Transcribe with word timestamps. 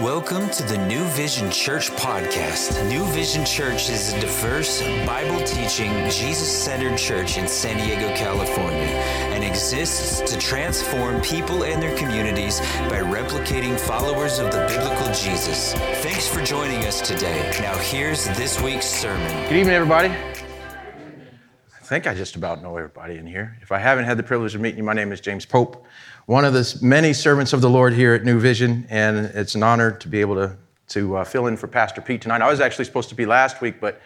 Welcome 0.00 0.50
to 0.50 0.64
the 0.64 0.76
New 0.88 1.04
Vision 1.10 1.52
Church 1.52 1.88
podcast. 1.92 2.84
New 2.88 3.04
Vision 3.12 3.44
Church 3.44 3.88
is 3.88 4.12
a 4.12 4.20
diverse, 4.20 4.82
Bible 5.06 5.38
teaching, 5.44 5.92
Jesus 6.10 6.48
centered 6.48 6.98
church 6.98 7.38
in 7.38 7.46
San 7.46 7.76
Diego, 7.76 8.12
California, 8.16 8.88
and 9.30 9.44
exists 9.44 10.20
to 10.22 10.36
transform 10.40 11.20
people 11.20 11.62
and 11.62 11.80
their 11.80 11.96
communities 11.96 12.58
by 12.90 13.02
replicating 13.02 13.78
followers 13.78 14.40
of 14.40 14.50
the 14.50 14.66
biblical 14.68 15.06
Jesus. 15.14 15.74
Thanks 16.02 16.26
for 16.26 16.42
joining 16.42 16.84
us 16.86 17.00
today. 17.00 17.56
Now, 17.60 17.78
here's 17.78 18.24
this 18.36 18.60
week's 18.60 18.86
sermon. 18.86 19.30
Good 19.48 19.58
evening, 19.58 19.76
everybody. 19.76 20.08
I 20.08 21.86
think 21.86 22.08
I 22.08 22.14
just 22.14 22.34
about 22.34 22.62
know 22.62 22.76
everybody 22.76 23.18
in 23.18 23.28
here. 23.28 23.58
If 23.62 23.70
I 23.70 23.78
haven't 23.78 24.06
had 24.06 24.16
the 24.16 24.24
privilege 24.24 24.56
of 24.56 24.60
meeting 24.60 24.78
you, 24.78 24.84
my 24.84 24.94
name 24.94 25.12
is 25.12 25.20
James 25.20 25.46
Pope 25.46 25.86
one 26.26 26.44
of 26.44 26.54
the 26.54 26.78
many 26.80 27.12
servants 27.12 27.52
of 27.52 27.60
the 27.60 27.68
Lord 27.68 27.92
here 27.92 28.14
at 28.14 28.24
New 28.24 28.40
Vision, 28.40 28.86
and 28.88 29.26
it's 29.26 29.54
an 29.54 29.62
honor 29.62 29.90
to 29.90 30.08
be 30.08 30.20
able 30.20 30.36
to, 30.36 30.56
to 30.88 31.18
uh, 31.18 31.24
fill 31.24 31.46
in 31.48 31.56
for 31.56 31.68
Pastor 31.68 32.00
Pete 32.00 32.22
tonight. 32.22 32.40
I 32.40 32.50
was 32.50 32.60
actually 32.60 32.86
supposed 32.86 33.10
to 33.10 33.14
be 33.14 33.26
last 33.26 33.60
week, 33.60 33.78
but 33.78 34.00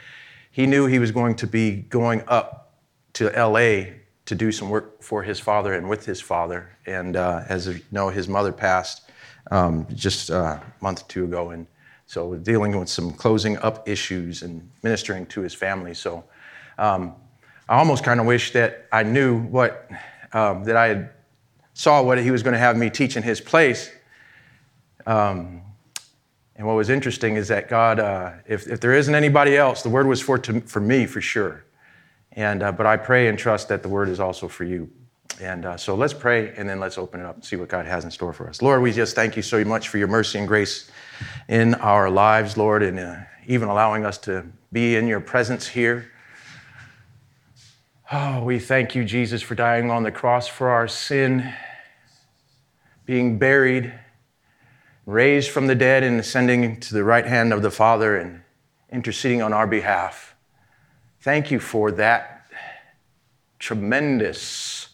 he 0.50 0.66
knew 0.66 0.86
he 0.86 0.98
was 0.98 1.12
going 1.12 1.36
to 1.36 1.46
be 1.46 1.76
going 1.76 2.24
up 2.26 2.80
to 3.14 3.30
LA 3.30 3.94
to 4.26 4.34
do 4.34 4.50
some 4.50 4.68
work 4.68 5.00
for 5.00 5.22
his 5.22 5.38
father 5.38 5.74
and 5.74 5.88
with 5.88 6.04
his 6.04 6.20
father. 6.20 6.76
And 6.86 7.14
uh, 7.14 7.44
as 7.48 7.68
you 7.68 7.80
know, 7.92 8.08
his 8.08 8.26
mother 8.26 8.52
passed 8.52 9.10
um, 9.52 9.86
just 9.94 10.30
uh, 10.30 10.58
a 10.58 10.62
month 10.82 11.02
or 11.02 11.08
two 11.08 11.24
ago, 11.24 11.50
and 11.50 11.68
so 12.06 12.34
dealing 12.34 12.76
with 12.76 12.88
some 12.88 13.12
closing 13.12 13.56
up 13.58 13.88
issues 13.88 14.42
and 14.42 14.68
ministering 14.82 15.24
to 15.26 15.40
his 15.40 15.54
family. 15.54 15.94
So 15.94 16.24
um, 16.78 17.14
I 17.68 17.78
almost 17.78 18.02
kind 18.02 18.18
of 18.18 18.26
wish 18.26 18.52
that 18.52 18.88
I 18.90 19.04
knew 19.04 19.38
what 19.38 19.88
um, 20.32 20.64
that 20.64 20.76
I 20.76 20.88
had 20.88 21.10
saw 21.78 22.02
what 22.02 22.18
he 22.18 22.32
was 22.32 22.42
going 22.42 22.54
to 22.54 22.58
have 22.58 22.76
me 22.76 22.90
teach 22.90 23.16
in 23.16 23.22
his 23.22 23.40
place. 23.40 23.88
Um, 25.06 25.62
and 26.56 26.66
what 26.66 26.72
was 26.74 26.90
interesting 26.90 27.36
is 27.36 27.46
that 27.48 27.68
God, 27.68 28.00
uh, 28.00 28.32
if, 28.48 28.66
if 28.66 28.80
there 28.80 28.94
isn't 28.94 29.14
anybody 29.14 29.56
else, 29.56 29.82
the 29.82 29.88
word 29.88 30.08
was 30.08 30.20
for, 30.20 30.38
to, 30.38 30.60
for 30.62 30.80
me 30.80 31.06
for 31.06 31.20
sure. 31.20 31.64
And, 32.32 32.64
uh, 32.64 32.72
but 32.72 32.86
I 32.86 32.96
pray 32.96 33.28
and 33.28 33.38
trust 33.38 33.68
that 33.68 33.84
the 33.84 33.88
word 33.88 34.08
is 34.08 34.18
also 34.18 34.48
for 34.48 34.64
you. 34.64 34.90
And 35.40 35.64
uh, 35.66 35.76
so 35.76 35.94
let's 35.94 36.12
pray 36.12 36.52
and 36.56 36.68
then 36.68 36.80
let's 36.80 36.98
open 36.98 37.20
it 37.20 37.26
up 37.26 37.36
and 37.36 37.44
see 37.44 37.54
what 37.54 37.68
God 37.68 37.86
has 37.86 38.04
in 38.04 38.10
store 38.10 38.32
for 38.32 38.48
us. 38.48 38.60
Lord, 38.60 38.82
we 38.82 38.90
just 38.90 39.14
thank 39.14 39.36
you 39.36 39.42
so 39.42 39.64
much 39.64 39.88
for 39.88 39.98
your 39.98 40.08
mercy 40.08 40.40
and 40.40 40.48
grace 40.48 40.90
in 41.46 41.74
our 41.76 42.10
lives, 42.10 42.56
Lord, 42.56 42.82
and 42.82 42.98
uh, 42.98 43.16
even 43.46 43.68
allowing 43.68 44.04
us 44.04 44.18
to 44.18 44.44
be 44.72 44.96
in 44.96 45.06
your 45.06 45.20
presence 45.20 45.68
here. 45.68 46.10
Oh, 48.10 48.42
we 48.42 48.58
thank 48.58 48.96
you, 48.96 49.04
Jesus, 49.04 49.42
for 49.42 49.54
dying 49.54 49.92
on 49.92 50.02
the 50.02 50.10
cross 50.10 50.48
for 50.48 50.70
our 50.70 50.88
sin 50.88 51.54
being 53.08 53.38
buried, 53.38 53.90
raised 55.06 55.50
from 55.50 55.66
the 55.66 55.74
dead, 55.74 56.02
and 56.02 56.20
ascending 56.20 56.78
to 56.78 56.92
the 56.92 57.02
right 57.02 57.24
hand 57.24 57.54
of 57.54 57.62
the 57.62 57.70
Father 57.70 58.18
and 58.18 58.42
interceding 58.92 59.40
on 59.40 59.50
our 59.50 59.66
behalf. 59.66 60.34
Thank 61.22 61.50
you 61.50 61.58
for 61.58 61.90
that 61.92 62.50
tremendous 63.58 64.90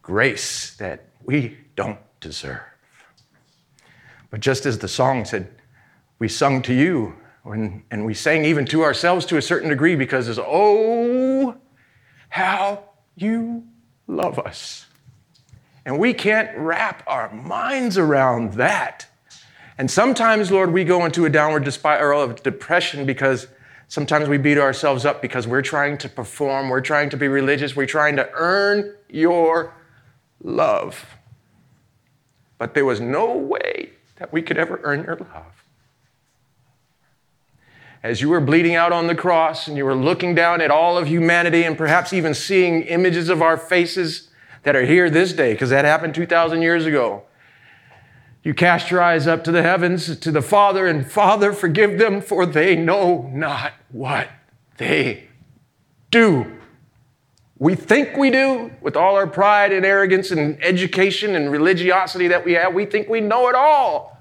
grace 0.00 0.74
that 0.76 1.04
we 1.22 1.58
don't 1.76 1.98
deserve. 2.20 2.62
But 4.30 4.40
just 4.40 4.64
as 4.64 4.78
the 4.78 4.88
song 4.88 5.26
said, 5.26 5.50
we 6.18 6.28
sung 6.28 6.62
to 6.62 6.72
you, 6.72 7.14
and 7.44 8.06
we 8.06 8.14
sang 8.14 8.46
even 8.46 8.64
to 8.66 8.82
ourselves 8.82 9.26
to 9.26 9.36
a 9.36 9.42
certain 9.42 9.68
degree 9.68 9.96
because 9.96 10.28
it's, 10.28 10.38
oh, 10.42 11.58
how 12.30 12.84
you 13.16 13.64
love 14.06 14.38
us. 14.38 14.86
And 15.88 15.98
we 15.98 16.12
can't 16.12 16.54
wrap 16.54 17.02
our 17.06 17.32
minds 17.32 17.96
around 17.96 18.52
that. 18.52 19.06
And 19.78 19.90
sometimes, 19.90 20.50
Lord, 20.50 20.70
we 20.70 20.84
go 20.84 21.06
into 21.06 21.24
a 21.24 21.30
downward 21.30 21.72
spiral 21.72 22.20
of 22.20 22.42
depression 22.42 23.06
because 23.06 23.46
sometimes 23.86 24.28
we 24.28 24.36
beat 24.36 24.58
ourselves 24.58 25.06
up 25.06 25.22
because 25.22 25.46
we're 25.46 25.62
trying 25.62 25.96
to 25.96 26.08
perform, 26.10 26.68
we're 26.68 26.82
trying 26.82 27.08
to 27.08 27.16
be 27.16 27.26
religious, 27.26 27.74
we're 27.74 27.86
trying 27.86 28.16
to 28.16 28.28
earn 28.34 28.96
your 29.08 29.72
love. 30.42 31.16
But 32.58 32.74
there 32.74 32.84
was 32.84 33.00
no 33.00 33.34
way 33.34 33.92
that 34.16 34.30
we 34.30 34.42
could 34.42 34.58
ever 34.58 34.80
earn 34.82 35.04
your 35.04 35.16
love. 35.16 35.64
As 38.02 38.20
you 38.20 38.28
were 38.28 38.42
bleeding 38.42 38.74
out 38.74 38.92
on 38.92 39.06
the 39.06 39.14
cross 39.14 39.66
and 39.66 39.78
you 39.78 39.86
were 39.86 39.96
looking 39.96 40.34
down 40.34 40.60
at 40.60 40.70
all 40.70 40.98
of 40.98 41.08
humanity 41.08 41.64
and 41.64 41.78
perhaps 41.78 42.12
even 42.12 42.34
seeing 42.34 42.82
images 42.82 43.30
of 43.30 43.40
our 43.40 43.56
faces 43.56 44.27
that 44.68 44.76
are 44.76 44.84
here 44.84 45.08
this 45.08 45.32
day, 45.32 45.54
because 45.54 45.70
that 45.70 45.86
happened 45.86 46.14
2,000 46.14 46.60
years 46.60 46.84
ago. 46.84 47.22
You 48.42 48.52
cast 48.52 48.90
your 48.90 49.00
eyes 49.00 49.26
up 49.26 49.42
to 49.44 49.50
the 49.50 49.62
heavens, 49.62 50.18
to 50.18 50.30
the 50.30 50.42
Father, 50.42 50.86
and 50.86 51.10
Father, 51.10 51.54
forgive 51.54 51.98
them, 51.98 52.20
for 52.20 52.44
they 52.44 52.76
know 52.76 53.30
not 53.32 53.72
what 53.90 54.28
they 54.76 55.28
do. 56.10 56.52
We 57.58 57.76
think 57.76 58.18
we 58.18 58.30
do 58.30 58.70
with 58.82 58.94
all 58.94 59.16
our 59.16 59.26
pride 59.26 59.72
and 59.72 59.86
arrogance 59.86 60.32
and 60.32 60.62
education 60.62 61.34
and 61.34 61.50
religiosity 61.50 62.28
that 62.28 62.44
we 62.44 62.52
have. 62.52 62.74
We 62.74 62.84
think 62.84 63.08
we 63.08 63.22
know 63.22 63.48
it 63.48 63.54
all. 63.54 64.18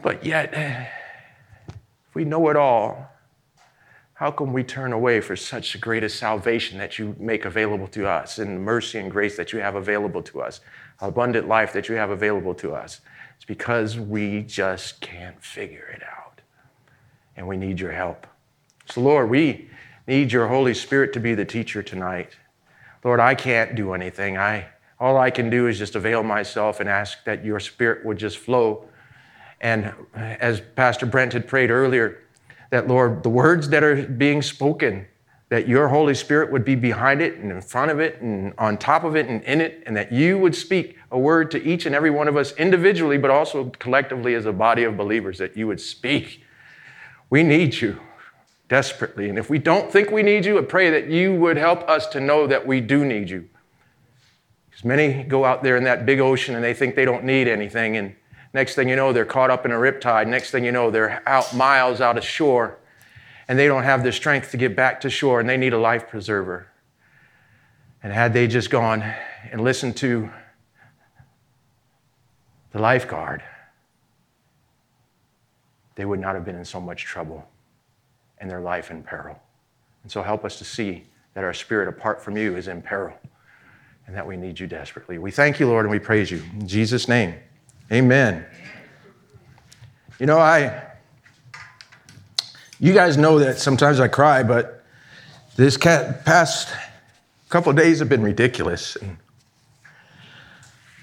But 0.00 0.24
yet, 0.24 0.54
if 0.54 2.14
we 2.14 2.24
know 2.24 2.48
it 2.50 2.56
all, 2.56 3.10
how 4.24 4.30
can 4.30 4.54
we 4.54 4.64
turn 4.64 4.94
away 4.94 5.20
for 5.20 5.36
such 5.36 5.78
great 5.82 6.10
salvation 6.10 6.78
that 6.78 6.98
you 6.98 7.14
make 7.18 7.44
available 7.44 7.86
to 7.86 8.08
us 8.08 8.38
and 8.38 8.58
mercy 8.58 8.98
and 8.98 9.10
grace 9.10 9.36
that 9.36 9.52
you 9.52 9.58
have 9.58 9.74
available 9.74 10.22
to 10.22 10.40
us, 10.40 10.60
abundant 11.00 11.46
life 11.46 11.74
that 11.74 11.90
you 11.90 11.96
have 11.96 12.08
available 12.08 12.54
to 12.54 12.72
us? 12.72 13.02
It's 13.36 13.44
because 13.44 13.98
we 13.98 14.40
just 14.44 15.02
can't 15.02 15.38
figure 15.44 15.88
it 15.94 16.02
out. 16.02 16.40
And 17.36 17.46
we 17.46 17.58
need 17.58 17.78
your 17.78 17.92
help. 17.92 18.26
So, 18.86 19.02
Lord, 19.02 19.28
we 19.28 19.68
need 20.06 20.32
your 20.32 20.48
Holy 20.48 20.72
Spirit 20.72 21.12
to 21.12 21.20
be 21.20 21.34
the 21.34 21.44
teacher 21.44 21.82
tonight. 21.82 22.34
Lord, 23.04 23.20
I 23.20 23.34
can't 23.34 23.74
do 23.74 23.92
anything. 23.92 24.38
I, 24.38 24.68
all 24.98 25.18
I 25.18 25.28
can 25.28 25.50
do 25.50 25.66
is 25.66 25.78
just 25.78 25.96
avail 25.96 26.22
myself 26.22 26.80
and 26.80 26.88
ask 26.88 27.22
that 27.24 27.44
your 27.44 27.60
Spirit 27.60 28.06
would 28.06 28.16
just 28.16 28.38
flow. 28.38 28.88
And 29.60 29.92
as 30.14 30.62
Pastor 30.76 31.04
Brent 31.04 31.34
had 31.34 31.46
prayed 31.46 31.70
earlier, 31.70 32.23
that, 32.74 32.88
Lord, 32.88 33.22
the 33.22 33.28
words 33.28 33.68
that 33.68 33.84
are 33.84 34.02
being 34.02 34.42
spoken, 34.42 35.06
that 35.48 35.68
your 35.68 35.86
Holy 35.86 36.12
Spirit 36.12 36.50
would 36.50 36.64
be 36.64 36.74
behind 36.74 37.22
it 37.22 37.36
and 37.36 37.52
in 37.52 37.60
front 37.60 37.92
of 37.92 38.00
it 38.00 38.20
and 38.20 38.52
on 38.58 38.78
top 38.78 39.04
of 39.04 39.14
it 39.14 39.28
and 39.28 39.44
in 39.44 39.60
it, 39.60 39.84
and 39.86 39.96
that 39.96 40.10
you 40.10 40.36
would 40.38 40.56
speak 40.56 40.98
a 41.12 41.18
word 41.18 41.52
to 41.52 41.62
each 41.62 41.86
and 41.86 41.94
every 41.94 42.10
one 42.10 42.26
of 42.26 42.36
us 42.36 42.50
individually, 42.56 43.16
but 43.16 43.30
also 43.30 43.66
collectively 43.78 44.34
as 44.34 44.44
a 44.44 44.52
body 44.52 44.82
of 44.82 44.96
believers, 44.96 45.38
that 45.38 45.56
you 45.56 45.68
would 45.68 45.80
speak. 45.80 46.42
We 47.30 47.44
need 47.44 47.80
you 47.80 48.00
desperately. 48.68 49.28
And 49.28 49.38
if 49.38 49.48
we 49.48 49.60
don't 49.60 49.92
think 49.92 50.10
we 50.10 50.24
need 50.24 50.44
you, 50.44 50.58
I 50.58 50.62
pray 50.62 50.90
that 50.90 51.06
you 51.06 51.32
would 51.32 51.56
help 51.56 51.88
us 51.88 52.08
to 52.08 52.18
know 52.18 52.48
that 52.48 52.66
we 52.66 52.80
do 52.80 53.04
need 53.04 53.30
you. 53.30 53.48
Because 54.68 54.84
many 54.84 55.22
go 55.22 55.44
out 55.44 55.62
there 55.62 55.76
in 55.76 55.84
that 55.84 56.06
big 56.06 56.18
ocean 56.18 56.56
and 56.56 56.64
they 56.64 56.74
think 56.74 56.96
they 56.96 57.04
don't 57.04 57.22
need 57.22 57.46
anything. 57.46 57.96
And 57.96 58.16
Next 58.54 58.76
thing 58.76 58.88
you 58.88 58.94
know, 58.94 59.12
they're 59.12 59.24
caught 59.24 59.50
up 59.50 59.66
in 59.66 59.72
a 59.72 59.74
riptide. 59.74 60.28
Next 60.28 60.52
thing 60.52 60.64
you 60.64 60.70
know, 60.70 60.90
they're 60.90 61.22
out 61.26 61.54
miles 61.54 62.00
out 62.00 62.16
of 62.16 62.24
shore 62.24 62.78
and 63.48 63.58
they 63.58 63.66
don't 63.66 63.82
have 63.82 64.04
the 64.04 64.12
strength 64.12 64.52
to 64.52 64.56
get 64.56 64.76
back 64.76 65.00
to 65.00 65.10
shore 65.10 65.40
and 65.40 65.48
they 65.48 65.56
need 65.56 65.72
a 65.72 65.78
life 65.78 66.08
preserver. 66.08 66.68
And 68.02 68.12
had 68.12 68.32
they 68.32 68.46
just 68.46 68.70
gone 68.70 69.02
and 69.50 69.62
listened 69.62 69.96
to 69.98 70.30
the 72.70 72.78
lifeguard, 72.78 73.42
they 75.96 76.04
would 76.04 76.20
not 76.20 76.36
have 76.36 76.44
been 76.44 76.56
in 76.56 76.64
so 76.64 76.80
much 76.80 77.04
trouble 77.04 77.44
and 78.38 78.48
their 78.48 78.60
life 78.60 78.90
in 78.90 79.02
peril. 79.02 79.36
And 80.04 80.12
so 80.12 80.22
help 80.22 80.44
us 80.44 80.58
to 80.58 80.64
see 80.64 81.06
that 81.34 81.42
our 81.42 81.54
spirit 81.54 81.88
apart 81.88 82.22
from 82.22 82.36
you 82.36 82.56
is 82.56 82.68
in 82.68 82.82
peril 82.82 83.16
and 84.06 84.14
that 84.14 84.24
we 84.24 84.36
need 84.36 84.60
you 84.60 84.68
desperately. 84.68 85.18
We 85.18 85.32
thank 85.32 85.58
you, 85.58 85.66
Lord, 85.66 85.86
and 85.86 85.90
we 85.90 85.98
praise 85.98 86.30
you. 86.30 86.42
In 86.52 86.68
Jesus' 86.68 87.08
name. 87.08 87.34
Amen. 87.92 88.46
You 90.18 90.26
know, 90.26 90.38
I, 90.38 90.82
you 92.80 92.92
guys 92.92 93.16
know 93.16 93.38
that 93.38 93.58
sometimes 93.58 94.00
I 94.00 94.08
cry, 94.08 94.42
but 94.42 94.84
this 95.56 95.76
past 95.76 96.74
couple 97.48 97.72
days 97.72 97.98
have 97.98 98.08
been 98.08 98.22
ridiculous. 98.22 98.96
And, 98.96 99.16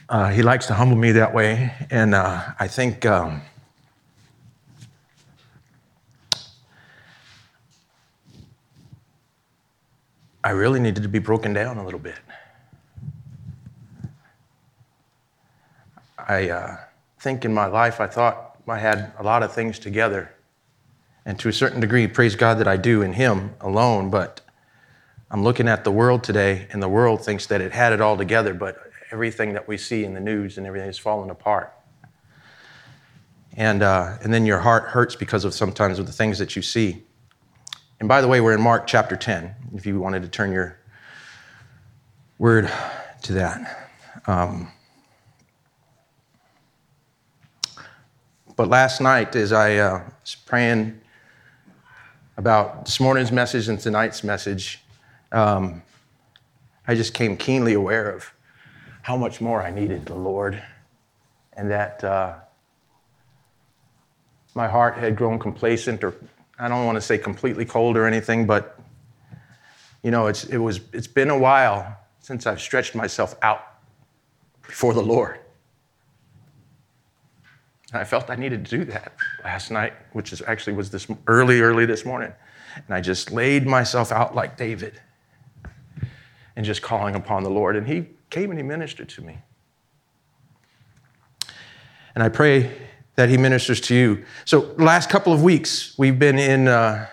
uh, 0.10 0.30
he 0.30 0.42
likes 0.42 0.66
to 0.68 0.74
humble 0.74 0.98
me 0.98 1.14
that 1.14 1.34
way, 1.34 1.72
and 1.90 2.14
uh, 2.14 2.44
I 2.60 2.68
think 2.68 3.06
um, 3.06 3.42
I 10.44 10.50
really 10.50 10.80
needed 10.80 11.04
to 11.04 11.10
be 11.10 11.20
broken 11.20 11.54
down 11.54 11.78
a 11.78 11.86
little 11.86 12.00
bit. 12.00 12.16
I 16.28 16.50
uh, 16.50 16.78
think 17.20 17.46
in 17.46 17.54
my 17.54 17.68
life, 17.68 18.00
I 18.00 18.08
thought 18.08 18.58
I 18.68 18.80
had 18.80 19.14
a 19.18 19.24
lot 19.24 19.44
of 19.44 19.54
things 19.54 19.80
together. 19.80 20.34
And 21.26 21.38
to 21.40 21.50
a 21.50 21.54
certain 21.54 21.80
degree, 21.80 22.08
praise 22.08 22.36
God 22.36 22.58
that 22.60 22.68
I 22.68 22.78
do 22.78 23.02
in 23.02 23.14
Him 23.14 23.54
alone. 23.62 24.10
But 24.10 24.42
I'm 25.30 25.44
looking 25.44 25.68
at 25.68 25.84
the 25.84 25.92
world 25.92 26.24
today, 26.24 26.68
and 26.72 26.82
the 26.82 26.90
world 26.90 27.24
thinks 27.24 27.46
that 27.48 27.62
it 27.62 27.72
had 27.72 27.94
it 27.94 28.02
all 28.02 28.18
together, 28.18 28.54
but 28.54 28.78
everything 29.12 29.54
that 29.54 29.68
we 29.68 29.78
see 29.78 30.04
in 30.04 30.14
the 30.14 30.20
news 30.20 30.58
and 30.58 30.66
everything 30.66 30.90
is 30.90 30.98
falling 30.98 31.30
apart. 31.30 31.74
And, 33.58 33.84
uh, 33.84 34.18
and 34.22 34.34
then 34.34 34.46
your 34.46 34.60
heart 34.60 34.90
hurts 34.90 35.16
because 35.16 35.44
of 35.44 35.54
sometimes 35.54 36.00
of 36.00 36.06
the 36.06 36.14
things 36.14 36.40
that 36.40 36.56
you 36.56 36.62
see. 36.62 37.04
And 38.00 38.08
by 38.08 38.22
the 38.22 38.28
way, 38.28 38.42
we're 38.42 38.54
in 38.54 38.62
Mark 38.62 38.88
chapter 38.88 39.16
10, 39.16 39.54
if 39.76 39.86
you 39.86 40.00
wanted 40.00 40.24
to 40.24 40.30
turn 40.30 40.52
your 40.52 40.80
word 42.40 42.72
to 43.24 43.34
that. 43.34 43.92
Um, 44.26 44.72
but 48.62 48.70
last 48.70 49.02
night, 49.02 49.36
as 49.36 49.52
I 49.52 49.78
uh, 49.78 50.04
was 50.22 50.36
praying 50.36 51.02
about 52.38 52.86
this 52.86 53.00
morning's 53.00 53.32
message 53.32 53.68
and 53.68 53.80
tonight's 53.80 54.24
message, 54.24 54.84
um, 55.32 55.82
I 56.88 56.94
just 56.94 57.16
came 57.16 57.38
keenly 57.38 57.74
aware 57.74 58.12
of 58.12 58.32
how 59.02 59.18
much 59.18 59.42
more 59.42 59.64
I 59.64 59.72
needed 59.72 60.06
the 60.06 60.14
Lord, 60.14 60.62
and 61.54 61.72
that 61.72 62.04
uh, 62.04 62.36
my 64.54 64.68
heart 64.68 64.96
had 64.96 65.16
grown 65.16 65.40
complacent, 65.40 66.04
or 66.04 66.14
I 66.60 66.68
don't 66.68 66.86
want 66.86 66.98
to 66.98 67.02
say 67.02 67.18
completely 67.18 67.66
cold 67.66 67.98
or 67.98 68.06
anything, 68.06 68.46
but 68.46 68.80
you 70.04 70.12
know, 70.12 70.28
it's, 70.28 70.44
it 70.44 70.60
was, 70.60 70.82
it's 70.94 71.08
been 71.08 71.32
a 71.32 71.40
while 71.40 71.98
since 72.20 72.46
I've 72.46 72.62
stretched 72.62 72.94
myself 72.94 73.34
out 73.42 73.64
before 74.68 74.94
the 74.94 75.02
Lord. 75.02 75.40
And 77.92 78.02
I 78.02 78.04
felt 78.06 78.30
I 78.30 78.36
needed 78.36 78.66
to 78.66 78.78
do 78.78 78.86
that 78.86 79.14
last 79.44 79.72
night, 79.72 79.94
which 80.14 80.32
is 80.32 80.42
actually 80.48 80.74
was 80.74 80.90
this 80.90 81.08
early, 81.28 81.60
early 81.60 81.86
this 81.86 82.06
morning. 82.06 82.32
And 82.76 82.96
I 82.96 83.02
just 83.02 83.32
laid 83.32 83.68
myself 83.68 84.12
out 84.12 84.34
like 84.34 84.56
David 84.56 85.02
and 86.56 86.66
just 86.66 86.82
calling 86.82 87.16
upon 87.16 87.44
the 87.44 87.50
Lord. 87.50 87.76
And 87.76 87.88
he 87.88 88.08
came 88.30 88.50
and 88.50 88.58
he 88.58 88.64
ministered 88.64 89.10
to 89.10 89.22
me. 89.22 89.40
And 92.16 92.24
I 92.24 92.30
pray 92.30 92.72
that 93.16 93.30
he 93.30 93.38
ministers 93.38 93.82
to 93.82 93.96
you. 93.96 94.26
So, 94.46 94.74
last 94.78 95.10
couple 95.10 95.34
of 95.34 95.44
weeks, 95.44 95.98
we've 95.98 96.18
been 96.18 96.40
in 96.40 96.68
uh, 96.68 97.08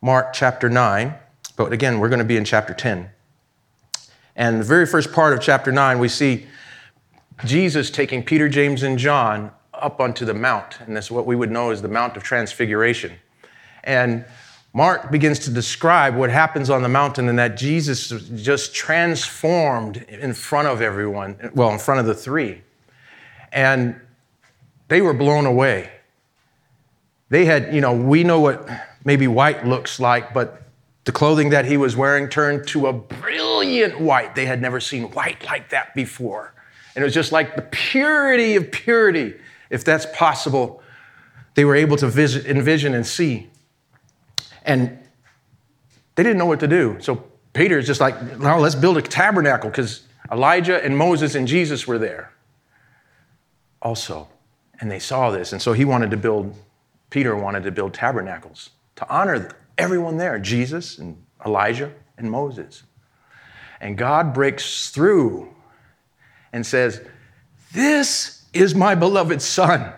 Mark 0.00 0.32
chapter 0.32 0.68
9, 0.68 1.14
but 1.56 1.72
again, 1.72 1.98
we're 1.98 2.08
going 2.08 2.18
to 2.18 2.24
be 2.24 2.36
in 2.36 2.44
chapter 2.44 2.72
10. 2.72 3.10
And 4.34 4.60
the 4.60 4.64
very 4.64 4.86
first 4.86 5.12
part 5.12 5.32
of 5.32 5.40
chapter 5.40 5.70
9, 5.70 5.98
we 5.98 6.08
see 6.08 6.46
Jesus 7.44 7.90
taking 7.90 8.22
Peter, 8.22 8.48
James, 8.48 8.82
and 8.82 8.98
John 8.98 9.50
up 9.82 10.00
onto 10.00 10.24
the 10.24 10.34
mount, 10.34 10.80
and 10.80 10.96
that's 10.96 11.10
what 11.10 11.26
we 11.26 11.36
would 11.36 11.50
know 11.50 11.70
as 11.70 11.82
the 11.82 11.88
Mount 11.88 12.16
of 12.16 12.22
Transfiguration. 12.22 13.12
And 13.84 14.24
Mark 14.72 15.10
begins 15.10 15.38
to 15.40 15.50
describe 15.50 16.16
what 16.16 16.30
happens 16.30 16.70
on 16.70 16.82
the 16.82 16.88
mountain 16.88 17.28
and 17.28 17.38
that 17.38 17.56
Jesus 17.56 18.08
just 18.08 18.74
transformed 18.74 19.98
in 20.08 20.32
front 20.32 20.68
of 20.68 20.80
everyone, 20.80 21.50
well, 21.54 21.70
in 21.70 21.78
front 21.78 22.00
of 22.00 22.06
the 22.06 22.14
three. 22.14 22.62
And 23.52 24.00
they 24.88 25.02
were 25.02 25.12
blown 25.12 25.44
away. 25.44 25.90
They 27.28 27.44
had, 27.44 27.74
you 27.74 27.80
know, 27.80 27.94
we 27.94 28.24
know 28.24 28.40
what 28.40 28.68
maybe 29.04 29.26
white 29.26 29.66
looks 29.66 30.00
like, 30.00 30.32
but 30.32 30.62
the 31.04 31.12
clothing 31.12 31.50
that 31.50 31.64
he 31.64 31.76
was 31.76 31.96
wearing 31.96 32.28
turned 32.28 32.66
to 32.68 32.86
a 32.86 32.92
brilliant 32.92 34.00
white. 34.00 34.34
They 34.34 34.46
had 34.46 34.62
never 34.62 34.80
seen 34.80 35.10
white 35.10 35.44
like 35.44 35.70
that 35.70 35.94
before. 35.94 36.54
And 36.94 37.02
it 37.02 37.04
was 37.04 37.14
just 37.14 37.32
like 37.32 37.56
the 37.56 37.62
purity 37.62 38.56
of 38.56 38.70
purity, 38.70 39.34
if 39.72 39.84
that's 39.84 40.06
possible, 40.14 40.82
they 41.54 41.64
were 41.64 41.74
able 41.74 41.96
to 41.96 42.06
visit, 42.06 42.44
envision 42.46 42.94
and 42.94 43.06
see. 43.06 43.48
And 44.64 44.98
they 46.14 46.22
didn't 46.22 46.36
know 46.36 46.46
what 46.46 46.60
to 46.60 46.68
do. 46.68 46.98
So 47.00 47.24
Peter 47.54 47.78
is 47.78 47.86
just 47.86 48.00
like, 48.00 48.38
now 48.38 48.58
let's 48.58 48.74
build 48.74 48.98
a 48.98 49.02
tabernacle 49.02 49.70
because 49.70 50.02
Elijah 50.30 50.84
and 50.84 50.96
Moses 50.96 51.34
and 51.34 51.48
Jesus 51.48 51.86
were 51.86 51.98
there 51.98 52.32
also. 53.80 54.28
And 54.78 54.90
they 54.90 54.98
saw 54.98 55.30
this. 55.30 55.52
And 55.52 55.62
so 55.62 55.72
he 55.72 55.86
wanted 55.86 56.10
to 56.10 56.18
build, 56.18 56.54
Peter 57.08 57.34
wanted 57.34 57.62
to 57.62 57.70
build 57.70 57.94
tabernacles 57.94 58.70
to 58.96 59.08
honor 59.08 59.48
everyone 59.78 60.18
there 60.18 60.38
Jesus 60.38 60.98
and 60.98 61.16
Elijah 61.46 61.90
and 62.18 62.30
Moses. 62.30 62.82
And 63.80 63.96
God 63.96 64.34
breaks 64.34 64.90
through 64.90 65.48
and 66.52 66.66
says, 66.66 67.00
This 67.72 68.41
is 68.52 68.74
my 68.74 68.94
beloved 68.94 69.42
Son. 69.42 69.92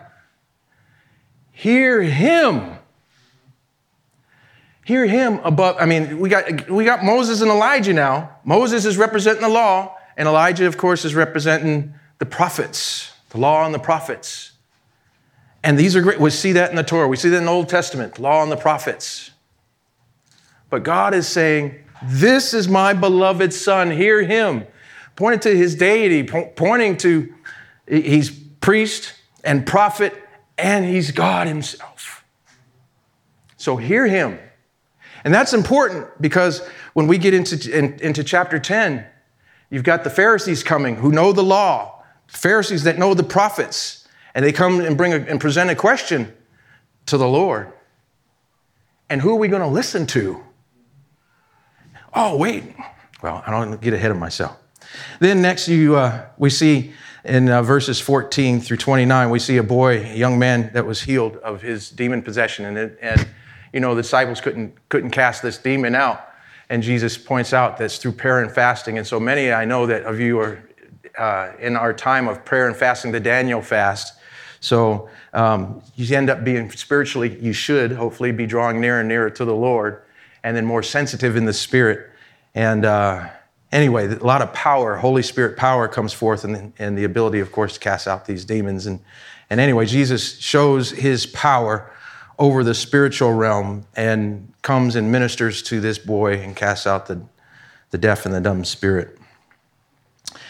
Hear 1.51 2.01
him. 2.01 2.77
Hear 4.85 5.05
him 5.05 5.39
above. 5.43 5.77
I 5.79 5.85
mean, 5.85 6.19
we 6.19 6.29
got, 6.29 6.69
we 6.69 6.85
got 6.85 7.03
Moses 7.03 7.41
and 7.41 7.49
Elijah 7.49 7.93
now. 7.93 8.37
Moses 8.43 8.85
is 8.85 8.97
representing 8.97 9.41
the 9.41 9.49
law, 9.49 9.95
and 10.15 10.27
Elijah, 10.27 10.67
of 10.67 10.77
course, 10.77 11.05
is 11.05 11.15
representing 11.15 11.93
the 12.19 12.25
prophets, 12.25 13.11
the 13.29 13.39
law 13.39 13.65
and 13.65 13.73
the 13.73 13.79
prophets. 13.79 14.51
And 15.63 15.79
these 15.79 15.95
are 15.95 16.01
great. 16.01 16.19
We 16.19 16.29
see 16.29 16.51
that 16.51 16.69
in 16.69 16.75
the 16.75 16.83
Torah. 16.83 17.07
We 17.07 17.17
see 17.17 17.29
that 17.29 17.37
in 17.37 17.45
the 17.45 17.51
Old 17.51 17.69
Testament, 17.69 18.19
law 18.19 18.43
and 18.43 18.51
the 18.51 18.57
prophets. 18.57 19.31
But 20.69 20.83
God 20.83 21.15
is 21.15 21.27
saying, 21.27 21.83
This 22.03 22.53
is 22.53 22.67
my 22.67 22.93
beloved 22.93 23.53
Son. 23.53 23.89
Hear 23.89 24.21
him 24.23 24.67
pointing 25.15 25.39
to 25.39 25.57
his 25.57 25.75
deity, 25.75 26.23
pointing 26.23 26.97
to 26.97 27.33
he's 27.87 28.44
priest 28.65 29.13
and 29.43 29.63
prophet, 29.63 30.11
and 30.57 30.83
he's 30.83 31.11
God 31.11 31.45
himself. 31.45 32.25
So 33.57 33.77
hear 33.77 34.07
him. 34.07 34.39
And 35.23 35.31
that's 35.31 35.53
important 35.53 36.07
because 36.19 36.67
when 36.95 37.05
we 37.05 37.19
get 37.19 37.35
into, 37.35 37.71
in, 37.71 37.99
into 37.99 38.23
chapter 38.23 38.57
10, 38.57 39.05
you've 39.69 39.83
got 39.83 40.03
the 40.03 40.09
Pharisees 40.09 40.63
coming 40.63 40.95
who 40.95 41.11
know 41.11 41.31
the 41.31 41.43
law, 41.43 42.03
Pharisees 42.25 42.85
that 42.85 42.97
know 42.97 43.13
the 43.13 43.21
prophets, 43.21 44.07
and 44.33 44.43
they 44.43 44.51
come 44.51 44.79
and 44.79 44.97
bring 44.97 45.13
a, 45.13 45.17
and 45.17 45.39
present 45.39 45.69
a 45.69 45.75
question 45.75 46.33
to 47.05 47.19
the 47.19 47.27
Lord. 47.27 47.71
And 49.11 49.21
who 49.21 49.29
are 49.29 49.39
we 49.39 49.47
going 49.47 49.61
to 49.61 49.67
listen 49.67 50.07
to? 50.07 50.43
Oh, 52.15 52.35
wait. 52.35 52.63
Well, 53.21 53.43
I 53.45 53.51
don't 53.51 53.79
get 53.79 53.93
ahead 53.93 54.09
of 54.09 54.17
myself. 54.17 54.57
Then 55.19 55.43
next, 55.43 55.67
you, 55.67 55.97
uh, 55.97 56.25
we 56.39 56.49
see 56.49 56.95
in 57.25 57.49
uh, 57.49 57.61
verses 57.63 57.99
14 57.99 58.61
through 58.61 58.77
29, 58.77 59.29
we 59.29 59.39
see 59.39 59.57
a 59.57 59.63
boy, 59.63 59.99
a 59.99 60.15
young 60.15 60.37
man 60.37 60.69
that 60.73 60.85
was 60.85 61.01
healed 61.01 61.37
of 61.37 61.61
his 61.61 61.89
demon 61.89 62.21
possession. 62.21 62.65
And, 62.65 62.97
and 63.01 63.27
you 63.73 63.79
know, 63.79 63.95
the 63.95 64.03
disciples 64.03 64.39
couldn't, 64.41 64.89
couldn't 64.89 65.09
cast 65.09 65.41
this 65.41 65.57
demon 65.57 65.95
out. 65.95 66.29
And 66.69 66.81
Jesus 66.83 67.17
points 67.17 67.53
out 67.53 67.77
that's 67.77 67.97
through 67.97 68.13
prayer 68.13 68.41
and 68.41 68.51
fasting. 68.51 68.97
And 68.97 69.05
so 69.05 69.19
many 69.19 69.51
I 69.51 69.65
know 69.65 69.85
that 69.87 70.03
of 70.03 70.19
you 70.19 70.39
are 70.39 70.63
uh, 71.17 71.53
in 71.59 71.75
our 71.75 71.93
time 71.93 72.27
of 72.27 72.45
prayer 72.45 72.67
and 72.67 72.75
fasting, 72.75 73.11
the 73.11 73.19
Daniel 73.19 73.61
fast. 73.61 74.19
So 74.59 75.09
um, 75.33 75.81
you 75.95 76.15
end 76.15 76.29
up 76.29 76.43
being 76.43 76.71
spiritually, 76.71 77.37
you 77.39 77.53
should 77.53 77.91
hopefully 77.91 78.31
be 78.31 78.45
drawing 78.45 78.79
nearer 78.79 78.99
and 78.99 79.09
nearer 79.09 79.29
to 79.29 79.45
the 79.45 79.55
Lord 79.55 80.01
and 80.43 80.55
then 80.55 80.65
more 80.65 80.83
sensitive 80.83 81.35
in 81.35 81.45
the 81.45 81.53
spirit. 81.53 82.11
And, 82.53 82.85
uh, 82.85 83.29
anyway, 83.75 84.07
a 84.07 84.23
lot 84.23 84.41
of 84.41 84.53
power, 84.53 84.95
Holy 84.95 85.21
Spirit 85.21 85.57
power 85.57 85.87
comes 85.87 86.13
forth, 86.13 86.45
and, 86.45 86.71
and 86.79 86.97
the 86.97 87.03
ability, 87.03 87.41
of 87.41 87.51
course, 87.51 87.73
to 87.73 87.79
cast 87.79 88.07
out 88.07 88.25
these 88.25 88.45
demons. 88.45 88.85
And, 88.85 89.01
and 89.49 89.59
anyway, 89.59 89.85
Jesus 89.85 90.39
shows 90.39 90.91
his 90.91 91.25
power 91.25 91.91
over 92.39 92.63
the 92.63 92.73
spiritual 92.73 93.33
realm 93.33 93.85
and 93.95 94.51
comes 94.61 94.95
and 94.95 95.11
ministers 95.11 95.61
to 95.63 95.81
this 95.81 95.99
boy 95.99 96.39
and 96.39 96.55
casts 96.55 96.87
out 96.87 97.07
the, 97.07 97.21
the 97.91 97.97
deaf 97.97 98.25
and 98.25 98.33
the 98.33 98.41
dumb 98.41 98.63
spirit. 98.63 99.17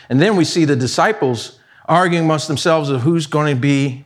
And 0.07 0.21
then 0.21 0.35
we 0.35 0.45
see 0.45 0.65
the 0.65 0.75
disciples 0.75 1.59
arguing 1.85 2.25
amongst 2.25 2.47
themselves 2.47 2.89
of 2.89 3.01
who's 3.01 3.27
going 3.27 3.53
to 3.53 3.59
be 3.59 4.05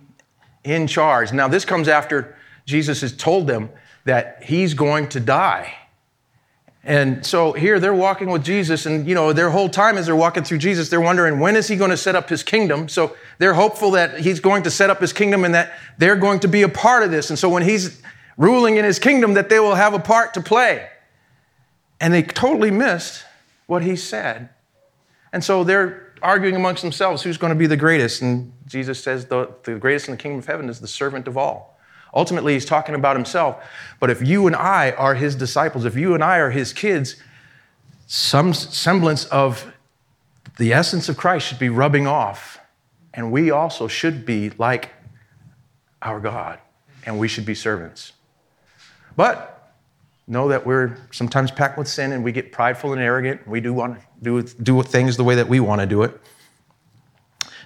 in 0.64 0.88
charge. 0.88 1.34
Now, 1.34 1.48
this 1.48 1.66
comes 1.66 1.88
after 1.88 2.36
Jesus 2.66 3.02
has 3.02 3.16
told 3.16 3.48
them 3.48 3.70
that 4.06 4.44
he's 4.44 4.74
going 4.74 5.10
to 5.10 5.20
die 5.20 5.79
and 6.84 7.26
so 7.26 7.52
here 7.52 7.80
they're 7.80 7.94
walking 7.94 8.30
with 8.30 8.44
Jesus, 8.44 8.86
and 8.86 9.08
you 9.08 9.14
know, 9.14 9.34
their 9.34 9.50
whole 9.50 9.70
time 9.70 9.98
as 9.98 10.06
they're 10.06 10.16
walking 10.16 10.44
through 10.44 10.60
Jesus, 10.60 10.90
they're 10.90 11.02
wondering 11.02 11.40
when 11.40 11.56
is 11.56 11.68
he 11.68 11.76
going 11.76 11.92
to 11.92 11.98
set 11.98 12.16
up 12.16 12.30
his 12.30 12.42
kingdom? 12.42 12.88
So 12.88 13.16
they're 13.38 13.54
hopeful 13.54 13.92
that 13.92 14.20
he's 14.22 14.40
going 14.40 14.64
to 14.64 14.72
set 14.72 14.90
up 14.90 15.02
his 15.02 15.12
kingdom 15.12 15.44
and 15.44 15.54
that 15.54 15.74
they're 15.98 16.16
going 16.16 16.40
to 16.42 16.48
be 16.48 16.62
a 16.62 16.70
part 16.70 17.04
of 17.04 17.12
this. 17.12 17.30
And 17.30 17.38
so 17.38 17.50
when 17.50 17.64
he's 17.64 18.02
ruling 18.38 18.78
in 18.78 18.86
his 18.86 18.98
kingdom, 18.98 19.34
that 19.34 19.50
they 19.50 19.60
will 19.60 19.76
have 19.76 19.94
a 19.94 20.00
part 20.00 20.34
to 20.36 20.42
play. 20.42 20.88
And 22.00 22.14
they 22.14 22.24
totally 22.24 22.72
missed 22.72 23.26
what 23.68 23.84
he 23.84 23.98
said. 23.98 24.50
And 25.34 25.44
so 25.44 25.66
they're 25.66 26.14
arguing 26.22 26.56
amongst 26.56 26.82
themselves 26.82 27.24
who's 27.24 27.38
going 27.38 27.52
to 27.52 27.60
be 27.60 27.68
the 27.68 27.78
greatest. 27.78 28.22
And 28.22 28.54
Jesus 28.66 29.04
says 29.04 29.26
the, 29.26 29.54
the 29.64 29.76
greatest 29.76 30.08
in 30.08 30.14
the 30.14 30.18
kingdom 30.18 30.40
of 30.40 30.46
heaven 30.46 30.70
is 30.70 30.80
the 30.80 30.88
servant 30.88 31.28
of 31.28 31.38
all. 31.38 31.78
Ultimately, 32.14 32.54
he's 32.54 32.66
talking 32.66 32.96
about 32.96 33.16
himself. 33.16 33.64
But 34.00 34.10
if 34.10 34.26
you 34.26 34.48
and 34.48 34.56
I 34.56 34.92
are 34.92 35.16
his 35.16 35.36
disciples, 35.36 35.86
if 35.86 35.96
you 35.96 36.14
and 36.14 36.24
I 36.24 36.38
are 36.38 36.50
his 36.50 36.74
kids, 36.74 37.18
some 38.08 38.54
semblance 38.54 39.26
of 39.26 39.72
the 40.58 40.74
essence 40.74 41.10
of 41.10 41.18
Christ 41.18 41.48
should 41.48 41.60
be 41.60 41.70
rubbing 41.70 42.08
off. 42.08 42.60
And 43.14 43.32
we 43.32 43.52
also 43.52 43.88
should 43.88 44.26
be 44.26 44.52
like 44.52 44.92
our 46.02 46.20
God, 46.20 46.60
and 47.06 47.20
we 47.20 47.28
should 47.28 47.46
be 47.46 47.56
servants. 47.56 48.14
But 49.16 49.60
know 50.28 50.48
that 50.50 50.66
we're 50.66 50.96
sometimes 51.12 51.50
packed 51.52 51.78
with 51.78 51.88
sin 51.88 52.12
and 52.12 52.24
we 52.24 52.32
get 52.32 52.52
prideful 52.52 52.94
and 52.94 53.02
arrogant. 53.02 53.46
We 53.48 53.60
do 53.60 53.74
want 53.74 54.00
to 54.00 54.06
do, 54.22 54.42
do 54.44 54.82
things 54.84 55.18
the 55.18 55.24
way 55.24 55.36
that 55.36 55.50
we 55.50 55.60
want 55.60 55.82
to 55.82 55.88
do 55.88 56.04
it. 56.04 56.20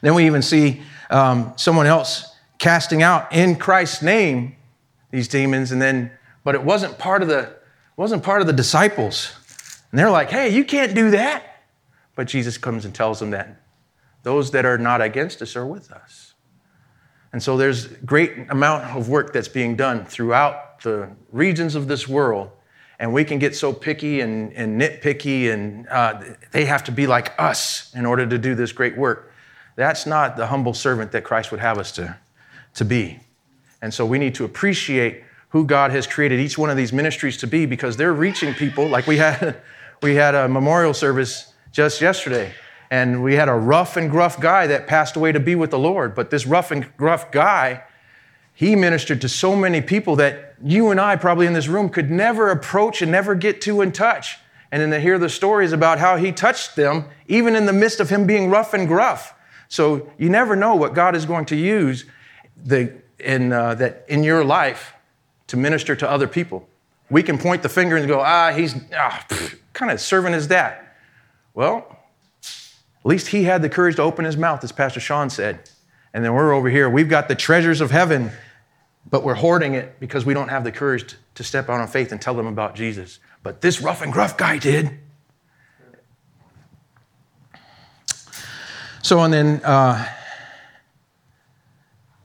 Then 0.01 0.15
we 0.15 0.25
even 0.25 0.41
see 0.41 0.81
um, 1.09 1.53
someone 1.57 1.85
else 1.85 2.32
casting 2.63 3.03
out 3.03 3.33
in 3.33 3.57
Christ's 3.57 4.01
name 4.01 4.55
these 5.11 5.27
demons, 5.27 5.73
and 5.73 5.81
then, 5.81 6.09
but 6.45 6.55
it 6.55 6.63
wasn't 6.63 6.97
part 6.97 7.21
of 7.21 7.27
the, 7.27 7.53
wasn't 7.97 8.23
part 8.23 8.39
of 8.39 8.47
the 8.47 8.53
disciples. 8.53 9.33
And 9.91 9.99
they're 9.99 10.09
like, 10.09 10.31
hey, 10.31 10.47
you 10.47 10.63
can't 10.63 10.95
do 10.95 11.11
that. 11.11 11.65
But 12.15 12.27
Jesus 12.27 12.57
comes 12.57 12.85
and 12.85 12.95
tells 12.95 13.19
them 13.19 13.31
that 13.31 13.61
those 14.23 14.51
that 14.51 14.65
are 14.65 14.77
not 14.77 15.01
against 15.01 15.41
us 15.41 15.57
are 15.57 15.65
with 15.65 15.91
us. 15.91 16.35
And 17.33 17.43
so 17.43 17.57
there's 17.57 17.87
great 17.87 18.49
amount 18.49 18.85
of 18.95 19.09
work 19.09 19.33
that's 19.33 19.49
being 19.49 19.75
done 19.75 20.05
throughout 20.05 20.81
the 20.83 21.09
regions 21.33 21.75
of 21.75 21.89
this 21.89 22.07
world. 22.07 22.49
And 22.97 23.11
we 23.11 23.25
can 23.25 23.39
get 23.39 23.57
so 23.57 23.73
picky 23.73 24.21
and, 24.21 24.53
and 24.53 24.79
nitpicky, 24.79 25.51
and 25.51 25.85
uh, 25.89 26.21
they 26.51 26.63
have 26.63 26.85
to 26.85 26.93
be 26.93 27.07
like 27.07 27.33
us 27.37 27.91
in 27.93 28.05
order 28.05 28.25
to 28.25 28.37
do 28.37 28.55
this 28.55 28.71
great 28.71 28.97
work. 28.97 29.33
That's 29.75 30.05
not 30.05 30.37
the 30.37 30.47
humble 30.47 30.73
servant 30.73 31.11
that 31.11 31.25
Christ 31.25 31.51
would 31.51 31.59
have 31.59 31.77
us 31.77 31.91
to, 31.93 32.15
to 32.75 32.85
be. 32.85 33.19
And 33.81 33.93
so 33.93 34.05
we 34.05 34.17
need 34.17 34.35
to 34.35 34.45
appreciate 34.45 35.23
who 35.49 35.65
God 35.65 35.91
has 35.91 36.07
created 36.07 36.39
each 36.39 36.57
one 36.57 36.69
of 36.69 36.77
these 36.77 36.91
ministries 36.91 37.37
to 37.37 37.47
be 37.47 37.65
because 37.65 37.95
they're 37.95 38.13
reaching 38.13 38.53
people. 38.53 38.87
Like 38.87 39.05
we 39.05 39.17
had, 39.17 39.61
we 40.01 40.15
had 40.15 40.35
a 40.35 40.47
memorial 40.47 40.93
service 40.93 41.53
just 41.71 42.01
yesterday, 42.01 42.53
and 42.89 43.23
we 43.23 43.35
had 43.35 43.49
a 43.49 43.53
rough 43.53 43.97
and 43.97 44.09
gruff 44.09 44.39
guy 44.39 44.67
that 44.67 44.87
passed 44.87 45.15
away 45.15 45.31
to 45.31 45.39
be 45.39 45.55
with 45.55 45.71
the 45.71 45.79
Lord. 45.79 46.15
But 46.15 46.29
this 46.31 46.47
rough 46.47 46.71
and 46.71 46.95
gruff 46.97 47.31
guy, 47.31 47.83
he 48.53 48.75
ministered 48.75 49.21
to 49.21 49.29
so 49.29 49.55
many 49.55 49.81
people 49.81 50.15
that 50.17 50.55
you 50.63 50.89
and 50.91 50.99
I, 50.99 51.15
probably 51.15 51.45
in 51.45 51.53
this 51.53 51.67
room, 51.67 51.89
could 51.89 52.09
never 52.09 52.49
approach 52.49 53.01
and 53.01 53.11
never 53.11 53.35
get 53.35 53.61
to 53.61 53.81
and 53.81 53.93
touch. 53.93 54.37
And 54.71 54.81
then 54.81 54.89
to 54.89 54.99
hear 54.99 55.19
the 55.19 55.29
stories 55.29 55.71
about 55.71 55.99
how 55.99 56.17
he 56.17 56.31
touched 56.31 56.75
them, 56.75 57.05
even 57.27 57.55
in 57.55 57.67
the 57.67 57.73
midst 57.73 57.99
of 57.99 58.09
him 58.09 58.25
being 58.25 58.49
rough 58.49 58.73
and 58.73 58.87
gruff. 58.87 59.35
So 59.67 60.11
you 60.17 60.29
never 60.29 60.55
know 60.55 60.73
what 60.75 60.93
God 60.93 61.15
is 61.15 61.25
going 61.25 61.45
to 61.45 61.55
use 61.55 62.05
the, 62.63 62.93
in, 63.19 63.51
uh, 63.51 63.75
that 63.75 64.05
in 64.07 64.23
your 64.23 64.43
life 64.43 64.93
to 65.47 65.57
minister 65.57 65.95
to 65.95 66.09
other 66.09 66.27
people. 66.27 66.67
We 67.09 67.21
can 67.21 67.37
point 67.37 67.61
the 67.61 67.69
finger 67.69 67.95
and 67.95 68.07
go, 68.07 68.21
ah, 68.21 68.51
he's 68.51 68.75
ah, 68.95 69.25
kind 69.73 69.91
of 69.91 69.99
serving 69.99 70.33
as 70.33 70.47
that. 70.47 70.97
Well, 71.53 71.99
at 72.41 73.05
least 73.05 73.27
he 73.27 73.43
had 73.43 73.61
the 73.61 73.69
courage 73.69 73.97
to 73.97 74.01
open 74.01 74.25
his 74.25 74.37
mouth, 74.37 74.63
as 74.63 74.71
Pastor 74.71 74.99
Sean 74.99 75.29
said. 75.29 75.69
And 76.13 76.23
then 76.23 76.33
we're 76.33 76.53
over 76.53 76.69
here, 76.69 76.89
we've 76.89 77.09
got 77.09 77.27
the 77.27 77.35
treasures 77.35 77.81
of 77.81 77.91
heaven, 77.91 78.31
but 79.09 79.23
we're 79.23 79.33
hoarding 79.35 79.73
it 79.73 79.99
because 79.99 80.25
we 80.25 80.33
don't 80.33 80.49
have 80.49 80.63
the 80.63 80.71
courage 80.71 81.15
to 81.35 81.43
step 81.43 81.69
out 81.69 81.81
on 81.81 81.87
faith 81.87 82.11
and 82.11 82.21
tell 82.21 82.33
them 82.33 82.47
about 82.47 82.75
Jesus. 82.75 83.19
But 83.41 83.61
this 83.61 83.81
rough 83.81 84.01
and 84.01 84.13
gruff 84.13 84.37
guy 84.37 84.57
did. 84.57 84.99
So, 89.01 89.19
and 89.19 89.33
then, 89.33 89.61
uh, 89.65 90.07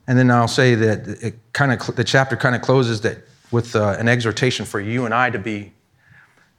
and 0.09 0.17
then 0.17 0.31
I'll 0.31 0.47
say 0.47 0.73
that 0.73 1.07
it 1.23 1.35
kind 1.53 1.71
of 1.71 1.95
the 1.95 2.03
chapter 2.03 2.35
kind 2.35 2.55
of 2.55 2.63
closes 2.63 3.01
that 3.01 3.19
with 3.51 3.75
uh, 3.75 3.95
an 3.99 4.07
exhortation 4.07 4.65
for 4.65 4.79
you 4.79 5.05
and 5.05 5.13
I 5.13 5.29
to 5.29 5.37
be 5.37 5.71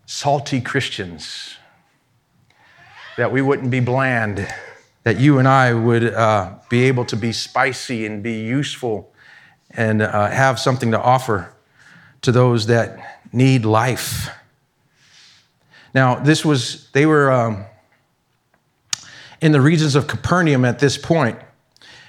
salty 0.06 0.60
Christians. 0.60 1.56
That 3.16 3.32
we 3.32 3.42
wouldn't 3.42 3.72
be 3.72 3.80
bland, 3.80 4.46
that 5.02 5.18
you 5.18 5.40
and 5.40 5.48
I 5.48 5.74
would 5.74 6.14
uh, 6.14 6.58
be 6.68 6.84
able 6.84 7.04
to 7.06 7.16
be 7.16 7.32
spicy 7.32 8.06
and 8.06 8.22
be 8.22 8.34
useful 8.34 9.12
and 9.70 10.00
uh, 10.00 10.30
have 10.30 10.60
something 10.60 10.92
to 10.92 11.00
offer 11.00 11.52
to 12.22 12.30
those 12.30 12.66
that 12.66 13.20
need 13.32 13.64
life. 13.64 14.30
Now, 15.92 16.14
this 16.14 16.44
was, 16.44 16.88
they 16.92 17.04
were 17.04 17.32
um, 17.32 17.64
in 19.40 19.50
the 19.50 19.60
regions 19.60 19.96
of 19.96 20.06
Capernaum 20.06 20.64
at 20.64 20.78
this 20.78 20.96
point, 20.96 21.40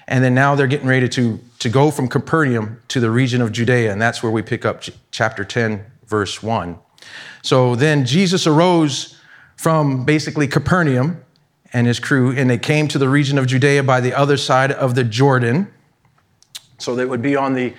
and 0.08 0.24
then 0.24 0.34
now 0.34 0.55
they're 0.55 0.67
getting 0.67 0.88
ready 0.88 1.08
to, 1.10 1.39
to 1.60 1.70
go 1.70 1.91
from 1.91 2.08
Capernaum 2.08 2.81
to 2.89 3.00
the 3.00 3.12
region 3.12 3.41
of 3.41 3.51
Judea, 3.51 3.91
and 3.91 4.01
that's 4.01 4.22
where 4.22 4.31
we 4.31 4.41
pick 4.41 4.65
up 4.65 4.84
chapter 5.12 5.43
10, 5.43 5.86
verse 6.05 6.41
1. 6.41 6.77
So 7.41 7.75
then 7.75 8.05
Jesus 8.05 8.46
arose 8.48 9.20
from 9.55 10.05
basically 10.05 10.48
Capernaum 10.48 11.24
and 11.74 11.88
his 11.88 12.00
crew, 12.00 12.31
and 12.36 12.50
they 12.50 12.58
came 12.58 12.88
to 12.89 12.98
the 12.98 13.08
region 13.08 13.38
of 13.38 13.48
Judea 13.48 13.84
by 13.84 14.01
the 14.01 14.13
other 14.13 14.38
side 14.38 14.72
of 14.72 14.96
the 14.96 15.03
Jordan. 15.03 15.72
So 16.77 16.96
they 16.96 17.05
would 17.05 17.22
be 17.22 17.36
on 17.36 17.53
the 17.53 17.74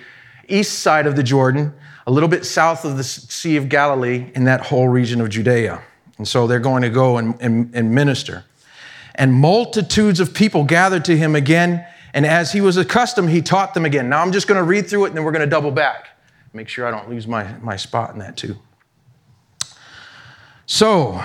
east 0.47 0.79
side 0.79 1.05
of 1.07 1.15
the 1.15 1.23
Jordan, 1.23 1.73
a 2.07 2.11
little 2.11 2.29
bit 2.29 2.45
south 2.45 2.85
of 2.85 2.97
the 2.97 3.03
Sea 3.03 3.57
of 3.57 3.69
Galilee, 3.69 4.31
in 4.33 4.45
that 4.45 4.61
whole 4.61 4.87
region 4.87 5.21
of 5.21 5.29
Judea. 5.29 5.81
And 6.17 6.27
so 6.27 6.47
they're 6.47 6.59
going 6.59 6.83
to 6.83 6.89
go 6.89 7.17
and, 7.17 7.39
and, 7.41 7.73
and 7.75 7.93
minister. 7.93 8.45
And 9.15 9.33
multitudes 9.33 10.19
of 10.19 10.33
people 10.33 10.63
gathered 10.63 11.05
to 11.05 11.17
him 11.17 11.35
again, 11.35 11.85
and 12.13 12.25
as 12.25 12.51
he 12.51 12.61
was 12.61 12.77
accustomed, 12.77 13.29
he 13.29 13.41
taught 13.41 13.73
them 13.73 13.85
again. 13.85 14.09
Now 14.09 14.21
I'm 14.21 14.31
just 14.31 14.47
going 14.47 14.59
to 14.59 14.63
read 14.63 14.87
through 14.87 15.05
it, 15.05 15.07
and 15.09 15.17
then 15.17 15.23
we're 15.23 15.31
going 15.31 15.41
to 15.41 15.49
double 15.49 15.71
back. 15.71 16.09
Make 16.53 16.69
sure 16.69 16.85
I 16.85 16.91
don't 16.91 17.09
lose 17.09 17.27
my, 17.27 17.51
my 17.61 17.75
spot 17.75 18.13
in 18.13 18.19
that 18.19 18.37
too. 18.37 18.57
So, 20.65 21.21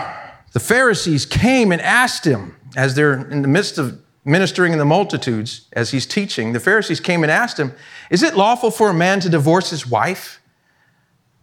the 0.52 0.60
Pharisees 0.60 1.26
came 1.26 1.70
and 1.70 1.80
asked 1.82 2.24
him, 2.24 2.56
as 2.76 2.94
they're 2.94 3.28
in 3.30 3.42
the 3.42 3.48
midst 3.48 3.78
of 3.78 4.00
ministering 4.24 4.72
in 4.72 4.78
the 4.78 4.84
multitudes, 4.84 5.66
as 5.72 5.90
he's 5.90 6.06
teaching, 6.06 6.52
the 6.52 6.60
Pharisees 6.60 7.00
came 7.00 7.22
and 7.22 7.30
asked 7.30 7.58
him, 7.58 7.72
Is 8.10 8.22
it 8.22 8.36
lawful 8.36 8.70
for 8.70 8.90
a 8.90 8.94
man 8.94 9.20
to 9.20 9.28
divorce 9.28 9.70
his 9.70 9.86
wife? 9.86 10.40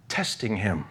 Testing 0.07 0.57
him. 0.57 0.85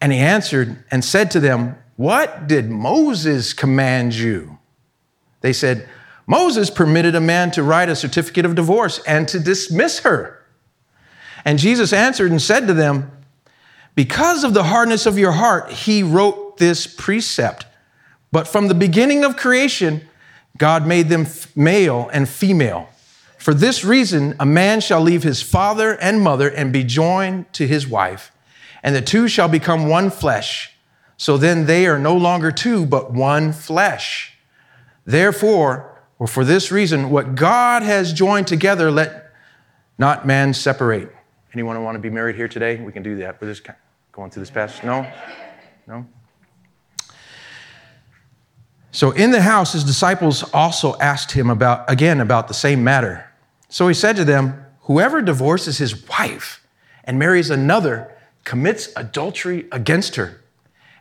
And 0.00 0.12
he 0.12 0.18
answered 0.18 0.84
and 0.90 1.04
said 1.04 1.30
to 1.32 1.40
them, 1.40 1.76
What 1.96 2.46
did 2.46 2.70
Moses 2.70 3.52
command 3.52 4.14
you? 4.14 4.58
They 5.40 5.52
said, 5.52 5.88
Moses 6.26 6.70
permitted 6.70 7.14
a 7.14 7.20
man 7.20 7.50
to 7.52 7.62
write 7.62 7.88
a 7.88 7.96
certificate 7.96 8.44
of 8.44 8.54
divorce 8.54 8.98
and 9.06 9.28
to 9.28 9.38
dismiss 9.38 10.00
her. 10.00 10.42
And 11.44 11.58
Jesus 11.58 11.92
answered 11.92 12.30
and 12.30 12.42
said 12.42 12.66
to 12.66 12.74
them, 12.74 13.12
because 13.94 14.44
of 14.44 14.52
the 14.52 14.64
hardness 14.64 15.06
of 15.06 15.18
your 15.18 15.32
heart, 15.32 15.70
he 15.70 16.02
wrote 16.02 16.58
this 16.58 16.86
precept. 16.86 17.66
But 18.32 18.46
from 18.46 18.68
the 18.68 18.74
beginning 18.74 19.24
of 19.24 19.36
creation, 19.36 20.02
God 20.58 20.86
made 20.86 21.08
them 21.08 21.26
male 21.54 22.10
and 22.12 22.28
female. 22.28 22.88
For 23.38 23.54
this 23.54 23.84
reason, 23.84 24.34
a 24.40 24.44
man 24.44 24.80
shall 24.80 25.00
leave 25.00 25.22
his 25.22 25.40
father 25.40 25.92
and 26.00 26.20
mother 26.20 26.50
and 26.50 26.72
be 26.72 26.82
joined 26.84 27.52
to 27.54 27.66
his 27.66 27.86
wife, 27.86 28.32
and 28.82 28.94
the 28.94 29.00
two 29.00 29.28
shall 29.28 29.48
become 29.48 29.88
one 29.88 30.10
flesh. 30.10 30.72
So 31.16 31.36
then 31.36 31.66
they 31.66 31.86
are 31.86 31.98
no 31.98 32.16
longer 32.16 32.50
two, 32.50 32.84
but 32.84 33.12
one 33.12 33.52
flesh. 33.52 34.36
Therefore, 35.04 35.95
or 36.18 36.26
for 36.26 36.44
this 36.44 36.72
reason, 36.72 37.10
what 37.10 37.34
God 37.34 37.82
has 37.82 38.12
joined 38.12 38.46
together, 38.46 38.90
let 38.90 39.32
not 39.98 40.26
man 40.26 40.54
separate. 40.54 41.10
Anyone 41.52 41.76
who 41.76 41.82
want 41.82 41.96
to 41.96 42.00
be 42.00 42.10
married 42.10 42.36
here 42.36 42.48
today? 42.48 42.76
We 42.76 42.92
can 42.92 43.02
do 43.02 43.16
that. 43.16 43.40
We're 43.40 43.48
just 43.48 43.66
going 44.12 44.30
through 44.30 44.42
this 44.42 44.50
passage? 44.50 44.84
No? 44.84 45.10
No? 45.86 46.06
So 48.92 49.10
in 49.10 49.30
the 49.30 49.42
house, 49.42 49.74
his 49.74 49.84
disciples 49.84 50.42
also 50.54 50.96
asked 50.98 51.32
him 51.32 51.50
about, 51.50 51.90
again, 51.90 52.20
about 52.20 52.48
the 52.48 52.54
same 52.54 52.82
matter. 52.82 53.30
So 53.68 53.88
he 53.88 53.94
said 53.94 54.16
to 54.16 54.24
them, 54.24 54.64
Whoever 54.82 55.20
divorces 55.20 55.78
his 55.78 56.08
wife 56.08 56.66
and 57.04 57.18
marries 57.18 57.50
another 57.50 58.16
commits 58.44 58.88
adultery 58.96 59.66
against 59.72 60.16
her. 60.16 60.40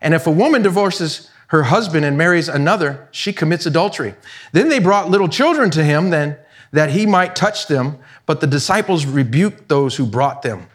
And 0.01 0.13
if 0.13 0.27
a 0.27 0.31
woman 0.31 0.61
divorces 0.61 1.29
her 1.47 1.63
husband 1.63 2.05
and 2.05 2.17
marries 2.17 2.49
another, 2.49 3.07
she 3.11 3.31
commits 3.31 3.65
adultery. 3.65 4.15
Then 4.51 4.69
they 4.69 4.79
brought 4.79 5.09
little 5.09 5.27
children 5.27 5.69
to 5.71 5.83
him 5.83 6.09
then 6.09 6.37
that 6.71 6.89
he 6.89 7.05
might 7.05 7.35
touch 7.35 7.67
them, 7.67 7.97
but 8.25 8.41
the 8.41 8.47
disciples 8.47 9.05
rebuked 9.05 9.69
those 9.69 9.95
who 9.95 10.05
brought 10.05 10.41
them. 10.41 10.67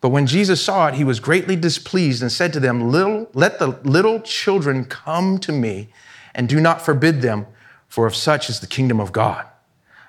But 0.00 0.10
when 0.10 0.26
Jesus 0.26 0.62
saw 0.62 0.88
it, 0.88 0.94
he 0.94 1.04
was 1.04 1.20
greatly 1.20 1.56
displeased 1.56 2.20
and 2.22 2.30
said 2.30 2.52
to 2.52 2.60
them, 2.60 2.90
little, 2.90 3.30
Let 3.32 3.58
the 3.58 3.68
little 3.84 4.20
children 4.20 4.84
come 4.84 5.38
to 5.38 5.52
me, 5.52 5.88
and 6.34 6.48
do 6.48 6.60
not 6.60 6.82
forbid 6.82 7.22
them, 7.22 7.46
for 7.88 8.06
of 8.06 8.16
such 8.16 8.50
is 8.50 8.60
the 8.60 8.66
kingdom 8.66 9.00
of 9.00 9.12
God. 9.12 9.46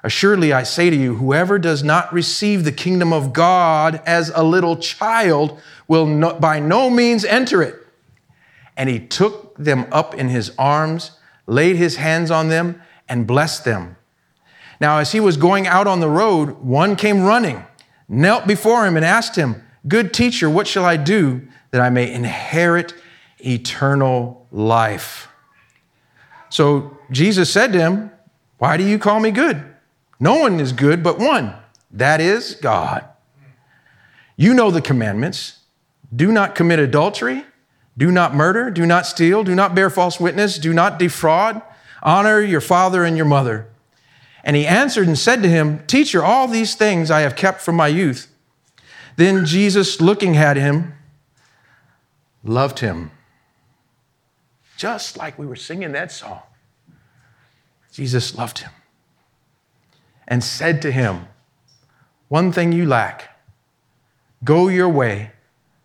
Assuredly, 0.03 0.51
I 0.51 0.63
say 0.63 0.89
to 0.89 0.95
you, 0.95 1.15
whoever 1.15 1.57
does 1.57 1.83
not 1.83 2.11
receive 2.13 2.63
the 2.63 2.71
kingdom 2.71 3.13
of 3.13 3.33
God 3.33 4.01
as 4.05 4.31
a 4.35 4.43
little 4.43 4.75
child 4.77 5.59
will 5.87 6.05
no, 6.05 6.33
by 6.33 6.59
no 6.59 6.89
means 6.89 7.23
enter 7.23 7.63
it. 7.63 7.84
And 8.77 8.89
he 8.89 8.99
took 8.99 9.55
them 9.57 9.87
up 9.91 10.13
in 10.15 10.29
his 10.29 10.51
arms, 10.57 11.11
laid 11.47 11.75
his 11.75 11.97
hands 11.97 12.31
on 12.31 12.49
them, 12.49 12.81
and 13.07 13.27
blessed 13.27 13.65
them. 13.65 13.95
Now, 14.81 14.97
as 14.97 15.11
he 15.11 15.19
was 15.19 15.37
going 15.37 15.67
out 15.67 15.87
on 15.87 15.99
the 15.99 16.09
road, 16.09 16.59
one 16.59 16.95
came 16.95 17.23
running, 17.23 17.63
knelt 18.09 18.45
before 18.45 18.85
him, 18.85 18.97
and 18.97 19.05
asked 19.05 19.35
him, 19.35 19.63
Good 19.87 20.13
teacher, 20.13 20.49
what 20.49 20.67
shall 20.67 20.83
I 20.83 20.97
do 20.97 21.47
that 21.71 21.79
I 21.79 21.89
may 21.89 22.11
inherit 22.11 22.93
eternal 23.39 24.47
life? 24.51 25.27
So 26.49 26.97
Jesus 27.11 27.51
said 27.51 27.71
to 27.73 27.79
him, 27.79 28.11
Why 28.57 28.77
do 28.77 28.83
you 28.83 28.97
call 28.97 29.19
me 29.19 29.31
good? 29.31 29.63
No 30.19 30.39
one 30.39 30.59
is 30.59 30.71
good 30.71 31.03
but 31.03 31.19
one, 31.19 31.53
that 31.91 32.19
is 32.19 32.55
God. 32.55 33.05
You 34.37 34.53
know 34.53 34.71
the 34.71 34.81
commandments 34.81 35.59
do 36.13 36.31
not 36.31 36.55
commit 36.55 36.79
adultery, 36.79 37.45
do 37.97 38.11
not 38.11 38.35
murder, 38.35 38.69
do 38.69 38.85
not 38.85 39.05
steal, 39.05 39.43
do 39.43 39.55
not 39.55 39.73
bear 39.73 39.89
false 39.89 40.19
witness, 40.19 40.57
do 40.57 40.73
not 40.73 40.99
defraud, 40.99 41.61
honor 42.03 42.41
your 42.41 42.61
father 42.61 43.03
and 43.03 43.15
your 43.15 43.25
mother. 43.25 43.67
And 44.43 44.55
he 44.55 44.67
answered 44.67 45.07
and 45.07 45.17
said 45.17 45.41
to 45.41 45.49
him, 45.49 45.85
Teacher, 45.87 46.23
all 46.23 46.47
these 46.47 46.75
things 46.75 47.09
I 47.09 47.21
have 47.21 47.35
kept 47.35 47.61
from 47.61 47.75
my 47.75 47.87
youth. 47.87 48.27
Then 49.15 49.45
Jesus, 49.45 50.01
looking 50.01 50.37
at 50.37 50.57
him, 50.57 50.93
loved 52.43 52.79
him. 52.79 53.11
Just 54.77 55.17
like 55.17 55.39
we 55.39 55.45
were 55.45 55.55
singing 55.55 55.93
that 55.93 56.11
song. 56.11 56.41
Jesus 57.91 58.35
loved 58.35 58.59
him 58.59 58.71
and 60.27 60.43
said 60.43 60.81
to 60.81 60.91
him, 60.91 61.27
One 62.27 62.51
thing 62.51 62.71
you 62.71 62.85
lack 62.85 63.29
go 64.43 64.67
your 64.67 64.89
way, 64.89 65.31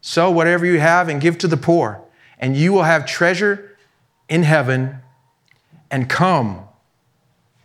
sell 0.00 0.33
whatever 0.33 0.64
you 0.66 0.80
have, 0.80 1.09
and 1.09 1.21
give 1.21 1.38
to 1.38 1.49
the 1.49 1.57
poor, 1.57 2.02
and 2.38 2.57
you 2.57 2.73
will 2.73 2.85
have 2.85 3.07
treasure 3.07 3.76
in 4.28 4.42
heaven. 4.42 4.99
And 5.90 6.09
come, 6.09 6.69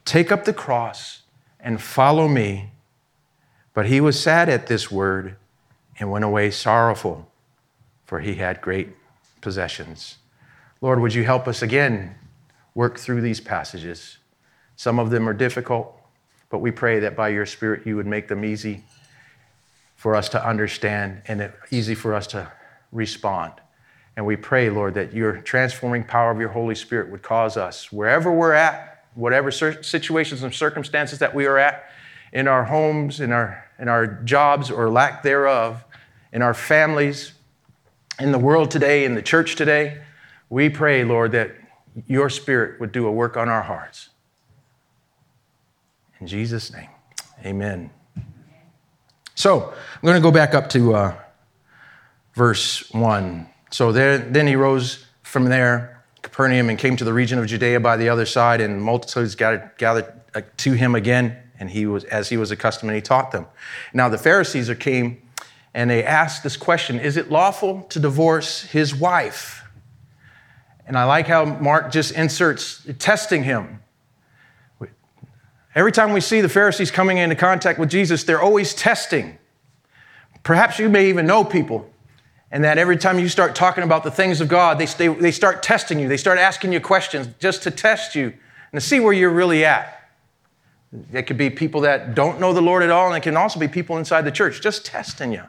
take 0.04 0.32
up 0.32 0.46
the 0.46 0.54
cross 0.54 1.22
and 1.60 1.82
follow 1.82 2.27
me. 2.27 2.72
But 3.74 3.86
he 3.86 4.01
was 4.01 4.20
sad 4.20 4.50
at 4.50 4.68
this 4.68 4.89
word 4.89 5.36
and 6.00 6.12
went 6.12 6.25
away 6.25 6.51
sorrowful, 6.51 7.30
for 8.06 8.20
he 8.20 8.36
had 8.36 8.62
great 8.62 8.89
possessions. 9.42 10.18
Lord, 10.82 11.00
would 11.00 11.13
you 11.13 11.24
help 11.24 11.48
us 11.48 11.62
again 11.62 12.15
work 12.74 12.98
through 12.98 13.22
these 13.22 13.39
passages? 13.39 14.18
Some 14.75 15.00
of 15.00 15.10
them 15.10 15.30
are 15.30 15.34
difficult, 15.34 15.96
but 16.50 16.60
we 16.60 16.72
pray 16.72 17.00
that 17.00 17.15
by 17.15 17.30
your 17.30 17.46
Spirit 17.46 17.86
you 17.86 17.96
would 17.96 18.08
make 18.08 18.27
them 18.27 18.44
easy 18.44 18.84
for 20.05 20.15
us 20.15 20.29
to 20.29 20.47
understand 20.47 21.19
and 21.25 21.51
easy 21.71 21.95
for 21.95 22.13
us 22.13 22.27
to 22.27 22.47
respond. 22.91 23.51
And 24.15 24.24
we 24.24 24.35
pray, 24.35 24.69
Lord, 24.69 24.93
that 24.93 25.15
your 25.15 25.41
transforming 25.41 26.03
power 26.03 26.29
of 26.29 26.39
your 26.39 26.50
Holy 26.50 26.75
Spirit 26.75 27.09
would 27.09 27.24
cause 27.24 27.57
us, 27.57 27.91
wherever 27.91 28.31
we're 28.31 28.53
at, 28.53 29.03
whatever 29.15 29.50
situations 29.50 30.43
and 30.43 30.53
circumstances 30.53 31.17
that 31.17 31.33
we 31.33 31.47
are 31.47 31.57
at, 31.57 31.89
in 32.33 32.47
our 32.47 32.65
homes, 32.65 33.19
in 33.19 33.31
our, 33.31 33.65
in 33.79 33.88
our 33.88 34.05
jobs 34.05 34.69
or 34.69 34.91
lack 34.91 35.24
thereof, 35.24 35.83
in 36.31 36.43
our 36.43 36.53
families, 36.53 37.33
in 38.19 38.31
the 38.31 38.38
world 38.38 38.69
today, 38.69 39.05
in 39.05 39.15
the 39.15 39.24
church 39.24 39.55
today, 39.55 40.03
we 40.51 40.69
pray, 40.69 41.03
Lord, 41.03 41.31
that 41.31 41.55
your 42.05 42.29
Spirit 42.29 42.79
would 42.79 42.91
do 42.91 43.07
a 43.07 43.12
work 43.12 43.38
on 43.38 43.50
our 43.50 43.63
hearts. 43.63 44.09
In 46.21 46.27
Jesus' 46.27 46.71
name, 46.71 46.89
amen. 47.43 47.89
So 49.36 49.70
I'm 49.70 50.01
going 50.01 50.15
to 50.15 50.22
go 50.22 50.32
back 50.32 50.56
up 50.56 50.70
to 50.70 50.96
uh, 50.96 51.15
verse 52.34 52.89
1. 52.92 53.48
So 53.70 53.92
there, 53.92 54.18
then 54.18 54.48
he 54.48 54.56
rose 54.56 55.06
from 55.24 55.46
there, 55.46 56.01
Capernaum, 56.22 56.70
and 56.70 56.80
came 56.80 56.96
to 56.96 57.04
the 57.04 57.13
region 57.13 57.38
of 57.38 57.46
Judea 57.46 57.82
by 57.82 57.98
the 57.98 58.08
other 58.08 58.25
side, 58.25 58.62
and 58.62 58.82
multitudes 58.82 59.36
gathered, 59.36 59.72
gathered 59.77 60.13
uh, 60.34 60.42
to 60.58 60.72
him 60.72 60.96
again, 60.96 61.38
and 61.60 61.70
he 61.70 61.86
was 61.86 62.06
as 62.06 62.30
he 62.30 62.38
was 62.38 62.51
accustomed, 62.51 62.92
and 62.92 62.96
he 62.96 63.01
taught 63.01 63.32
them. 63.32 63.46
Now 63.94 64.08
the 64.08 64.18
Pharisees 64.18 64.70
came, 64.80 65.22
and 65.74 65.89
they 65.89 66.04
asked 66.04 66.44
this 66.44 66.56
question: 66.56 67.00
Is 67.00 67.18
it 67.18 67.30
lawful 67.30 67.84
to 67.89 68.00
divorce 68.00 68.63
his 68.63 68.96
wife? 68.96 69.63
And 70.88 70.98
I 70.98 71.04
like 71.04 71.27
how 71.27 71.44
Mark 71.46 71.92
just 71.92 72.12
inserts 72.12 72.88
testing 73.00 73.44
him. 73.44 73.82
Every 75.75 75.91
time 75.91 76.13
we 76.13 76.22
see 76.22 76.39
the 76.39 76.50
Pharisees 76.50 76.89
coming 76.89 77.17
into 77.17 77.36
contact 77.36 77.77
with 77.77 77.89
Jesus, 77.89 78.24
they're 78.24 78.41
always 78.41 78.74
testing. 78.74 79.38
Perhaps 80.41 80.79
you 80.79 80.88
may 80.88 81.10
even 81.10 81.27
know 81.27 81.44
people, 81.44 81.89
and 82.50 82.63
that 82.63 82.77
every 82.77 82.96
time 82.96 83.20
you 83.20 83.27
start 83.27 83.55
talking 83.55 83.84
about 83.84 84.03
the 84.03 84.12
things 84.12 84.39
of 84.39 84.48
God, 84.48 84.79
they, 84.79 84.86
they, 84.86 85.10
they 85.10 85.32
start 85.32 85.62
testing 85.62 86.00
you. 86.00 86.08
They 86.08 86.17
start 86.17 86.39
asking 86.39 86.72
you 86.72 86.79
questions 86.79 87.27
just 87.39 87.63
to 87.63 87.72
test 87.72 88.15
you 88.15 88.27
and 88.72 88.79
to 88.79 88.82
see 88.82 89.01
where 89.01 89.12
you're 89.12 89.29
really 89.29 89.65
at. 89.65 90.10
It 91.12 91.23
could 91.23 91.38
be 91.38 91.49
people 91.49 91.82
that 91.82 92.15
don't 92.15 92.39
know 92.39 92.54
the 92.54 92.62
Lord 92.62 92.82
at 92.82 92.89
all, 92.89 93.08
and 93.08 93.17
it 93.17 93.23
can 93.23 93.36
also 93.36 93.60
be 93.60 93.67
people 93.67 93.97
inside 93.97 94.21
the 94.21 94.32
church 94.32 94.62
just 94.62 94.86
testing 94.86 95.34
you. 95.34 95.43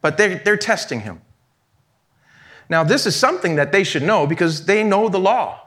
But 0.00 0.16
they're, 0.16 0.36
they're 0.36 0.56
testing 0.56 1.00
Him. 1.00 1.22
Now, 2.68 2.84
this 2.84 3.04
is 3.04 3.16
something 3.16 3.56
that 3.56 3.72
they 3.72 3.82
should 3.82 4.04
know 4.04 4.28
because 4.28 4.66
they 4.66 4.84
know 4.84 5.08
the 5.08 5.18
law. 5.18 5.60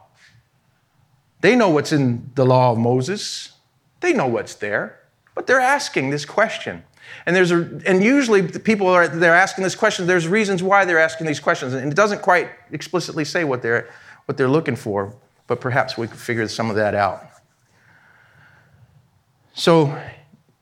They 1.41 1.56
know 1.56 1.69
what's 1.69 1.91
in 1.91 2.32
the 2.36 2.45
law 2.45 2.71
of 2.71 2.78
Moses. 2.78 3.54
They 4.01 4.13
know 4.13 4.27
what's 4.27 4.55
there, 4.55 4.99
but 5.35 5.47
they're 5.47 5.59
asking 5.59 6.09
this 6.09 6.25
question. 6.25 6.83
And 7.25 7.35
there's 7.35 7.51
a, 7.51 7.81
and 7.85 8.03
usually 8.03 8.41
the 8.41 8.59
people 8.59 8.88
are 8.88 9.07
they're 9.07 9.35
asking 9.35 9.63
this 9.63 9.75
question. 9.75 10.07
There's 10.07 10.27
reasons 10.27 10.62
why 10.62 10.85
they're 10.85 10.99
asking 10.99 11.27
these 11.27 11.39
questions, 11.39 11.73
and 11.73 11.91
it 11.91 11.95
doesn't 11.95 12.21
quite 12.21 12.49
explicitly 12.71 13.25
say 13.25 13.43
what 13.43 13.62
they're 13.62 13.89
what 14.25 14.38
they're 14.38 14.49
looking 14.49 14.75
for, 14.75 15.15
but 15.47 15.59
perhaps 15.59 15.97
we 15.97 16.07
could 16.07 16.19
figure 16.19 16.47
some 16.47 16.69
of 16.69 16.75
that 16.75 16.93
out. 16.93 17.25
So 19.53 19.99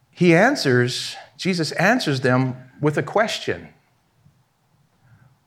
he 0.10 0.34
answers, 0.34 1.16
Jesus 1.38 1.72
answers 1.74 2.22
them 2.22 2.56
with 2.82 2.98
a 2.98 3.04
question. 3.04 3.70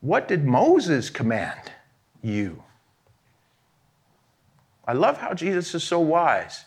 What 0.00 0.28
did 0.28 0.44
Moses 0.44 1.10
command 1.10 1.72
you? 2.22 2.62
I 4.86 4.92
love 4.92 5.18
how 5.18 5.34
Jesus 5.34 5.74
is 5.74 5.82
so 5.82 6.00
wise. 6.00 6.64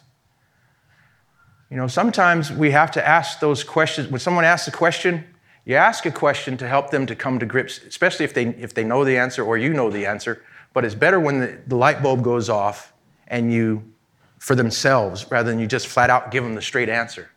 You 1.73 1.79
know, 1.79 1.87
sometimes 1.87 2.51
we 2.51 2.69
have 2.69 2.91
to 2.91 3.07
ask 3.07 3.39
those 3.39 3.63
questions. 3.63 4.07
When 4.07 4.19
someone 4.19 4.45
asks 4.45 4.67
a 4.67 4.71
question, 4.71 5.23
you 5.65 5.73
ask 5.73 6.05
a 6.05 6.11
question 6.11 6.55
to 6.57 6.67
help 6.67 6.91
them 6.91 7.07
to 7.07 7.15
come 7.15 7.39
to 7.39 7.47
grips, 7.47 7.79
especially 7.79 8.25
if 8.25 8.33
they, 8.35 8.49
if 8.49 8.75
they 8.75 8.83
know 8.83 9.03
the 9.03 9.17
answer 9.17 9.43
or 9.43 9.57
you 9.57 9.73
know 9.73 9.89
the 9.89 10.05
answer. 10.05 10.43
But 10.73 10.85
it's 10.85 10.93
better 10.93 11.19
when 11.19 11.39
the, 11.39 11.59
the 11.65 11.75
light 11.75 12.03
bulb 12.03 12.21
goes 12.21 12.47
off 12.47 12.93
and 13.27 13.51
you, 13.51 13.91
for 14.37 14.53
themselves, 14.53 15.31
rather 15.31 15.49
than 15.49 15.57
you 15.57 15.65
just 15.65 15.87
flat 15.87 16.11
out 16.11 16.29
give 16.29 16.43
them 16.43 16.53
the 16.53 16.61
straight 16.61 16.89
answer 16.89 17.31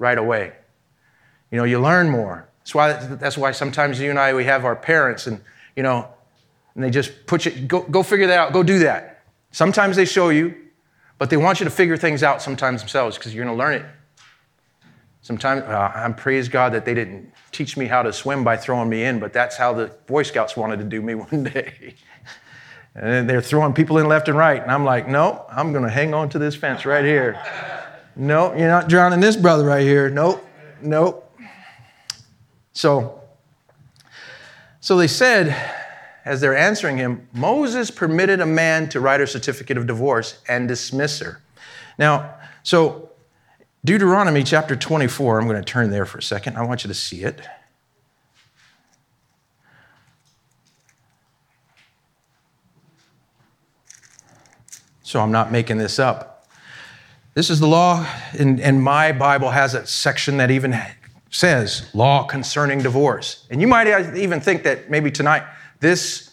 right 0.00 0.18
away. 0.18 0.54
You 1.52 1.58
know, 1.58 1.64
you 1.64 1.80
learn 1.80 2.10
more. 2.10 2.48
That's 2.62 2.74
why, 2.74 2.92
that's 2.94 3.38
why 3.38 3.52
sometimes 3.52 4.00
you 4.00 4.10
and 4.10 4.18
I, 4.18 4.34
we 4.34 4.46
have 4.46 4.64
our 4.64 4.74
parents 4.74 5.28
and, 5.28 5.40
you 5.76 5.84
know, 5.84 6.08
and 6.74 6.82
they 6.82 6.90
just 6.90 7.24
put 7.26 7.46
you, 7.46 7.52
go, 7.52 7.82
go 7.82 8.02
figure 8.02 8.26
that 8.26 8.38
out, 8.40 8.52
go 8.52 8.64
do 8.64 8.80
that. 8.80 9.22
Sometimes 9.52 9.94
they 9.94 10.06
show 10.06 10.30
you, 10.30 10.56
but 11.18 11.30
they 11.30 11.36
want 11.36 11.60
you 11.60 11.64
to 11.64 11.70
figure 11.70 11.96
things 11.96 12.22
out 12.22 12.42
sometimes 12.42 12.80
themselves 12.80 13.16
because 13.16 13.34
you're 13.34 13.44
going 13.44 13.56
to 13.56 13.58
learn 13.58 13.74
it. 13.74 13.86
Sometimes 15.22 15.62
uh, 15.62 15.92
I'm 15.94 16.14
praise 16.14 16.48
God 16.48 16.72
that 16.72 16.84
they 16.84 16.94
didn't 16.94 17.32
teach 17.50 17.76
me 17.76 17.86
how 17.86 18.02
to 18.02 18.12
swim 18.12 18.44
by 18.44 18.56
throwing 18.56 18.88
me 18.88 19.04
in, 19.04 19.18
but 19.18 19.32
that's 19.32 19.56
how 19.56 19.72
the 19.72 19.86
Boy 20.06 20.22
Scouts 20.22 20.56
wanted 20.56 20.78
to 20.78 20.84
do 20.84 21.02
me 21.02 21.14
one 21.32 21.44
day. 21.44 21.94
and 22.94 23.28
they're 23.28 23.42
throwing 23.42 23.72
people 23.72 23.98
in 23.98 24.06
left 24.06 24.28
and 24.28 24.38
right. 24.38 24.62
And 24.62 24.70
I'm 24.70 24.84
like, 24.84 25.08
no, 25.08 25.44
I'm 25.50 25.72
going 25.72 25.84
to 25.84 25.90
hang 25.90 26.14
on 26.14 26.28
to 26.30 26.38
this 26.38 26.54
fence 26.54 26.86
right 26.86 27.04
here. 27.04 27.42
no, 28.14 28.54
you're 28.54 28.68
not 28.68 28.88
drowning 28.88 29.20
this 29.20 29.36
brother 29.36 29.64
right 29.64 29.82
here. 29.82 30.08
Nope, 30.10 30.46
nope. 30.80 31.22
So, 32.72 33.22
so 34.80 34.96
they 34.96 35.08
said, 35.08 35.56
as 36.26 36.40
they're 36.40 36.56
answering 36.56 36.96
him, 36.96 37.28
Moses 37.32 37.88
permitted 37.90 38.40
a 38.40 38.46
man 38.46 38.88
to 38.88 39.00
write 39.00 39.20
a 39.20 39.26
certificate 39.28 39.78
of 39.78 39.86
divorce 39.86 40.42
and 40.48 40.66
dismiss 40.66 41.20
her. 41.20 41.40
Now, 41.98 42.34
so 42.64 43.10
Deuteronomy 43.84 44.42
chapter 44.42 44.74
24, 44.74 45.38
I'm 45.38 45.46
going 45.46 45.56
to 45.56 45.64
turn 45.64 45.90
there 45.90 46.04
for 46.04 46.18
a 46.18 46.22
second. 46.22 46.56
I 46.56 46.62
want 46.62 46.82
you 46.82 46.88
to 46.88 46.94
see 46.94 47.22
it. 47.22 47.40
So 55.04 55.20
I'm 55.20 55.30
not 55.30 55.52
making 55.52 55.78
this 55.78 56.00
up. 56.00 56.48
This 57.34 57.50
is 57.50 57.60
the 57.60 57.68
law, 57.68 58.04
and, 58.36 58.60
and 58.60 58.82
my 58.82 59.12
Bible 59.12 59.50
has 59.50 59.74
a 59.74 59.86
section 59.86 60.38
that 60.38 60.50
even 60.50 60.76
says 61.30 61.88
law 61.94 62.24
concerning 62.24 62.80
divorce. 62.80 63.46
And 63.48 63.60
you 63.60 63.68
might 63.68 63.86
even 64.16 64.40
think 64.40 64.64
that 64.64 64.90
maybe 64.90 65.12
tonight, 65.12 65.44
this 65.80 66.30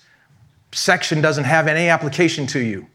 section 0.72 1.22
doesn't 1.22 1.44
have 1.44 1.68
any 1.68 1.90
application 1.90 2.48
to 2.48 2.60
you. 2.60 2.88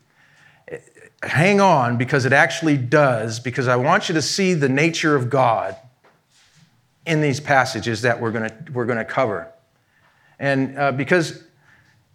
Hang 1.22 1.60
on 1.60 1.96
because 1.96 2.24
it 2.24 2.32
actually 2.32 2.76
does, 2.76 3.40
because 3.40 3.66
I 3.66 3.76
want 3.76 4.08
you 4.08 4.14
to 4.14 4.22
see 4.22 4.54
the 4.54 4.68
nature 4.68 5.16
of 5.16 5.30
God 5.30 5.76
in 7.06 7.20
these 7.20 7.40
passages 7.40 8.02
that 8.02 8.20
we're 8.20 8.30
going 8.30 8.48
to, 8.48 8.72
we're 8.72 8.86
to 8.86 9.04
cover. 9.04 9.52
And 10.38 10.78
uh, 10.78 10.92
because 10.92 11.42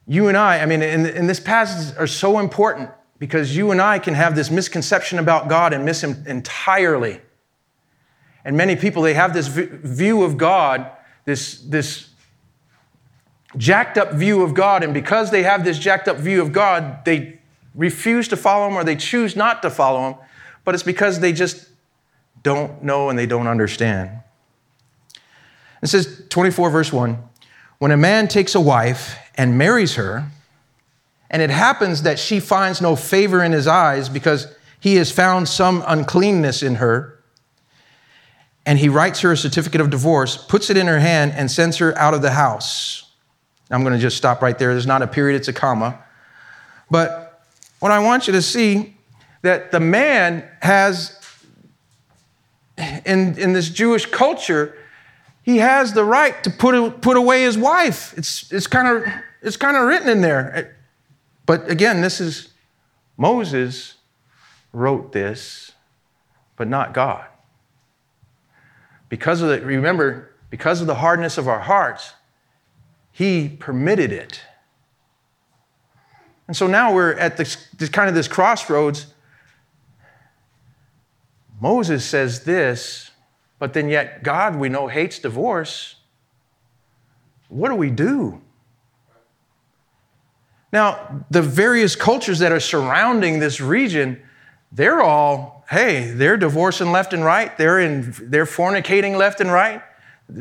you 0.08 0.28
and 0.28 0.38
I, 0.38 0.60
I 0.60 0.66
mean, 0.66 0.82
in, 0.82 1.06
in 1.06 1.28
this 1.28 1.40
passage 1.40 1.98
are 1.98 2.08
so 2.08 2.40
important 2.40 2.90
because 3.20 3.56
you 3.56 3.72
and 3.72 3.82
I 3.82 4.00
can 4.00 4.14
have 4.14 4.36
this 4.36 4.52
misconception 4.52 5.20
about 5.20 5.48
God 5.48 5.74
and 5.74 5.86
miss 5.86 6.04
Him 6.04 6.24
entirely. 6.28 7.22
And 8.46 8.58
many 8.58 8.76
people, 8.76 9.02
they 9.02 9.14
have 9.14 9.34
this 9.34 9.48
view 9.48 10.24
of 10.24 10.38
God, 10.38 10.92
this, 11.26 11.60
this 11.62 12.10
jacked 13.58 13.98
up 13.98 14.14
view 14.14 14.42
of 14.42 14.54
God, 14.54 14.84
and 14.84 14.94
because 14.94 15.32
they 15.32 15.44
have 15.44 15.64
this 15.64 15.80
jacked 15.80 16.08
up 16.08 16.18
view 16.18 16.42
of 16.42 16.52
God, 16.52 17.06
they 17.06 17.40
refuse 17.76 18.28
to 18.30 18.38
follow 18.38 18.68
Him 18.68 18.76
or 18.76 18.84
they 18.84 18.96
choose 18.96 19.36
not 19.36 19.62
to 19.62 19.70
follow 19.70 20.10
Him, 20.10 20.16
but 20.64 20.74
it's 20.74 20.84
because 20.84 21.20
they 21.20 21.34
just 21.34 21.68
don't 22.42 22.84
know 22.84 23.10
and 23.10 23.18
they 23.18 23.26
don't 23.26 23.48
understand. 23.48 24.12
It 25.82 25.88
says 25.88 26.24
24, 26.30 26.70
verse 26.70 26.94
1 26.94 27.18
When 27.80 27.92
a 27.92 27.98
man 27.98 28.28
takes 28.28 28.56
a 28.56 28.62
wife 28.62 29.18
and 29.36 29.58
marries 29.58 29.96
her, 29.96 30.26
and 31.30 31.42
it 31.42 31.50
happens 31.50 32.04
that 32.04 32.20
she 32.20 32.40
finds 32.40 32.80
no 32.80 32.96
favor 32.96 33.44
in 33.44 33.52
his 33.52 33.68
eyes 33.68 34.08
because 34.08 34.56
he 34.80 34.98
has 34.98 35.12
found 35.12 35.50
some 35.50 35.84
uncleanness 35.88 36.62
in 36.62 36.76
her. 36.76 37.20
And 38.66 38.78
he 38.80 38.88
writes 38.88 39.22
her 39.22 39.32
a 39.32 39.38
certificate 39.38 39.82
of 39.82 39.90
divorce, 39.90 40.38
puts 40.38 40.70
it 40.70 40.78
in 40.78 40.88
her 40.88 41.00
hand, 41.00 41.34
and 41.36 41.50
sends 41.50 41.78
her 41.78 41.98
out 41.98 42.14
of 42.14 42.22
the 42.22 42.32
house. 42.32 43.03
I'm 43.70 43.82
going 43.82 43.94
to 43.94 44.00
just 44.00 44.18
stop 44.18 44.42
right 44.42 44.58
there. 44.58 44.72
There's 44.72 44.88
not 44.88 45.02
a 45.02 45.08
period, 45.08 45.38
it's 45.38 45.48
a 45.48 45.54
comma. 45.54 46.00
But 46.92 47.42
what 47.80 47.92
I 47.92 48.00
want 48.00 48.28
you 48.28 48.34
to 48.34 48.42
see 48.42 48.98
that 49.42 49.72
the 49.72 49.80
man 49.80 50.48
has 50.62 51.20
in, 53.06 53.38
in 53.38 53.54
this 53.54 53.70
Jewish 53.70 54.06
culture, 54.06 54.78
he 55.44 55.58
has 55.58 55.94
the 55.94 56.04
right 56.04 56.44
to 56.44 56.50
put, 56.50 57.02
put 57.02 57.18
away 57.18 57.44
his 57.44 57.58
wife. 57.58 58.14
It's, 58.18 58.52
it's 58.52 58.68
kind 58.68 58.88
of 58.88 59.14
it's 59.44 59.58
kind 59.58 59.76
of 59.76 59.84
written 59.84 60.08
in 60.08 60.22
there. 60.22 60.78
But 61.46 61.70
again, 61.70 62.02
this 62.02 62.22
is 62.22 62.54
Moses 63.18 63.96
wrote 64.72 65.12
this, 65.12 65.74
but 66.56 66.68
not 66.68 66.94
God. 66.94 67.26
Because 69.10 69.42
of 69.42 69.50
the, 69.50 69.62
remember, 69.62 70.32
because 70.50 70.80
of 70.80 70.88
the 70.88 70.96
hardness 70.96 71.38
of 71.38 71.48
our 71.48 71.60
hearts, 71.60 72.14
he 73.14 73.48
permitted 73.48 74.12
it. 74.12 74.42
And 76.48 76.58
so 76.58 76.68
now 76.68 76.94
we're 76.94 77.14
at 77.14 77.38
this, 77.38 77.68
this 77.78 77.88
kind 77.88 78.10
of 78.10 78.16
this 78.16 78.28
crossroads. 78.28 79.06
Moses 81.62 82.04
says 82.04 82.44
this, 82.44 83.12
but 83.60 83.74
then 83.74 83.88
yet 83.88 84.24
God, 84.24 84.58
we 84.58 84.68
know, 84.68 84.88
hates 84.88 85.20
divorce. 85.20 85.96
What 87.48 87.70
do 87.70 87.76
we 87.76 87.92
do? 87.92 88.42
Now, 90.74 91.24
the 91.30 91.44
various 91.44 91.96
cultures 91.96 92.40
that 92.40 92.52
are 92.52 92.60
surrounding 92.60 93.40
this 93.40 93.62
region, 93.62 94.20
they're 94.72 95.02
all, 95.02 95.64
hey, 95.70 96.10
they're 96.10 96.36
divorcing 96.36 96.92
left 96.92 97.14
and 97.14 97.24
right. 97.24 97.56
They're 97.60 97.80
in, 97.80 98.12
they're 98.20 98.48
fornicating 98.48 99.16
left 99.16 99.40
and 99.40 99.52
right. 99.52 99.84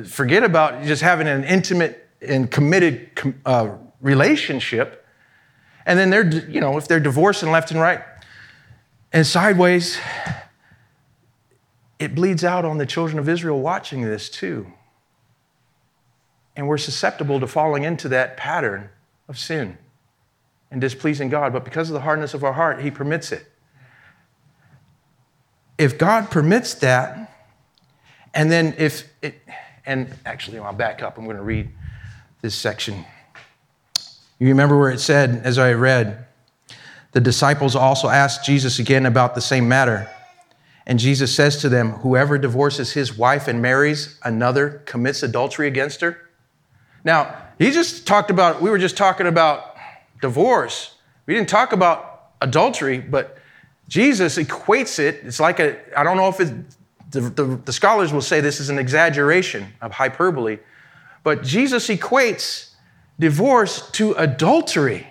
Forget 0.07 0.43
about 0.43 0.85
just 0.85 1.03
having 1.03 1.29
an 1.29 1.45
intimate 1.45 2.09
and 2.27 2.51
committed 2.51 3.11
uh, 3.45 3.77
relationship. 4.01 5.07
And 5.87 5.99
then 5.99 6.11
they're, 6.11 6.29
you 6.49 6.61
know, 6.61 6.77
if 6.77 6.87
they're 6.87 7.01
divorcing 7.01 7.51
left 7.51 7.71
and 7.71 7.81
right 7.81 8.03
and 9.13 9.27
sideways, 9.27 9.99
it 11.99 12.15
bleeds 12.15 12.45
out 12.45 12.65
on 12.65 12.79
the 12.79 12.87
children 12.87 13.19
of 13.19 13.29
Israel 13.29 13.61
watching 13.61 14.03
this 14.03 14.29
too. 14.29 14.67
And 16.55 16.69
we're 16.69 16.79
susceptible 16.79 17.41
to 17.41 17.47
falling 17.47 17.85
into 17.85 18.09
that 18.09 18.37
pattern 18.37 18.91
of 19.29 19.39
sin 19.39 19.79
and 20.71 20.81
displeasing 20.81 21.29
God, 21.29 21.53
but 21.53 21.65
because 21.65 21.91
of 21.91 21.95
the 21.95 22.01
hardness 22.01 22.35
of 22.35 22.45
our 22.45 22.53
heart, 22.53 22.81
He 22.81 22.91
permits 22.91 23.33
it. 23.33 23.47
If 25.79 25.99
God 25.99 26.31
permits 26.31 26.75
that, 26.75 27.31
and 28.35 28.51
then 28.51 28.75
if 28.79 29.11
it, 29.23 29.41
and 29.85 30.15
actually, 30.25 30.59
I'll 30.59 30.73
back 30.73 31.03
up, 31.03 31.19
I'm 31.19 31.25
going 31.25 31.37
to 31.37 31.43
read 31.43 31.71
this 32.43 32.55
section. 32.55 33.05
You 34.39 34.49
remember 34.49 34.79
where 34.79 34.91
it 34.91 35.01
said, 35.01 35.41
as 35.45 35.59
I 35.59 35.73
read, 35.73 36.27
the 37.13 37.21
disciples 37.21 37.77
also 37.77 38.09
asked 38.09 38.45
Jesus 38.45 38.79
again 38.79 39.07
about 39.07 39.35
the 39.35 39.41
same 39.41 39.69
matter. 39.69 40.11
And 40.87 40.99
Jesus 40.99 41.35
says 41.35 41.59
to 41.59 41.69
them, 41.69 41.91
Whoever 41.91 42.39
divorces 42.39 42.93
his 42.93 43.17
wife 43.17 43.47
and 43.47 43.63
marries 43.63 44.19
another 44.25 44.83
commits 44.85 45.23
adultery 45.23 45.69
against 45.69 46.01
her. 46.01 46.19
Now, 47.05 47.37
he 47.59 47.71
just 47.71 48.07
talked 48.07 48.31
about, 48.31 48.61
we 48.61 48.71
were 48.71 48.79
just 48.79 48.97
talking 48.97 49.27
about 49.27 49.77
divorce. 50.21 50.97
We 51.27 51.35
didn't 51.35 51.49
talk 51.49 51.73
about 51.73 52.33
adultery, 52.41 52.99
but 52.99 53.39
Jesus 53.89 54.39
equates 54.39 54.99
it. 54.99 55.21
It's 55.23 55.39
like 55.39 55.61
a, 55.61 55.77
I 55.99 56.03
don't 56.03 56.17
know 56.17 56.29
if 56.29 56.41
it, 56.41 56.53
the, 57.11 57.21
the, 57.21 57.61
the 57.65 57.73
scholars 57.73 58.13
will 58.13 58.23
say 58.23 58.41
this 58.41 58.59
is 58.59 58.71
an 58.71 58.79
exaggeration 58.79 59.73
of 59.81 59.93
hyperbole, 59.93 60.59
but 61.23 61.43
Jesus 61.43 61.89
equates 61.89 62.71
divorce 63.19 63.91
to 63.93 64.13
adultery. 64.13 65.09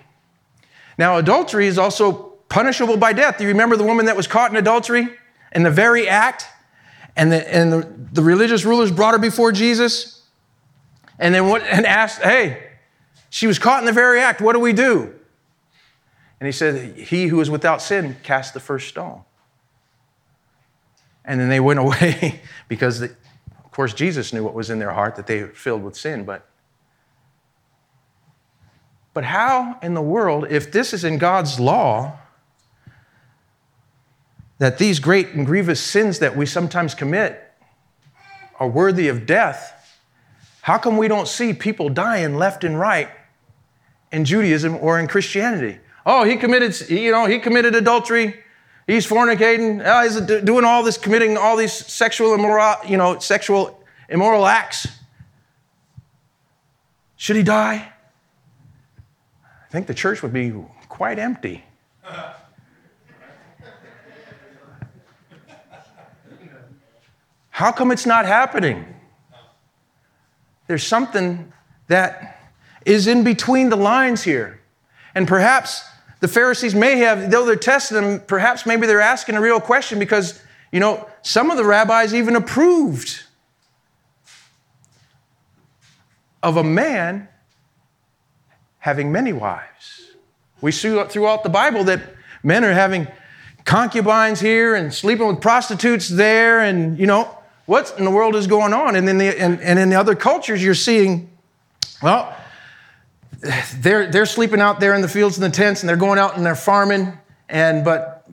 Now, 0.98 1.16
adultery 1.16 1.66
is 1.66 1.78
also 1.78 2.34
punishable 2.48 2.96
by 2.96 3.12
death. 3.12 3.38
Do 3.38 3.44
you 3.44 3.48
remember 3.48 3.76
the 3.76 3.84
woman 3.84 4.06
that 4.06 4.16
was 4.16 4.26
caught 4.26 4.50
in 4.50 4.56
adultery 4.56 5.08
in 5.52 5.62
the 5.62 5.70
very 5.70 6.08
act? 6.08 6.46
And 7.16 7.30
the, 7.32 7.54
and 7.54 7.72
the, 7.72 7.94
the 8.12 8.22
religious 8.22 8.64
rulers 8.64 8.90
brought 8.90 9.12
her 9.12 9.18
before 9.18 9.52
Jesus 9.52 10.22
and 11.18 11.34
then 11.34 11.48
what, 11.48 11.62
and 11.62 11.86
asked, 11.86 12.22
hey, 12.22 12.70
she 13.30 13.46
was 13.46 13.58
caught 13.58 13.80
in 13.80 13.86
the 13.86 13.92
very 13.92 14.20
act. 14.20 14.40
What 14.40 14.52
do 14.54 14.60
we 14.60 14.72
do? 14.72 15.14
And 16.42 16.46
he 16.48 16.52
said, 16.52 16.98
He 16.98 17.28
who 17.28 17.40
is 17.40 17.48
without 17.48 17.80
sin 17.80 18.16
cast 18.24 18.52
the 18.52 18.58
first 18.58 18.88
stone. 18.88 19.22
And 21.24 21.40
then 21.40 21.48
they 21.48 21.60
went 21.60 21.78
away 21.78 22.40
because, 22.66 23.08
of 23.72 23.76
course, 23.76 23.94
Jesus 23.94 24.34
knew 24.34 24.44
what 24.44 24.52
was 24.52 24.68
in 24.68 24.80
their 24.80 24.92
heart, 24.92 25.16
that 25.16 25.26
they 25.26 25.44
were 25.44 25.48
filled 25.48 25.82
with 25.82 25.96
sin. 25.96 26.24
But, 26.26 26.46
but 29.14 29.24
how 29.24 29.78
in 29.82 29.94
the 29.94 30.02
world, 30.02 30.46
if 30.50 30.70
this 30.70 30.92
is 30.92 31.04
in 31.04 31.16
God's 31.16 31.58
law, 31.58 32.18
that 34.58 34.76
these 34.76 35.00
great 35.00 35.28
and 35.28 35.46
grievous 35.46 35.80
sins 35.80 36.18
that 36.18 36.36
we 36.36 36.44
sometimes 36.44 36.94
commit 36.94 37.42
are 38.60 38.68
worthy 38.68 39.08
of 39.08 39.24
death, 39.24 39.98
how 40.60 40.76
come 40.76 40.98
we 40.98 41.08
don't 41.08 41.26
see 41.26 41.54
people 41.54 41.88
dying 41.88 42.36
left 42.36 42.64
and 42.64 42.78
right 42.78 43.08
in 44.12 44.26
Judaism 44.26 44.76
or 44.82 45.00
in 45.00 45.06
Christianity. 45.06 45.78
Oh, 46.04 46.24
he 46.24 46.36
committed, 46.36 46.90
you 46.90 47.10
know, 47.10 47.24
he 47.24 47.38
committed 47.38 47.74
adultery. 47.74 48.41
He's 48.86 49.06
fornicating. 49.06 49.82
Oh, 49.84 50.02
he's 50.02 50.20
doing 50.42 50.64
all 50.64 50.82
this, 50.82 50.98
committing 50.98 51.36
all 51.36 51.56
these 51.56 51.72
sexual 51.72 52.34
immoral, 52.34 52.76
you 52.86 52.96
know, 52.96 53.18
sexual 53.18 53.82
immoral 54.08 54.46
acts. 54.46 54.86
Should 57.16 57.36
he 57.36 57.42
die? 57.42 57.92
I 59.44 59.68
think 59.70 59.86
the 59.86 59.94
church 59.94 60.22
would 60.22 60.32
be 60.32 60.52
quite 60.88 61.18
empty. 61.18 61.64
How 67.50 67.70
come 67.70 67.92
it's 67.92 68.06
not 68.06 68.26
happening? 68.26 68.84
There's 70.66 70.84
something 70.84 71.52
that 71.86 72.50
is 72.84 73.06
in 73.06 73.22
between 73.22 73.68
the 73.68 73.76
lines 73.76 74.22
here. 74.22 74.60
And 75.14 75.28
perhaps 75.28 75.84
the 76.22 76.28
Pharisees 76.28 76.72
may 76.72 76.98
have, 76.98 77.32
though 77.32 77.44
they're 77.44 77.56
testing 77.56 78.00
them, 78.00 78.20
perhaps 78.20 78.64
maybe 78.64 78.86
they're 78.86 79.00
asking 79.00 79.34
a 79.34 79.40
real 79.40 79.58
question 79.58 79.98
because, 79.98 80.40
you 80.70 80.78
know, 80.78 81.08
some 81.22 81.50
of 81.50 81.56
the 81.56 81.64
rabbis 81.64 82.14
even 82.14 82.36
approved 82.36 83.24
of 86.40 86.56
a 86.56 86.62
man 86.62 87.26
having 88.78 89.10
many 89.10 89.32
wives. 89.32 90.12
We 90.60 90.70
see 90.70 91.02
throughout 91.08 91.42
the 91.42 91.48
Bible 91.48 91.82
that 91.84 92.00
men 92.44 92.64
are 92.64 92.72
having 92.72 93.08
concubines 93.64 94.38
here 94.38 94.76
and 94.76 94.94
sleeping 94.94 95.26
with 95.26 95.40
prostitutes 95.40 96.08
there, 96.08 96.60
and 96.60 97.00
you 97.00 97.06
know, 97.08 97.36
what 97.66 97.92
in 97.98 98.04
the 98.04 98.12
world 98.12 98.36
is 98.36 98.46
going 98.46 98.72
on? 98.72 98.94
And, 98.94 99.08
then 99.08 99.18
the, 99.18 99.40
and, 99.40 99.60
and 99.60 99.76
in 99.76 99.90
the 99.90 99.96
other 99.96 100.14
cultures, 100.14 100.62
you're 100.62 100.74
seeing, 100.76 101.32
well, 102.00 102.32
they're, 103.76 104.10
they're 104.10 104.26
sleeping 104.26 104.60
out 104.60 104.80
there 104.80 104.94
in 104.94 105.02
the 105.02 105.08
fields 105.08 105.36
and 105.36 105.44
the 105.44 105.54
tents 105.54 105.80
and 105.80 105.88
they're 105.88 105.96
going 105.96 106.18
out 106.18 106.36
and 106.36 106.46
they're 106.46 106.54
farming 106.54 107.18
and 107.48 107.84
but 107.84 108.26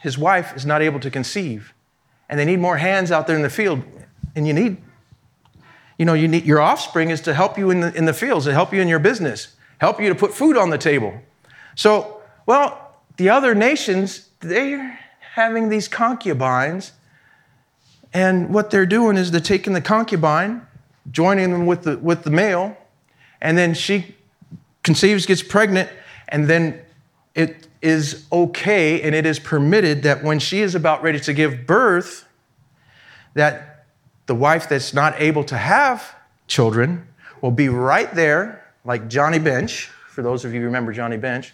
his 0.00 0.16
wife 0.16 0.54
is 0.54 0.64
not 0.64 0.80
able 0.80 1.00
to 1.00 1.10
conceive. 1.10 1.74
And 2.28 2.38
they 2.38 2.44
need 2.44 2.60
more 2.60 2.76
hands 2.76 3.10
out 3.10 3.26
there 3.26 3.36
in 3.36 3.42
the 3.42 3.50
field 3.50 3.82
and 4.36 4.46
you 4.46 4.52
need 4.52 4.76
you 5.98 6.04
know 6.04 6.12
you 6.12 6.28
need 6.28 6.44
your 6.44 6.60
offspring 6.60 7.10
is 7.10 7.22
to 7.22 7.34
help 7.34 7.58
you 7.58 7.70
in 7.70 7.80
the, 7.80 7.92
in 7.94 8.04
the 8.04 8.12
fields 8.12 8.44
to 8.44 8.52
help 8.52 8.72
you 8.72 8.80
in 8.80 8.86
your 8.86 8.98
business 8.98 9.56
help 9.78 10.00
you 10.00 10.08
to 10.08 10.14
put 10.14 10.34
food 10.34 10.56
on 10.56 10.70
the 10.70 10.78
table. 10.78 11.20
So 11.74 12.20
well 12.44 12.96
the 13.16 13.30
other 13.30 13.54
nations 13.54 14.28
they're 14.40 15.00
having 15.32 15.70
these 15.70 15.88
concubines 15.88 16.92
and 18.12 18.52
what 18.52 18.70
they're 18.70 18.86
doing 18.86 19.16
is 19.16 19.30
they're 19.30 19.40
taking 19.40 19.72
the 19.72 19.80
concubine 19.80 20.66
joining 21.10 21.50
them 21.50 21.64
with 21.64 21.84
the 21.84 21.96
with 21.96 22.24
the 22.24 22.30
male 22.30 22.76
and 23.40 23.56
then 23.56 23.72
she 23.72 24.14
conceives, 24.88 25.26
gets 25.26 25.42
pregnant, 25.42 25.86
and 26.28 26.48
then 26.48 26.80
it 27.34 27.68
is 27.82 28.24
okay 28.32 29.02
and 29.02 29.14
it 29.14 29.26
is 29.26 29.38
permitted 29.38 30.02
that 30.04 30.24
when 30.24 30.38
she 30.38 30.62
is 30.62 30.74
about 30.74 31.02
ready 31.02 31.20
to 31.20 31.34
give 31.34 31.66
birth, 31.66 32.26
that 33.34 33.84
the 34.24 34.34
wife 34.34 34.66
that's 34.66 34.94
not 34.94 35.14
able 35.20 35.44
to 35.44 35.58
have 35.58 36.16
children 36.46 37.06
will 37.42 37.50
be 37.50 37.68
right 37.68 38.14
there, 38.14 38.64
like 38.86 39.08
Johnny 39.08 39.38
Bench, 39.38 39.90
for 40.08 40.22
those 40.22 40.46
of 40.46 40.54
you 40.54 40.62
remember 40.62 40.90
Johnny 40.90 41.18
Bench, 41.18 41.52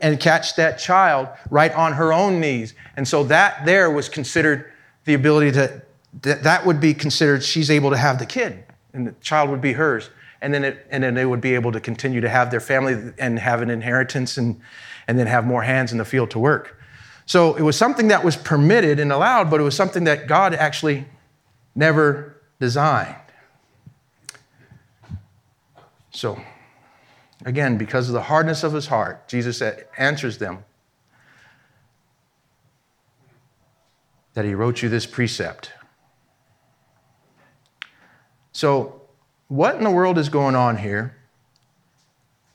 and 0.00 0.18
catch 0.18 0.56
that 0.56 0.76
child 0.76 1.28
right 1.50 1.72
on 1.74 1.92
her 1.92 2.12
own 2.12 2.40
knees. 2.40 2.74
And 2.96 3.06
so 3.06 3.22
that 3.24 3.64
there 3.64 3.92
was 3.92 4.08
considered 4.08 4.72
the 5.04 5.14
ability 5.14 5.52
to, 5.52 5.82
that, 6.22 6.42
that 6.42 6.66
would 6.66 6.80
be 6.80 6.94
considered 6.94 7.44
she's 7.44 7.70
able 7.70 7.90
to 7.90 7.96
have 7.96 8.18
the 8.18 8.26
kid, 8.26 8.64
and 8.92 9.06
the 9.06 9.12
child 9.20 9.50
would 9.50 9.60
be 9.60 9.72
hers 9.74 10.10
and 10.42 10.52
then, 10.52 10.64
it, 10.64 10.86
and 10.90 11.04
then 11.04 11.14
they 11.14 11.24
would 11.24 11.40
be 11.40 11.54
able 11.54 11.72
to 11.72 11.80
continue 11.80 12.20
to 12.20 12.28
have 12.28 12.50
their 12.50 12.60
family 12.60 13.12
and 13.16 13.38
have 13.38 13.62
an 13.62 13.70
inheritance 13.70 14.36
and, 14.36 14.60
and 15.06 15.18
then 15.18 15.28
have 15.28 15.46
more 15.46 15.62
hands 15.62 15.92
in 15.92 15.98
the 15.98 16.04
field 16.04 16.30
to 16.32 16.38
work. 16.38 16.78
So 17.26 17.54
it 17.54 17.62
was 17.62 17.76
something 17.76 18.08
that 18.08 18.24
was 18.24 18.36
permitted 18.36 18.98
and 18.98 19.12
allowed, 19.12 19.50
but 19.50 19.60
it 19.60 19.62
was 19.62 19.76
something 19.76 20.04
that 20.04 20.26
God 20.26 20.52
actually 20.52 21.06
never 21.76 22.42
designed. 22.58 23.14
So, 26.10 26.42
again, 27.44 27.78
because 27.78 28.08
of 28.08 28.12
the 28.12 28.22
hardness 28.22 28.64
of 28.64 28.72
his 28.72 28.88
heart, 28.88 29.28
Jesus 29.28 29.62
answers 29.96 30.38
them 30.38 30.64
that 34.34 34.44
he 34.44 34.54
wrote 34.54 34.82
you 34.82 34.88
this 34.88 35.06
precept. 35.06 35.72
So, 38.50 39.01
what 39.52 39.74
in 39.74 39.84
the 39.84 39.90
world 39.90 40.16
is 40.16 40.30
going 40.30 40.54
on 40.54 40.78
here? 40.78 41.14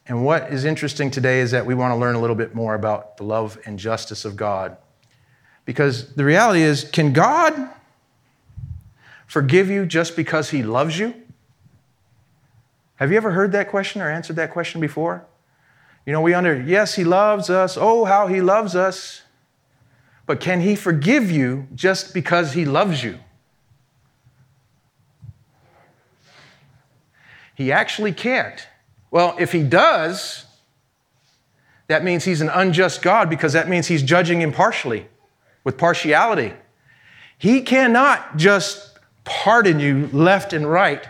And 0.07 0.25
what 0.25 0.51
is 0.51 0.65
interesting 0.65 1.11
today 1.11 1.41
is 1.41 1.51
that 1.51 1.63
we 1.63 1.75
want 1.75 1.91
to 1.91 1.95
learn 1.95 2.15
a 2.15 2.19
little 2.19 2.35
bit 2.35 2.55
more 2.55 2.73
about 2.73 3.17
the 3.17 3.23
love 3.23 3.59
and 3.65 3.77
justice 3.77 4.25
of 4.25 4.35
God. 4.35 4.77
Because 5.63 6.15
the 6.15 6.25
reality 6.25 6.61
is, 6.61 6.85
can 6.85 7.13
God 7.13 7.69
forgive 9.27 9.69
you 9.69 9.85
just 9.85 10.15
because 10.15 10.49
he 10.49 10.63
loves 10.63 10.97
you? 10.97 11.13
Have 12.95 13.11
you 13.11 13.17
ever 13.17 13.29
heard 13.29 13.51
that 13.51 13.69
question 13.69 14.01
or 14.01 14.09
answered 14.09 14.37
that 14.37 14.49
question 14.49 14.81
before? 14.81 15.23
You 16.03 16.13
know, 16.13 16.21
we 16.21 16.33
under, 16.33 16.59
yes, 16.59 16.95
he 16.95 17.03
loves 17.03 17.51
us. 17.51 17.77
Oh, 17.79 18.05
how 18.05 18.25
he 18.25 18.41
loves 18.41 18.75
us. 18.75 19.21
But 20.25 20.39
can 20.39 20.61
he 20.61 20.75
forgive 20.75 21.29
you 21.29 21.67
just 21.75 22.15
because 22.15 22.53
he 22.53 22.65
loves 22.65 23.03
you? 23.03 23.19
He 27.57 27.71
actually 27.71 28.11
can't. 28.11 28.67
Well, 29.09 29.35
if 29.39 29.51
he 29.51 29.63
does, 29.63 30.45
that 31.87 32.03
means 32.03 32.23
he's 32.23 32.39
an 32.41 32.49
unjust 32.49 33.01
God 33.01 33.31
because 33.31 33.53
that 33.53 33.67
means 33.67 33.87
he's 33.87 34.03
judging 34.03 34.43
impartially, 34.43 35.07
with 35.63 35.75
partiality. 35.75 36.53
He 37.35 37.61
cannot 37.61 38.37
just 38.37 38.99
pardon 39.23 39.79
you 39.79 40.07
left 40.13 40.53
and 40.53 40.71
right 40.71 41.03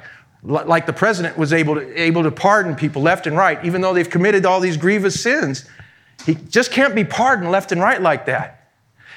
like 0.43 0.85
the 0.85 0.93
president 0.93 1.37
was 1.37 1.51
able 1.51 1.75
to, 1.75 2.01
able 2.01 2.23
to 2.23 2.31
pardon 2.31 2.75
people 2.75 3.01
left 3.01 3.27
and 3.27 3.35
right, 3.35 3.63
even 3.65 3.81
though 3.81 3.93
they've 3.93 4.09
committed 4.09 4.45
all 4.45 4.61
these 4.61 4.77
grievous 4.77 5.21
sins. 5.21 5.65
He 6.25 6.35
just 6.35 6.71
can't 6.71 6.95
be 6.95 7.03
pardoned 7.03 7.51
left 7.51 7.73
and 7.73 7.81
right 7.81 8.01
like 8.01 8.27
that. 8.27 8.71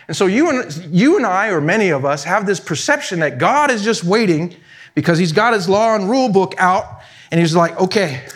And 0.09 0.17
so 0.17 0.27
you 0.27 0.51
and, 0.51 0.75
you 0.93 1.17
and 1.17 1.25
I, 1.25 1.51
or 1.51 1.61
many 1.61 1.91
of 1.91 2.05
us, 2.05 2.25
have 2.25 2.47
this 2.47 2.59
perception 2.59 3.21
that 3.21 3.39
God 3.39 3.71
is 3.71 3.85
just 3.85 4.03
waiting 4.03 4.57
because 4.97 5.19
he's 5.19 5.31
got 5.31 5.53
his 5.53 5.69
law 5.69 5.95
and 5.95 6.11
rule 6.11 6.29
book 6.29 6.55
out, 6.59 7.01
and 7.31 7.41
he's 7.41 7.55
like, 7.55 7.79
okay, 7.81 8.27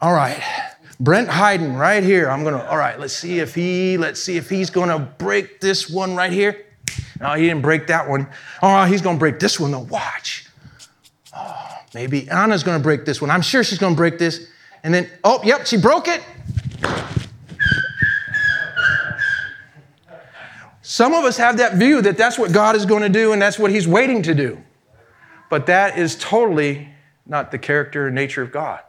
all 0.00 0.12
right, 0.12 0.40
Brent 1.00 1.28
Hayden 1.30 1.76
right 1.76 2.02
here. 2.02 2.28
I'm 2.28 2.44
gonna, 2.44 2.62
all 2.64 2.76
right, 2.76 2.98
let's 2.98 3.14
see 3.14 3.38
if 3.38 3.54
he, 3.54 3.98
let's 3.98 4.22
see 4.22 4.36
if 4.36 4.48
he's 4.48 4.70
gonna 4.70 4.98
break 4.98 5.60
this 5.60 5.88
one 5.88 6.14
right 6.14 6.32
here. 6.32 6.64
No, 7.20 7.32
he 7.34 7.46
didn't 7.46 7.62
break 7.62 7.86
that 7.86 8.08
one. 8.08 8.28
Oh, 8.62 8.84
he's 8.84 9.02
gonna 9.02 9.18
break 9.18 9.38
this 9.38 9.58
one 9.58 9.70
though. 9.70 9.80
Watch. 9.80 10.46
Oh, 11.36 11.78
maybe 11.94 12.28
Anna's 12.30 12.62
gonna 12.62 12.82
break 12.82 13.04
this 13.04 13.20
one. 13.20 13.30
I'm 13.30 13.42
sure 13.42 13.64
she's 13.64 13.78
gonna 13.78 13.96
break 13.96 14.18
this. 14.18 14.48
And 14.82 14.94
then, 14.94 15.10
oh, 15.24 15.40
yep, 15.42 15.66
she 15.66 15.76
broke 15.76 16.08
it. 16.08 16.22
Some 20.96 21.12
of 21.12 21.24
us 21.24 21.36
have 21.36 21.56
that 21.56 21.74
view 21.74 22.00
that 22.02 22.16
that's 22.16 22.38
what 22.38 22.52
God 22.52 22.76
is 22.76 22.86
going 22.86 23.02
to 23.02 23.08
do 23.08 23.32
and 23.32 23.42
that's 23.42 23.58
what 23.58 23.72
He's 23.72 23.88
waiting 23.88 24.22
to 24.22 24.34
do. 24.34 24.62
But 25.50 25.66
that 25.66 25.98
is 25.98 26.14
totally 26.16 26.88
not 27.26 27.50
the 27.50 27.58
character 27.58 28.06
and 28.06 28.14
nature 28.14 28.42
of 28.42 28.52
God. 28.52 28.80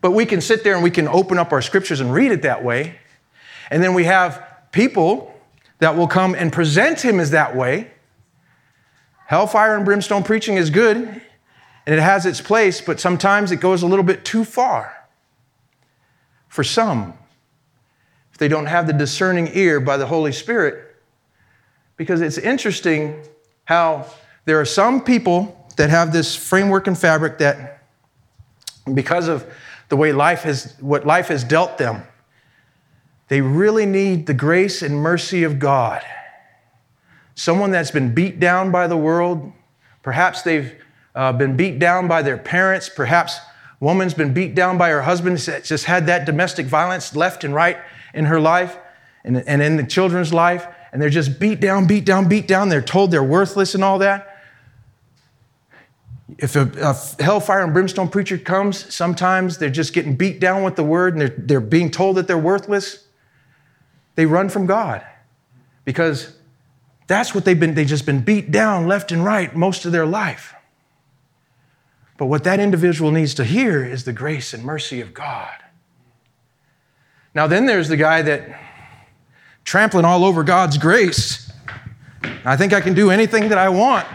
But 0.00 0.10
we 0.12 0.26
can 0.26 0.40
sit 0.40 0.64
there 0.64 0.74
and 0.74 0.82
we 0.82 0.90
can 0.90 1.08
open 1.08 1.38
up 1.38 1.52
our 1.52 1.62
scriptures 1.62 2.00
and 2.00 2.12
read 2.12 2.30
it 2.30 2.42
that 2.42 2.62
way. 2.62 2.96
And 3.70 3.82
then 3.82 3.94
we 3.94 4.04
have 4.04 4.46
people 4.70 5.34
that 5.78 5.96
will 5.96 6.08
come 6.08 6.34
and 6.34 6.52
present 6.52 7.00
him 7.00 7.18
as 7.18 7.30
that 7.30 7.56
way. 7.56 7.90
Hellfire 9.26 9.76
and 9.76 9.84
brimstone 9.84 10.22
preaching 10.22 10.56
is 10.56 10.68
good 10.68 10.98
and 10.98 11.94
it 11.94 12.00
has 12.00 12.26
its 12.26 12.40
place, 12.40 12.80
but 12.80 13.00
sometimes 13.00 13.50
it 13.50 13.56
goes 13.56 13.82
a 13.82 13.86
little 13.86 14.04
bit 14.04 14.24
too 14.24 14.44
far 14.44 14.94
for 16.48 16.62
some 16.62 17.14
if 18.32 18.38
they 18.38 18.48
don't 18.48 18.66
have 18.66 18.86
the 18.86 18.92
discerning 18.92 19.48
ear 19.54 19.80
by 19.80 19.96
the 19.96 20.06
Holy 20.06 20.32
Spirit. 20.32 20.96
Because 21.96 22.20
it's 22.20 22.38
interesting 22.38 23.22
how 23.64 24.06
there 24.44 24.60
are 24.60 24.64
some 24.64 25.02
people 25.02 25.63
that 25.76 25.90
have 25.90 26.12
this 26.12 26.36
framework 26.36 26.86
and 26.86 26.98
fabric 26.98 27.38
that, 27.38 27.82
because 28.92 29.28
of 29.28 29.46
the 29.88 29.96
way 29.96 30.12
life 30.12 30.42
has, 30.42 30.74
what 30.80 31.06
life 31.06 31.28
has 31.28 31.44
dealt 31.44 31.78
them. 31.78 32.02
They 33.28 33.40
really 33.40 33.86
need 33.86 34.26
the 34.26 34.34
grace 34.34 34.82
and 34.82 34.96
mercy 34.96 35.44
of 35.44 35.58
God. 35.58 36.02
Someone 37.34 37.70
that's 37.70 37.90
been 37.90 38.14
beat 38.14 38.38
down 38.38 38.70
by 38.70 38.86
the 38.86 38.96
world, 38.96 39.52
perhaps 40.02 40.42
they've 40.42 40.72
uh, 41.14 41.32
been 41.32 41.56
beat 41.56 41.78
down 41.78 42.06
by 42.06 42.22
their 42.22 42.38
parents, 42.38 42.88
perhaps 42.88 43.38
a 43.80 43.84
woman's 43.84 44.14
been 44.14 44.34
beat 44.34 44.54
down 44.54 44.78
by 44.78 44.90
her 44.90 45.02
husband, 45.02 45.38
just 45.38 45.84
had 45.84 46.06
that 46.06 46.26
domestic 46.26 46.66
violence 46.66 47.16
left 47.16 47.44
and 47.44 47.54
right 47.54 47.78
in 48.12 48.26
her 48.26 48.40
life 48.40 48.76
and, 49.24 49.38
and 49.48 49.62
in 49.62 49.76
the 49.76 49.84
children's 49.84 50.32
life, 50.32 50.66
and 50.92 51.00
they're 51.00 51.10
just 51.10 51.40
beat 51.40 51.60
down, 51.60 51.86
beat 51.86 52.04
down, 52.04 52.28
beat 52.28 52.46
down. 52.46 52.68
They're 52.68 52.82
told 52.82 53.10
they're 53.10 53.24
worthless 53.24 53.74
and 53.74 53.82
all 53.82 53.98
that. 53.98 54.33
If 56.38 56.56
a, 56.56 56.70
a, 56.80 57.22
hellfire 57.22 57.62
and 57.62 57.72
brimstone 57.72 58.08
preacher 58.08 58.38
comes, 58.38 58.92
sometimes 58.92 59.58
they're 59.58 59.68
just 59.68 59.92
getting 59.92 60.16
beat 60.16 60.40
down 60.40 60.62
with 60.62 60.76
the 60.76 60.84
word 60.84 61.14
and 61.14 61.22
they're, 61.22 61.34
they're 61.36 61.60
being 61.60 61.90
told 61.90 62.16
that 62.16 62.26
they're 62.26 62.38
worthless. 62.38 63.06
They 64.14 64.26
run 64.26 64.48
from 64.48 64.66
God 64.66 65.04
because 65.84 66.34
that's 67.06 67.34
what 67.34 67.44
they've 67.44 67.58
been, 67.58 67.74
they've 67.74 67.86
just 67.86 68.06
been 68.06 68.20
beat 68.20 68.50
down 68.50 68.86
left 68.86 69.12
and 69.12 69.24
right 69.24 69.54
most 69.54 69.84
of 69.84 69.92
their 69.92 70.06
life. 70.06 70.54
But 72.16 72.26
what 72.26 72.44
that 72.44 72.60
individual 72.60 73.10
needs 73.10 73.34
to 73.34 73.44
hear 73.44 73.84
is 73.84 74.04
the 74.04 74.12
grace 74.12 74.54
and 74.54 74.64
mercy 74.64 75.00
of 75.00 75.12
God. 75.12 75.54
Now, 77.34 77.48
then 77.48 77.66
there's 77.66 77.88
the 77.88 77.96
guy 77.96 78.22
that 78.22 78.60
trampling 79.64 80.04
all 80.04 80.24
over 80.24 80.44
God's 80.44 80.78
grace. 80.78 81.50
I 82.44 82.56
think 82.56 82.72
I 82.72 82.80
can 82.80 82.94
do 82.94 83.10
anything 83.10 83.48
that 83.48 83.58
I 83.58 83.68
want. 83.68 84.06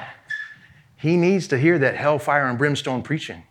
He 0.99 1.15
needs 1.15 1.47
to 1.47 1.57
hear 1.57 1.79
that 1.79 1.95
hellfire 1.95 2.47
and 2.47 2.57
brimstone 2.57 3.03
preaching. 3.03 3.43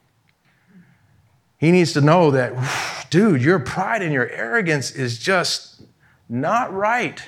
He 1.56 1.72
needs 1.72 1.94
to 1.94 2.02
know 2.02 2.30
that, 2.32 3.06
dude, 3.11 3.42
your 3.42 3.58
pride 3.58 4.02
and 4.02 4.12
your 4.12 4.28
arrogance 4.28 4.90
is 4.90 5.18
just 5.18 5.80
not 6.28 6.72
right. 6.74 7.22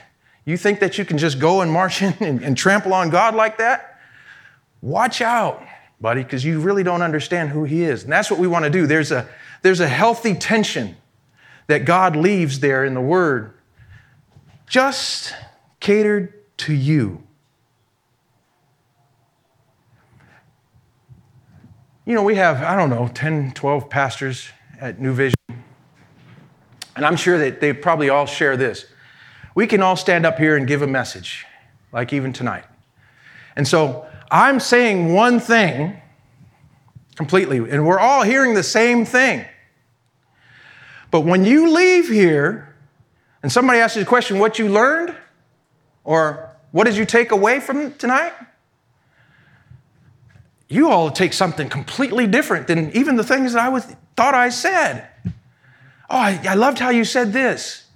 You 0.45 0.59
think 0.59 0.81
that 0.81 0.99
you 0.99 1.07
can 1.07 1.17
just 1.17 1.39
go 1.39 1.63
and 1.63 1.73
march 1.73 2.03
in 2.03 2.15
and, 2.21 2.43
and 2.43 2.57
trample 2.57 2.93
on 2.93 3.09
God 3.09 3.35
like 3.35 3.57
that? 3.59 3.99
Watch 4.83 5.23
out, 5.23 5.63
buddy, 6.03 6.23
because 6.23 6.45
you 6.45 6.61
really 6.61 6.83
don't 6.83 7.03
understand 7.03 7.49
who 7.49 7.65
He 7.65 7.83
is. 7.83 8.05
And 8.05 8.13
that's 8.13 8.31
what 8.31 8.39
we 8.39 8.47
want 8.47 8.67
to 8.67 8.71
do. 8.71 8.87
There's 8.87 9.13
a, 9.13 9.27
there's 9.63 9.81
a 9.81 9.89
healthy 9.89 10.35
tension 10.35 10.97
that 11.67 11.87
God 11.87 12.15
leaves 12.15 12.61
there 12.61 12.85
in 12.85 12.93
the 12.93 13.01
Word, 13.01 13.55
just 14.67 15.35
catered 15.81 16.35
to 16.59 16.75
you. 16.75 17.23
You 22.05 22.15
know, 22.15 22.23
we 22.23 22.37
have, 22.37 22.63
I 22.63 22.77
don't 22.77 22.91
know, 22.91 23.09
10, 23.09 23.53
12 23.53 23.91
pastors 23.91 24.49
at 24.81 25.01
New 25.01 25.13
Vision. 25.13 25.37
And 26.97 27.07
I'm 27.07 27.17
sure 27.17 27.39
that 27.39 27.61
they 27.61 27.73
probably 27.73 28.09
all 28.09 28.27
share 28.27 28.57
this. 28.57 28.87
We 29.55 29.67
can 29.67 29.83
all 29.83 29.97
stand 29.97 30.27
up 30.27 30.39
here 30.39 30.57
and 30.57 30.67
give 30.67 30.83
a 30.83 30.87
message, 30.87 31.47
like 31.93 32.13
even 32.13 32.33
tonight. 32.33 32.65
And 33.57 33.67
so 33.67 34.07
I'm 34.31 34.61
saying 34.61 35.13
one 35.13 35.41
thing 35.41 36.01
completely, 37.17 37.59
and 37.59 37.87
we're 37.87 37.99
all 37.99 38.23
hearing 38.23 38.55
the 38.55 38.63
same 38.63 39.05
thing. 39.05 39.45
But 41.11 41.21
when 41.21 41.45
you 41.45 41.71
leave 41.71 42.09
here 42.09 42.75
and 43.43 43.51
somebody 43.51 43.81
asks 43.81 43.97
you 43.97 44.03
the 44.03 44.09
question, 44.09 44.39
what 44.39 44.59
you 44.59 44.69
learned, 44.69 45.15
or 46.05 46.57
what 46.71 46.85
did 46.85 46.97
you 46.97 47.05
take 47.05 47.33
away 47.33 47.61
from 47.61 47.93
tonight? 47.95 48.33
You 50.71 50.89
all 50.89 51.11
take 51.11 51.33
something 51.33 51.69
completely 51.69 52.29
different 52.29 52.69
than 52.69 52.97
even 52.97 53.17
the 53.17 53.25
things 53.25 53.53
that 53.53 53.63
I 53.63 53.69
was, 53.69 53.85
thought 54.17 54.35
I 54.35 54.51
said. 54.51 55.09
Oh, 56.09 56.17
I, 56.17 56.41
I 56.49 56.55
loved 56.55 56.79
how 56.79 56.91
you 56.91 57.05
said 57.05 57.33
this. 57.33 57.87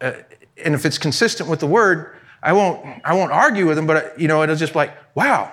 Uh, 0.00 0.12
and 0.62 0.74
if 0.74 0.84
it's 0.84 0.98
consistent 0.98 1.48
with 1.48 1.60
the 1.60 1.68
word, 1.68 2.16
I 2.42 2.52
won't, 2.52 3.00
I 3.04 3.14
won't 3.14 3.30
argue 3.30 3.66
with 3.66 3.76
them, 3.76 3.86
but 3.86 4.18
you 4.20 4.26
know, 4.26 4.42
it'll 4.42 4.56
just 4.56 4.72
be 4.72 4.80
like, 4.80 4.92
wow, 5.14 5.52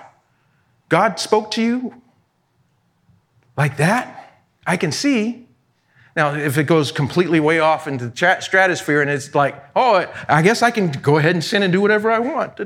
God 0.88 1.20
spoke 1.20 1.52
to 1.52 1.62
you 1.62 2.02
like 3.56 3.76
that? 3.76 4.42
I 4.66 4.76
can 4.76 4.90
see. 4.90 5.45
Now, 6.16 6.34
if 6.34 6.56
it 6.56 6.64
goes 6.64 6.90
completely 6.92 7.40
way 7.40 7.58
off 7.58 7.86
into 7.86 8.08
the 8.08 8.40
stratosphere 8.40 9.02
and 9.02 9.10
it's 9.10 9.34
like, 9.34 9.62
oh, 9.76 10.10
I 10.28 10.40
guess 10.40 10.62
I 10.62 10.70
can 10.70 10.90
go 10.90 11.18
ahead 11.18 11.34
and 11.34 11.44
sin 11.44 11.62
and 11.62 11.70
do 11.70 11.82
whatever 11.82 12.10
I 12.10 12.18
want. 12.18 12.58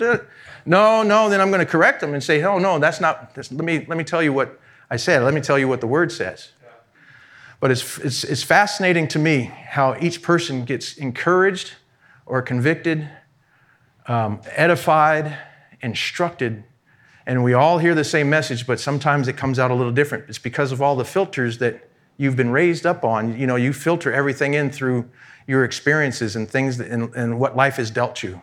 No, 0.64 1.02
no, 1.02 1.28
then 1.28 1.40
I'm 1.40 1.50
going 1.50 1.58
to 1.58 1.66
correct 1.66 2.00
them 2.00 2.14
and 2.14 2.22
say, 2.22 2.44
oh, 2.44 2.58
no, 2.58 2.78
that's 2.78 3.00
not, 3.00 3.34
that's, 3.34 3.50
let, 3.50 3.64
me, 3.64 3.84
let 3.88 3.98
me 3.98 4.04
tell 4.04 4.22
you 4.22 4.32
what 4.32 4.60
I 4.88 4.96
said. 4.96 5.24
Let 5.24 5.34
me 5.34 5.40
tell 5.40 5.58
you 5.58 5.66
what 5.66 5.80
the 5.80 5.88
word 5.88 6.12
says. 6.12 6.50
But 7.58 7.72
it's, 7.72 7.98
it's, 7.98 8.22
it's 8.22 8.42
fascinating 8.44 9.08
to 9.08 9.18
me 9.18 9.42
how 9.42 9.96
each 10.00 10.22
person 10.22 10.64
gets 10.64 10.96
encouraged 10.96 11.72
or 12.26 12.42
convicted, 12.42 13.08
um, 14.06 14.40
edified, 14.52 15.36
instructed, 15.82 16.62
and 17.26 17.42
we 17.42 17.52
all 17.52 17.78
hear 17.78 17.96
the 17.96 18.04
same 18.04 18.30
message, 18.30 18.66
but 18.66 18.78
sometimes 18.78 19.26
it 19.26 19.36
comes 19.36 19.58
out 19.58 19.72
a 19.72 19.74
little 19.74 19.92
different. 19.92 20.24
It's 20.28 20.38
because 20.38 20.70
of 20.70 20.80
all 20.80 20.94
the 20.94 21.04
filters 21.04 21.58
that 21.58 21.89
you've 22.20 22.36
been 22.36 22.50
raised 22.50 22.84
up 22.84 23.02
on. 23.02 23.38
You 23.38 23.46
know, 23.46 23.56
you 23.56 23.72
filter 23.72 24.12
everything 24.12 24.52
in 24.52 24.70
through 24.70 25.08
your 25.46 25.64
experiences 25.64 26.36
and 26.36 26.48
things 26.48 26.76
that, 26.76 26.90
and, 26.90 27.14
and 27.14 27.40
what 27.40 27.56
life 27.56 27.76
has 27.76 27.90
dealt 27.90 28.22
you. 28.22 28.42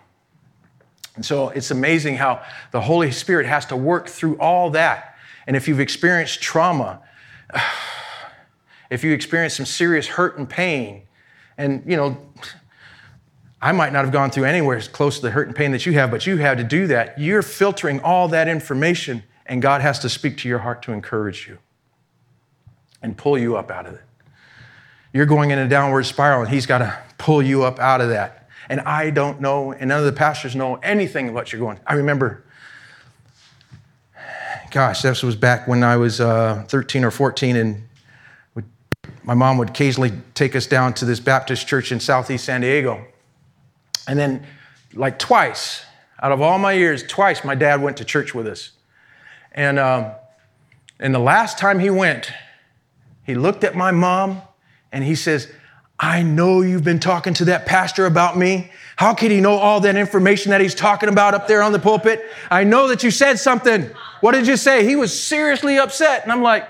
And 1.15 1.23
so 1.23 1.49
it's 1.49 1.69
amazing 1.69 2.15
how 2.15 2.43
the 2.71 2.81
Holy 2.81 3.11
Spirit 3.11 3.45
has 3.45 3.67
to 3.67 3.75
work 3.75 4.09
through 4.09 4.39
all 4.39 4.71
that. 4.71 5.15
And 5.45 5.55
if 5.55 5.67
you've 5.67 5.79
experienced 5.79 6.41
trauma, 6.41 7.03
if 8.89 9.03
you 9.03 9.13
experience 9.13 9.53
some 9.53 9.67
serious 9.67 10.07
hurt 10.07 10.39
and 10.39 10.49
pain, 10.49 11.03
and 11.55 11.83
you 11.85 11.97
know, 11.97 12.17
I 13.61 13.73
might 13.73 13.93
not 13.93 14.05
have 14.05 14.11
gone 14.11 14.31
through 14.31 14.45
anywhere 14.45 14.77
as 14.77 14.87
close 14.87 15.17
to 15.17 15.21
the 15.21 15.31
hurt 15.31 15.45
and 15.45 15.55
pain 15.55 15.71
that 15.73 15.85
you 15.85 15.93
have, 15.93 16.09
but 16.09 16.25
you 16.25 16.37
had 16.37 16.57
to 16.57 16.63
do 16.63 16.87
that. 16.87 17.19
You're 17.19 17.43
filtering 17.43 17.99
all 17.99 18.27
that 18.29 18.47
information, 18.47 19.21
and 19.45 19.61
God 19.61 19.81
has 19.81 19.99
to 19.99 20.09
speak 20.09 20.37
to 20.39 20.49
your 20.49 20.59
heart 20.59 20.81
to 20.83 20.93
encourage 20.93 21.47
you 21.47 21.59
and 23.01 23.17
pull 23.17 23.37
you 23.37 23.57
up 23.57 23.71
out 23.71 23.85
of 23.85 23.93
it. 23.93 24.01
You're 25.13 25.25
going 25.25 25.51
in 25.51 25.59
a 25.59 25.67
downward 25.67 26.03
spiral, 26.03 26.41
and 26.41 26.49
He's 26.49 26.65
got 26.65 26.79
to 26.79 26.97
pull 27.17 27.41
you 27.41 27.63
up 27.63 27.79
out 27.79 28.01
of 28.01 28.09
that. 28.09 28.49
And 28.69 28.81
I 28.81 29.09
don't 29.09 29.39
know, 29.39 29.71
and 29.71 29.89
none 29.89 29.99
of 29.99 30.05
the 30.05 30.11
pastors 30.11 30.55
know 30.55 30.75
anything 30.75 31.33
what 31.33 31.51
you're 31.51 31.61
going. 31.61 31.79
I 31.87 31.93
remember, 31.93 32.43
gosh, 34.71 35.01
this 35.01 35.23
was 35.23 35.35
back 35.35 35.67
when 35.67 35.83
I 35.83 35.95
was 35.97 36.19
uh, 36.19 36.65
13 36.67 37.05
or 37.05 37.11
14, 37.11 37.55
and 37.55 37.83
my 39.23 39.33
mom 39.33 39.57
would 39.57 39.69
occasionally 39.69 40.13
take 40.33 40.55
us 40.55 40.67
down 40.67 40.93
to 40.95 41.05
this 41.05 41.19
Baptist 41.19 41.67
church 41.67 41.91
in 41.91 41.99
Southeast 41.99 42.45
San 42.45 42.61
Diego. 42.61 43.05
And 44.07 44.17
then, 44.17 44.45
like 44.93 45.19
twice, 45.19 45.83
out 46.21 46.31
of 46.31 46.41
all 46.41 46.57
my 46.57 46.73
years, 46.73 47.03
twice 47.05 47.43
my 47.43 47.53
dad 47.53 47.81
went 47.81 47.97
to 47.97 48.05
church 48.05 48.33
with 48.33 48.47
us. 48.47 48.71
And, 49.51 49.79
um, 49.79 50.11
and 50.99 51.13
the 51.13 51.19
last 51.19 51.57
time 51.57 51.79
he 51.79 51.89
went, 51.89 52.31
he 53.27 53.35
looked 53.35 53.65
at 53.65 53.75
my 53.75 53.91
mom 53.91 54.41
and 54.91 55.03
he 55.03 55.13
says, 55.13 55.51
I 55.99 56.23
know 56.23 56.61
you've 56.61 56.85
been 56.85 56.99
talking 56.99 57.33
to 57.35 57.45
that 57.45 57.65
pastor 57.65 58.05
about 58.05 58.37
me. 58.37 58.71
How 58.95 59.13
could 59.13 59.31
he 59.31 59.41
know 59.41 59.57
all 59.57 59.81
that 59.81 59.97
information 59.97 60.51
that 60.51 60.61
he's 60.61 60.73
talking 60.73 61.09
about 61.09 61.33
up 61.33 61.47
there 61.47 61.61
on 61.61 61.73
the 61.73 61.79
pulpit? 61.79 62.23
I 62.49 62.63
know 62.63 62.87
that 62.87 63.03
you 63.03 63.11
said 63.11 63.37
something. 63.37 63.89
What 64.21 64.31
did 64.31 64.47
you 64.47 64.55
say? 64.55 64.85
He 64.85 64.95
was 64.95 65.17
seriously 65.17 65.77
upset. 65.77 66.23
And 66.23 66.31
I'm 66.31 66.41
like, 66.41 66.69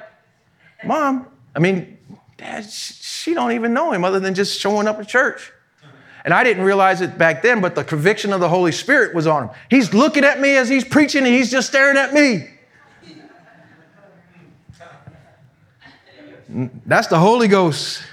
Mom, 0.84 1.28
I 1.56 1.60
mean, 1.60 2.00
Dad, 2.38 2.66
she 2.66 3.36
don't 3.36 3.52
even 3.52 3.74
know 3.74 3.92
him 3.92 4.04
other 4.04 4.20
than 4.20 4.34
just 4.34 4.60
showing 4.60 4.88
up 4.88 5.00
at 5.00 5.08
church. 5.08 5.52
And 6.26 6.34
I 6.34 6.44
didn't 6.44 6.64
realize 6.64 7.02
it 7.02 7.20
back 7.20 7.44
then, 7.44 7.62
but 7.62 7.76
the 7.76 7.84
conviction 7.84 8.34
of 8.34 8.40
the 8.40 8.50
Holy 8.50 8.72
Spirit 8.72 9.14
was 9.14 9.28
on 9.28 9.44
him. 9.44 9.56
He's 9.70 9.94
looking 9.94 10.24
at 10.24 10.40
me 10.40 10.58
as 10.58 10.70
he's 10.70 10.84
preaching 10.84 11.24
and 11.24 11.34
he's 11.34 11.52
just 11.52 11.68
staring 11.68 11.98
at 11.98 12.14
me. 12.14 12.50
That's 16.50 17.08
the 17.08 17.20
Holy 17.20 17.48
Ghost. 17.48 18.04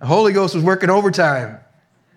The 0.00 0.06
Holy 0.06 0.32
Ghost 0.32 0.54
was 0.54 0.62
working 0.62 0.90
overtime. 0.90 1.58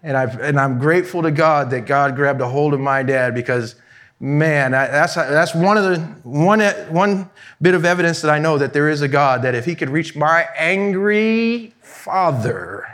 And, 0.03 0.15
i 0.15 0.23
and 0.23 0.59
I'm 0.59 0.79
grateful 0.79 1.21
to 1.23 1.31
God 1.31 1.69
that 1.71 1.81
God 1.81 2.15
grabbed 2.15 2.41
a 2.41 2.47
hold 2.47 2.73
of 2.73 2.79
my 2.79 3.03
dad 3.03 3.33
because, 3.33 3.75
man, 4.19 4.71
that's, 4.71 5.15
that's 5.15 5.53
one, 5.53 5.77
of 5.77 5.83
the, 5.83 5.99
one, 6.23 6.61
one 6.89 7.29
bit 7.61 7.73
of 7.73 7.85
evidence 7.85 8.21
that 8.21 8.31
I 8.31 8.39
know 8.39 8.57
that 8.57 8.73
there 8.73 8.89
is 8.89 9.01
a 9.01 9.07
God, 9.07 9.41
that 9.41 9.55
if 9.55 9.65
he 9.65 9.75
could 9.75 9.89
reach 9.89 10.15
my 10.15 10.47
angry 10.57 11.73
father, 11.81 12.85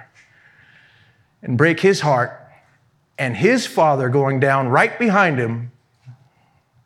and 1.45 1.57
break 1.57 1.79
his 1.79 2.01
heart, 2.01 2.41
and 3.17 3.37
his 3.37 3.65
father 3.65 4.09
going 4.09 4.39
down 4.39 4.67
right 4.67 4.97
behind 4.97 5.37
him. 5.37 5.71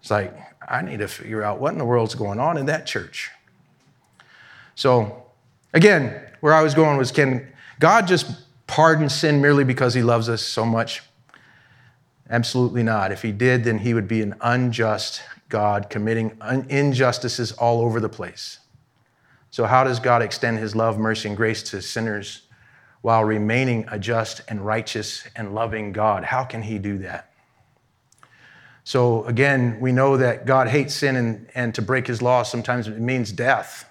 It's 0.02 0.12
like, 0.12 0.36
I 0.68 0.82
need 0.82 1.00
to 1.00 1.08
figure 1.08 1.42
out 1.42 1.60
what 1.60 1.72
in 1.72 1.80
the 1.80 1.86
world's 1.86 2.14
going 2.14 2.40
on 2.40 2.58
in 2.58 2.68
that 2.68 2.86
church. 2.86 3.32
So, 4.80 5.26
again, 5.74 6.22
where 6.40 6.54
I 6.54 6.62
was 6.62 6.74
going 6.74 6.98
was 6.98 7.12
can 7.12 7.52
God 7.82 8.08
just 8.08 8.32
pardon 8.66 9.10
sin 9.10 9.42
merely 9.42 9.66
because 9.66 9.94
he 9.94 10.02
loves 10.02 10.30
us 10.30 10.42
so 10.42 10.64
much? 10.64 11.04
Absolutely 12.30 12.84
not. 12.84 13.12
If 13.12 13.22
he 13.22 13.34
did, 13.34 13.66
then 13.66 13.80
he 13.80 13.94
would 13.94 14.08
be 14.08 14.22
an 14.22 14.36
unjust 14.40 15.22
God 15.50 15.90
committing 15.90 16.40
injustices 16.70 17.52
all 17.52 17.82
over 17.82 18.00
the 18.00 18.08
place. 18.08 18.60
So, 19.52 19.66
how 19.66 19.84
does 19.84 20.00
God 20.00 20.22
extend 20.22 20.60
his 20.60 20.78
love, 20.78 20.98
mercy, 20.98 21.28
and 21.28 21.36
grace 21.36 21.62
to 21.72 21.82
sinners? 21.82 22.44
while 23.02 23.24
remaining 23.24 23.86
a 23.90 23.98
just 23.98 24.42
and 24.50 24.66
righteous 24.66 25.26
and 25.36 25.56
loving 25.56 25.94
God. 25.94 26.26
How 26.26 26.44
can 26.44 26.62
he 26.62 26.78
do 26.78 26.98
that? 27.00 27.32
So, 28.84 29.24
again, 29.26 29.80
we 29.80 29.92
know 29.92 30.18
that 30.18 30.46
God 30.46 30.68
hates 30.68 30.96
sin, 30.96 31.16
and, 31.16 31.48
and 31.54 31.74
to 31.76 31.82
break 31.82 32.08
his 32.08 32.22
law 32.22 32.44
sometimes 32.44 32.88
it 32.88 33.00
means 33.00 33.32
death. 33.32 33.89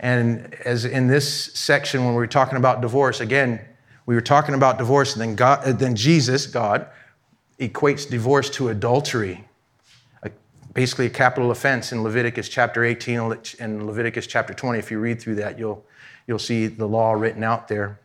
And 0.00 0.54
as 0.64 0.84
in 0.84 1.06
this 1.06 1.52
section, 1.54 2.04
when 2.04 2.14
we 2.14 2.18
were 2.18 2.26
talking 2.26 2.56
about 2.56 2.80
divorce, 2.80 3.20
again, 3.20 3.60
we 4.06 4.14
were 4.14 4.20
talking 4.20 4.54
about 4.54 4.78
divorce, 4.78 5.14
and 5.14 5.20
then, 5.20 5.34
God, 5.34 5.78
then 5.78 5.94
Jesus, 5.94 6.46
God, 6.46 6.86
equates 7.58 8.08
divorce 8.08 8.48
to 8.50 8.68
adultery, 8.68 9.44
basically 10.72 11.06
a 11.06 11.10
capital 11.10 11.50
offense 11.50 11.92
in 11.92 12.02
Leviticus 12.02 12.48
chapter 12.48 12.84
18 12.84 13.36
and 13.58 13.86
Leviticus 13.86 14.26
chapter 14.26 14.54
20. 14.54 14.78
If 14.78 14.90
you 14.90 14.98
read 14.98 15.20
through 15.20 15.34
that, 15.36 15.58
you'll 15.58 15.84
You'll 16.28 16.38
see 16.38 16.66
the 16.66 16.86
law 16.86 17.12
written 17.12 17.42
out 17.42 17.68
there. 17.68 17.98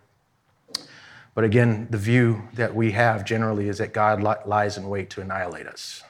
But 1.36 1.44
again, 1.44 1.88
the 1.90 1.98
view 1.98 2.48
that 2.54 2.74
we 2.74 2.94
have 2.94 3.26
generally 3.26 3.68
is 3.68 3.80
that 3.80 3.94
God 3.94 4.24
lies 4.24 4.78
in 4.78 4.88
wait 4.88 5.10
to 5.12 5.22
annihilate 5.22 5.68
us 5.68 6.04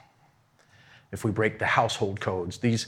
if 1.11 1.25
we 1.25 1.31
break 1.31 1.57
the 1.57 1.65
household 1.65 2.19
codes. 2.19 2.59
These, 2.59 2.87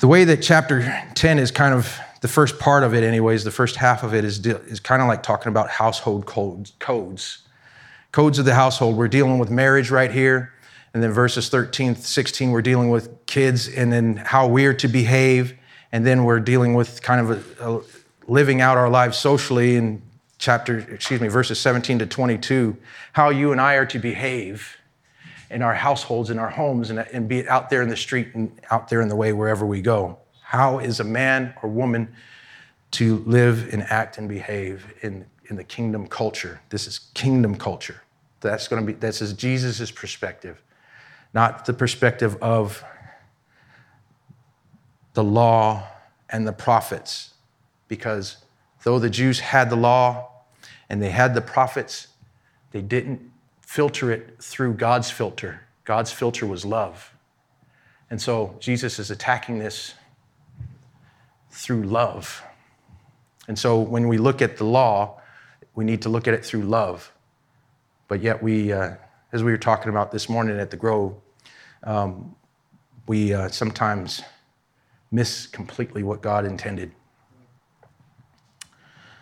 the 0.00 0.08
way 0.08 0.24
that 0.24 0.42
chapter 0.42 1.04
10 1.14 1.38
is 1.38 1.52
kind 1.52 1.74
of 1.74 1.96
the 2.20 2.28
first 2.28 2.58
part 2.58 2.82
of 2.82 2.94
it, 2.94 3.04
anyways, 3.04 3.44
the 3.44 3.50
first 3.50 3.76
half 3.76 4.02
of 4.02 4.14
it 4.14 4.24
is, 4.24 4.44
is 4.46 4.80
kind 4.80 5.02
of 5.02 5.08
like 5.08 5.22
talking 5.22 5.48
about 5.48 5.68
household 5.68 6.26
codes, 6.26 6.72
codes. 6.78 7.42
Codes 8.12 8.38
of 8.38 8.44
the 8.44 8.54
household. 8.54 8.96
We're 8.96 9.08
dealing 9.08 9.38
with 9.38 9.50
marriage 9.50 9.90
right 9.90 10.10
here. 10.10 10.52
And 10.94 11.02
then 11.02 11.12
verses 11.12 11.50
13, 11.50 11.96
16, 11.96 12.50
we're 12.50 12.62
dealing 12.62 12.88
with 12.88 13.26
kids 13.26 13.68
and 13.68 13.92
then 13.92 14.16
how 14.16 14.48
we're 14.48 14.72
to 14.74 14.88
behave. 14.88 15.54
And 15.92 16.06
then 16.06 16.24
we're 16.24 16.40
dealing 16.40 16.72
with 16.72 17.02
kind 17.02 17.20
of 17.20 17.60
a, 17.60 17.68
a 17.68 17.82
living 18.26 18.60
out 18.60 18.78
our 18.78 18.88
lives 18.88 19.18
socially 19.18 19.76
in 19.76 20.02
chapter, 20.38 20.78
excuse 20.78 21.20
me, 21.20 21.28
verses 21.28 21.58
17 21.60 21.98
to 21.98 22.06
22, 22.06 22.76
how 23.12 23.28
you 23.30 23.52
and 23.52 23.60
I 23.60 23.74
are 23.74 23.86
to 23.86 23.98
behave 23.98 24.76
in 25.50 25.62
our 25.62 25.74
households, 25.74 26.30
in 26.30 26.38
our 26.38 26.50
homes, 26.50 26.90
and, 26.90 26.98
and 26.98 27.28
be 27.28 27.48
out 27.48 27.70
there 27.70 27.82
in 27.82 27.88
the 27.88 27.96
street 27.96 28.28
and 28.34 28.50
out 28.70 28.88
there 28.88 29.00
in 29.00 29.08
the 29.08 29.16
way 29.16 29.32
wherever 29.32 29.64
we 29.64 29.80
go. 29.80 30.18
How 30.46 30.78
is 30.78 31.00
a 31.00 31.04
man 31.04 31.54
or 31.60 31.68
woman 31.68 32.14
to 32.92 33.16
live 33.26 33.68
and 33.72 33.82
act 33.82 34.16
and 34.16 34.28
behave 34.28 34.94
in, 35.02 35.26
in 35.50 35.56
the 35.56 35.64
kingdom 35.64 36.06
culture? 36.06 36.60
This 36.68 36.86
is 36.86 37.00
kingdom 37.14 37.56
culture. 37.56 38.02
That's 38.42 38.68
going 38.68 38.86
to 38.86 38.92
be, 38.92 38.96
this 38.96 39.20
is 39.20 39.32
Jesus' 39.32 39.90
perspective, 39.90 40.62
not 41.34 41.64
the 41.64 41.72
perspective 41.72 42.36
of 42.40 42.84
the 45.14 45.24
law 45.24 45.82
and 46.30 46.46
the 46.46 46.52
prophets 46.52 47.34
because 47.88 48.36
though 48.84 49.00
the 49.00 49.10
Jews 49.10 49.40
had 49.40 49.68
the 49.68 49.76
law 49.76 50.30
and 50.88 51.02
they 51.02 51.10
had 51.10 51.34
the 51.34 51.40
prophets, 51.40 52.06
they 52.70 52.82
didn't 52.82 53.20
filter 53.62 54.12
it 54.12 54.36
through 54.40 54.74
God's 54.74 55.10
filter. 55.10 55.62
God's 55.84 56.12
filter 56.12 56.46
was 56.46 56.64
love. 56.64 57.12
And 58.10 58.22
so 58.22 58.54
Jesus 58.60 59.00
is 59.00 59.10
attacking 59.10 59.58
this 59.58 59.94
through 61.56 61.84
love. 61.84 62.42
And 63.48 63.58
so 63.58 63.80
when 63.80 64.08
we 64.08 64.18
look 64.18 64.42
at 64.42 64.58
the 64.58 64.64
law, 64.64 65.20
we 65.74 65.84
need 65.84 66.02
to 66.02 66.10
look 66.10 66.28
at 66.28 66.34
it 66.34 66.44
through 66.44 66.62
love. 66.62 67.12
But 68.08 68.20
yet, 68.20 68.42
we, 68.42 68.72
uh, 68.72 68.94
as 69.32 69.42
we 69.42 69.50
were 69.50 69.58
talking 69.58 69.88
about 69.88 70.12
this 70.12 70.28
morning 70.28 70.58
at 70.58 70.70
the 70.70 70.76
Grove, 70.76 71.14
um, 71.82 72.36
we 73.06 73.32
uh, 73.32 73.48
sometimes 73.48 74.22
miss 75.10 75.46
completely 75.46 76.02
what 76.02 76.20
God 76.20 76.44
intended. 76.44 76.92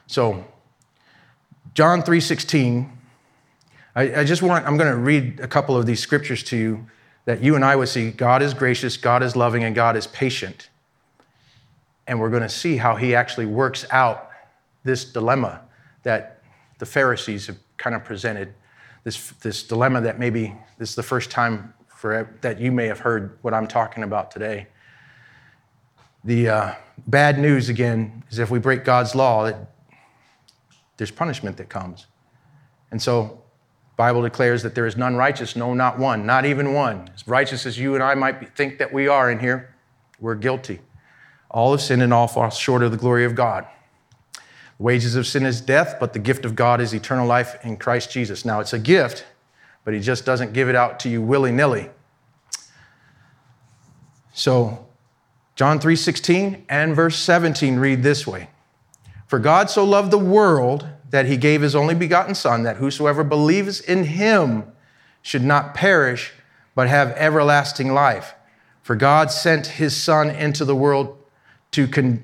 So, 0.07 0.45
John 1.75 2.03
3:16, 2.03 2.91
I, 3.95 4.21
I 4.21 4.25
just 4.25 4.43
want, 4.43 4.67
I'm 4.67 4.77
going 4.77 4.91
to 4.91 4.99
read 4.99 5.41
a 5.41 5.49
couple 5.49 5.77
of 5.77 5.87
these 5.87 6.01
scriptures 6.01 6.43
to 6.45 6.57
you 6.57 6.87
that 7.27 7.43
you 7.43 7.55
and 7.55 7.65
I 7.65 7.77
would 7.77 7.89
see 7.89 8.11
God 8.11 8.43
is 8.43 8.55
gracious, 8.55 8.97
God 8.97 9.23
is 9.23 9.37
loving, 9.37 9.63
and 9.63 9.75
God 9.75 9.97
is 9.97 10.07
patient. 10.09 10.69
And 12.07 12.21
we're 12.21 12.31
going 12.31 12.43
to 12.43 12.49
see 12.49 12.77
how 12.77 12.97
he 12.97 13.15
actually 13.15 13.47
works 13.47 13.87
out 13.91 14.31
this 14.85 15.05
dilemma 15.05 15.63
that 16.03 16.43
the 16.79 16.87
Pharisees 16.87 17.47
have 17.47 17.57
kind 17.77 17.97
of 17.97 18.05
presented. 18.05 18.55
This, 19.05 19.31
this 19.43 19.63
dilemma 19.63 20.01
that 20.03 20.19
maybe 20.19 20.55
this 20.79 20.91
is 20.91 20.95
the 20.95 21.03
first 21.03 21.31
time 21.31 21.75
for, 21.87 22.37
that 22.41 22.61
you 22.61 22.73
may 22.73 22.87
have 22.87 23.01
heard 23.01 23.39
what 23.43 23.55
I'm 23.55 23.67
talking 23.67 24.03
about 24.03 24.31
today. 24.31 24.67
the 26.25 26.49
uh, 26.49 26.75
bad 27.07 27.39
news 27.39 27.69
again 27.69 28.23
is 28.31 28.39
if 28.39 28.51
we 28.51 28.59
break 28.59 28.85
God's 28.85 29.15
law, 29.15 29.47
it, 29.47 29.57
there's 30.97 31.11
punishment 31.11 31.57
that 31.59 31.69
comes. 31.69 32.07
And 32.91 33.01
so 33.01 33.43
Bible 33.97 34.23
declares 34.23 34.63
that 34.63 34.75
there 34.75 34.87
is 34.87 34.97
none 34.97 35.17
righteous, 35.17 35.55
no, 35.55 35.75
not 35.75 35.99
one, 35.99 36.27
not 36.27 36.45
even 36.45 36.73
one. 36.73 37.11
As 37.15 37.27
righteous 37.29 37.67
as 37.67 37.79
you 37.79 37.95
and 37.95 38.03
I 38.03 38.15
might 38.15 38.41
be, 38.41 38.47
think 38.47 38.79
that 38.79 38.93
we 38.93 39.09
are 39.09 39.31
in 39.31 39.39
here, 39.39 39.75
we're 40.21 40.35
guilty. 40.35 40.81
All 41.55 41.71
have 41.71 41.81
sinned 41.81 42.03
and 42.03 42.13
all 42.13 42.27
fall 42.27 42.51
short 42.51 42.83
of 42.83 42.91
the 42.91 42.97
glory 42.97 43.25
of 43.25 43.37
God. 43.37 43.65
The 44.33 44.83
wages 44.83 45.15
of 45.15 45.25
sin 45.25 45.47
is 45.47 45.61
death, 45.61 45.99
but 46.01 46.13
the 46.13 46.19
gift 46.19 46.45
of 46.45 46.57
God 46.57 46.81
is 46.81 46.93
eternal 46.93 47.29
life 47.29 47.57
in 47.65 47.77
Christ 47.77 48.11
Jesus. 48.11 48.45
Now, 48.45 48.59
it's 48.59 48.73
a 48.73 48.79
gift, 48.79 49.25
but 49.85 49.95
He 49.95 50.01
just 50.01 50.27
doesn't 50.27 50.53
give 50.53 50.69
it 50.69 50.75
out 50.75 50.99
to 51.01 51.09
you 51.09 51.23
willy 51.23 51.53
nilly. 51.53 51.91
So, 54.33 54.85
John 55.55 55.79
3:16 55.79 56.65
and 56.69 56.97
verse 56.97 57.17
17 57.17 57.79
read 57.79 58.03
this 58.03 58.27
way. 58.27 58.51
For 59.29 59.39
God 59.39 59.71
so 59.71 59.85
loved 59.85 60.11
the 60.11 60.19
world 60.19 60.89
that 61.11 61.27
he 61.27 61.37
gave 61.37 61.63
his 61.63 61.77
only 61.77 61.95
begotten 61.95 62.35
son 62.35 62.65
that 62.65 62.79
whosoever 62.79 63.23
believes 63.23 63.81
in 63.81 64.03
him 64.03 64.65
should 65.23 65.45
not 65.45 65.73
perish 65.73 66.33
but 66.75 66.89
have 66.89 67.13
everlasting 67.13 67.95
life. 67.95 68.35
For 68.83 68.97
God 68.97 69.31
sent 69.31 69.69
his 69.69 69.97
son 69.97 70.29
into 70.29 70.65
the 70.65 70.75
world 70.75 71.24
to, 71.75 71.89
con- 71.89 72.23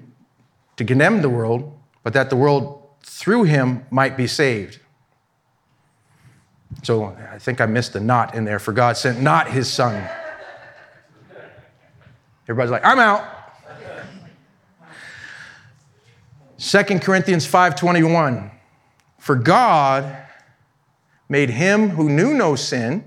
to 0.76 0.84
condemn 0.84 1.22
the 1.22 1.28
world, 1.28 1.76
but 2.04 2.12
that 2.12 2.30
the 2.30 2.36
world 2.36 2.88
through 3.02 3.42
him 3.42 3.84
might 3.90 4.16
be 4.16 4.28
saved. 4.28 4.78
So 6.84 7.16
I 7.32 7.38
think 7.38 7.60
I 7.60 7.66
missed 7.66 7.94
the 7.94 8.00
not 8.00 8.36
in 8.36 8.44
there. 8.44 8.60
For 8.60 8.72
God 8.72 8.96
sent 8.96 9.20
not 9.20 9.50
his 9.50 9.68
son. 9.68 10.08
Everybody's 12.44 12.70
like, 12.70 12.84
I'm 12.84 13.00
out. 13.00 13.24
2 16.58 17.00
Corinthians 17.00 17.44
5:21 17.50 18.52
For 19.18 19.34
God 19.34 20.16
made 21.28 21.50
him 21.50 21.90
who 21.90 22.08
knew 22.08 22.34
no 22.34 22.54
sin, 22.54 23.04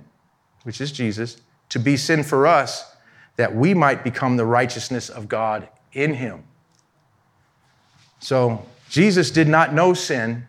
which 0.64 0.82
is 0.82 0.92
Jesus, 0.92 1.38
to 1.70 1.80
be 1.80 1.96
sin 1.96 2.24
for 2.24 2.46
us 2.46 2.96
that 3.38 3.56
we 3.56 3.74
might 3.74 4.04
become 4.04 4.36
the 4.36 4.46
righteousness 4.46 5.10
of 5.10 5.30
God 5.30 5.70
in 5.94 6.14
him. 6.16 6.44
So 8.20 8.66
Jesus 8.90 9.32
did 9.32 9.48
not 9.48 9.74
know 9.74 9.94
sin, 9.94 10.48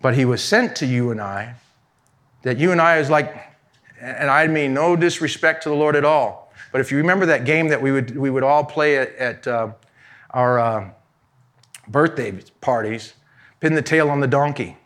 but 0.00 0.14
he 0.14 0.24
was 0.24 0.42
sent 0.42 0.76
to 0.76 0.86
you 0.86 1.10
and 1.10 1.20
I 1.20 1.54
that 2.42 2.58
you 2.58 2.72
and 2.72 2.80
I 2.80 2.98
is 2.98 3.10
like 3.10 3.34
and 4.00 4.30
I 4.30 4.46
mean 4.46 4.74
no 4.74 4.96
disrespect 4.96 5.64
to 5.64 5.68
the 5.68 5.74
Lord 5.74 5.96
at 5.96 6.04
all. 6.04 6.52
But 6.70 6.80
if 6.80 6.90
you 6.90 6.98
remember 6.98 7.26
that 7.26 7.44
game 7.44 7.68
that 7.68 7.80
we 7.80 7.92
would, 7.92 8.16
we 8.16 8.30
would 8.30 8.42
all 8.42 8.64
play 8.64 8.98
at, 8.98 9.14
at 9.16 9.46
uh, 9.46 9.72
our 10.30 10.58
uh, 10.58 10.90
birthday 11.88 12.38
parties, 12.60 13.14
pin 13.60 13.74
the 13.74 13.82
tail 13.82 14.10
on 14.10 14.20
the 14.20 14.26
donkey. 14.26 14.76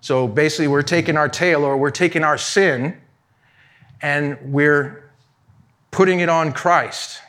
So 0.00 0.26
basically, 0.26 0.68
we're 0.68 0.82
taking 0.82 1.16
our 1.16 1.28
tail 1.28 1.64
or 1.64 1.76
we're 1.76 1.90
taking 1.90 2.24
our 2.24 2.38
sin 2.38 2.96
and 4.00 4.38
we're 4.42 5.10
putting 5.90 6.20
it 6.20 6.28
on 6.28 6.52
Christ. 6.52 7.20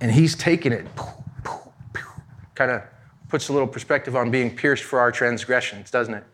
And 0.00 0.10
He's 0.10 0.34
taking 0.34 0.72
it, 0.72 0.86
kind 2.54 2.70
of 2.70 2.82
puts 3.28 3.48
a 3.48 3.52
little 3.52 3.68
perspective 3.68 4.14
on 4.14 4.30
being 4.30 4.54
pierced 4.54 4.84
for 4.84 5.00
our 5.00 5.10
transgressions, 5.10 5.90
doesn't 5.90 6.14
it? 6.14 6.24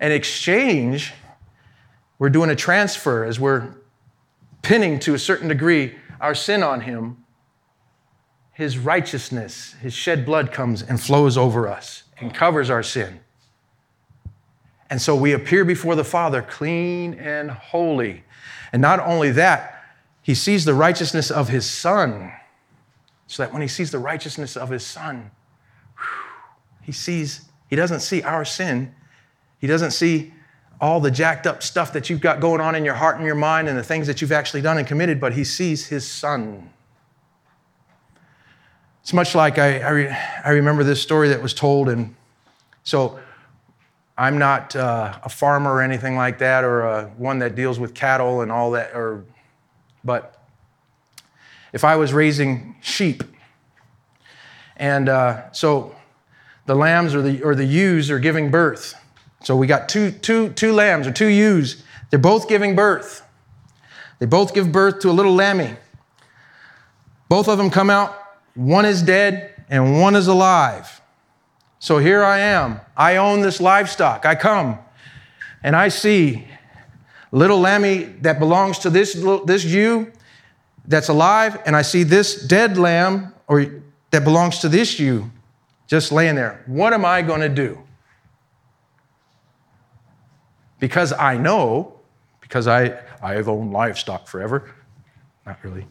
In 0.00 0.12
exchange, 0.12 1.12
we're 2.18 2.30
doing 2.30 2.50
a 2.50 2.56
transfer 2.56 3.24
as 3.24 3.38
we're 3.38 3.74
pinning 4.62 4.98
to 5.00 5.14
a 5.14 5.18
certain 5.18 5.48
degree 5.48 5.94
our 6.20 6.34
sin 6.34 6.62
on 6.62 6.82
him. 6.82 7.24
His 8.52 8.76
righteousness, 8.76 9.74
his 9.80 9.94
shed 9.94 10.26
blood 10.26 10.52
comes 10.52 10.82
and 10.82 11.00
flows 11.00 11.36
over 11.36 11.68
us 11.68 12.04
and 12.18 12.34
covers 12.34 12.70
our 12.70 12.82
sin. 12.82 13.20
And 14.90 15.00
so 15.00 15.14
we 15.14 15.32
appear 15.32 15.64
before 15.64 15.94
the 15.94 16.04
Father 16.04 16.42
clean 16.42 17.14
and 17.14 17.50
holy. 17.50 18.24
And 18.72 18.82
not 18.82 18.98
only 19.00 19.30
that, 19.32 19.77
he 20.22 20.34
sees 20.34 20.64
the 20.64 20.74
righteousness 20.74 21.30
of 21.30 21.48
his 21.48 21.68
Son. 21.68 22.32
So 23.26 23.42
that 23.42 23.52
when 23.52 23.60
he 23.60 23.68
sees 23.68 23.90
the 23.90 23.98
righteousness 23.98 24.56
of 24.56 24.70
his 24.70 24.86
Son, 24.86 25.30
he 26.82 26.92
sees, 26.92 27.42
he 27.68 27.76
doesn't 27.76 28.00
see 28.00 28.22
our 28.22 28.44
sin. 28.44 28.94
He 29.58 29.66
doesn't 29.66 29.90
see 29.90 30.32
all 30.80 31.00
the 31.00 31.10
jacked 31.10 31.46
up 31.46 31.62
stuff 31.62 31.92
that 31.92 32.08
you've 32.08 32.20
got 32.20 32.40
going 32.40 32.60
on 32.60 32.74
in 32.74 32.84
your 32.84 32.94
heart 32.94 33.16
and 33.16 33.26
your 33.26 33.34
mind 33.34 33.68
and 33.68 33.76
the 33.76 33.82
things 33.82 34.06
that 34.06 34.22
you've 34.22 34.32
actually 34.32 34.62
done 34.62 34.78
and 34.78 34.86
committed, 34.86 35.20
but 35.20 35.32
he 35.34 35.44
sees 35.44 35.88
his 35.88 36.08
son. 36.08 36.70
It's 39.02 39.12
much 39.12 39.34
like 39.34 39.58
I, 39.58 39.80
I, 39.80 39.90
re, 39.90 40.08
I 40.44 40.50
remember 40.50 40.84
this 40.84 41.02
story 41.02 41.28
that 41.30 41.42
was 41.42 41.52
told, 41.52 41.88
and 41.88 42.14
so 42.84 43.18
I'm 44.16 44.38
not 44.38 44.76
uh, 44.76 45.18
a 45.22 45.28
farmer 45.28 45.72
or 45.72 45.82
anything 45.82 46.16
like 46.16 46.38
that, 46.38 46.64
or 46.64 46.86
uh, 46.86 47.04
one 47.16 47.38
that 47.40 47.54
deals 47.54 47.78
with 47.78 47.94
cattle 47.94 48.42
and 48.42 48.52
all 48.52 48.70
that, 48.72 48.92
or, 48.94 49.24
but 50.04 50.42
if 51.72 51.84
I 51.84 51.96
was 51.96 52.12
raising 52.12 52.76
sheep, 52.80 53.22
and 54.76 55.08
uh, 55.08 55.50
so 55.52 55.94
the 56.66 56.74
lambs 56.74 57.14
or 57.14 57.22
the, 57.22 57.42
or 57.42 57.54
the 57.54 57.64
ewes 57.64 58.10
are 58.10 58.18
giving 58.18 58.50
birth, 58.50 58.94
so 59.42 59.56
we 59.56 59.66
got 59.66 59.88
two, 59.88 60.10
two, 60.10 60.50
two 60.50 60.72
lambs 60.72 61.06
or 61.06 61.12
two 61.12 61.28
ewes. 61.28 61.82
They're 62.10 62.18
both 62.18 62.48
giving 62.48 62.74
birth. 62.74 63.22
They 64.18 64.26
both 64.26 64.54
give 64.54 64.72
birth 64.72 65.00
to 65.00 65.10
a 65.10 65.12
little 65.12 65.34
lammy. 65.34 65.76
Both 67.28 67.48
of 67.48 67.58
them 67.58 67.70
come 67.70 67.90
out. 67.90 68.16
One 68.54 68.84
is 68.84 69.02
dead 69.02 69.54
and 69.68 70.00
one 70.00 70.16
is 70.16 70.26
alive. 70.26 71.00
So 71.78 71.98
here 71.98 72.24
I 72.24 72.40
am. 72.40 72.80
I 72.96 73.16
own 73.16 73.42
this 73.42 73.60
livestock. 73.60 74.26
I 74.26 74.34
come 74.34 74.78
and 75.62 75.76
I 75.76 75.88
see 75.88 76.48
little 77.30 77.60
lammy 77.60 78.04
that 78.22 78.38
belongs 78.38 78.78
to 78.80 78.90
this, 78.90 79.14
this 79.44 79.64
ewe 79.64 80.12
that's 80.86 81.08
alive, 81.08 81.60
and 81.66 81.76
I 81.76 81.82
see 81.82 82.02
this 82.02 82.46
dead 82.46 82.78
lamb 82.78 83.34
or 83.46 83.82
that 84.10 84.24
belongs 84.24 84.60
to 84.60 84.68
this 84.68 84.98
ewe 84.98 85.30
just 85.86 86.12
laying 86.12 86.34
there. 86.34 86.62
What 86.66 86.92
am 86.92 87.04
I 87.04 87.22
going 87.22 87.40
to 87.40 87.48
do? 87.48 87.78
because 90.78 91.12
I 91.12 91.36
know, 91.36 91.94
because 92.40 92.66
I, 92.66 92.98
I 93.22 93.34
have 93.34 93.48
owned 93.48 93.72
livestock 93.72 94.28
forever. 94.28 94.74
Not 95.46 95.62
really. 95.64 95.86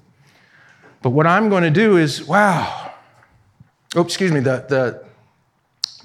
But 1.02 1.12
what 1.12 1.28
I'm 1.28 1.50
going 1.50 1.64
to 1.64 1.72
do 1.72 1.98
is, 1.98 2.24
wow. 2.24 2.94
Oh, 3.96 4.02
excuse 4.02 4.32
me, 4.32 4.40
the, 4.40 4.66
the, 4.68 5.06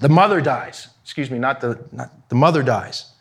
the 0.00 0.08
mother 0.08 0.40
dies. 0.40 0.88
Excuse 1.02 1.30
me, 1.30 1.38
not 1.38 1.60
the, 1.60 1.84
not, 1.92 2.28
the 2.28 2.34
mother 2.34 2.62
dies. 2.62 3.11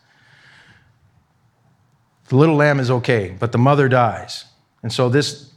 The 2.32 2.38
little 2.38 2.56
lamb 2.56 2.80
is 2.80 2.90
okay, 2.90 3.36
but 3.38 3.52
the 3.52 3.58
mother 3.58 3.90
dies. 3.90 4.46
And 4.82 4.90
so 4.90 5.10
this 5.10 5.52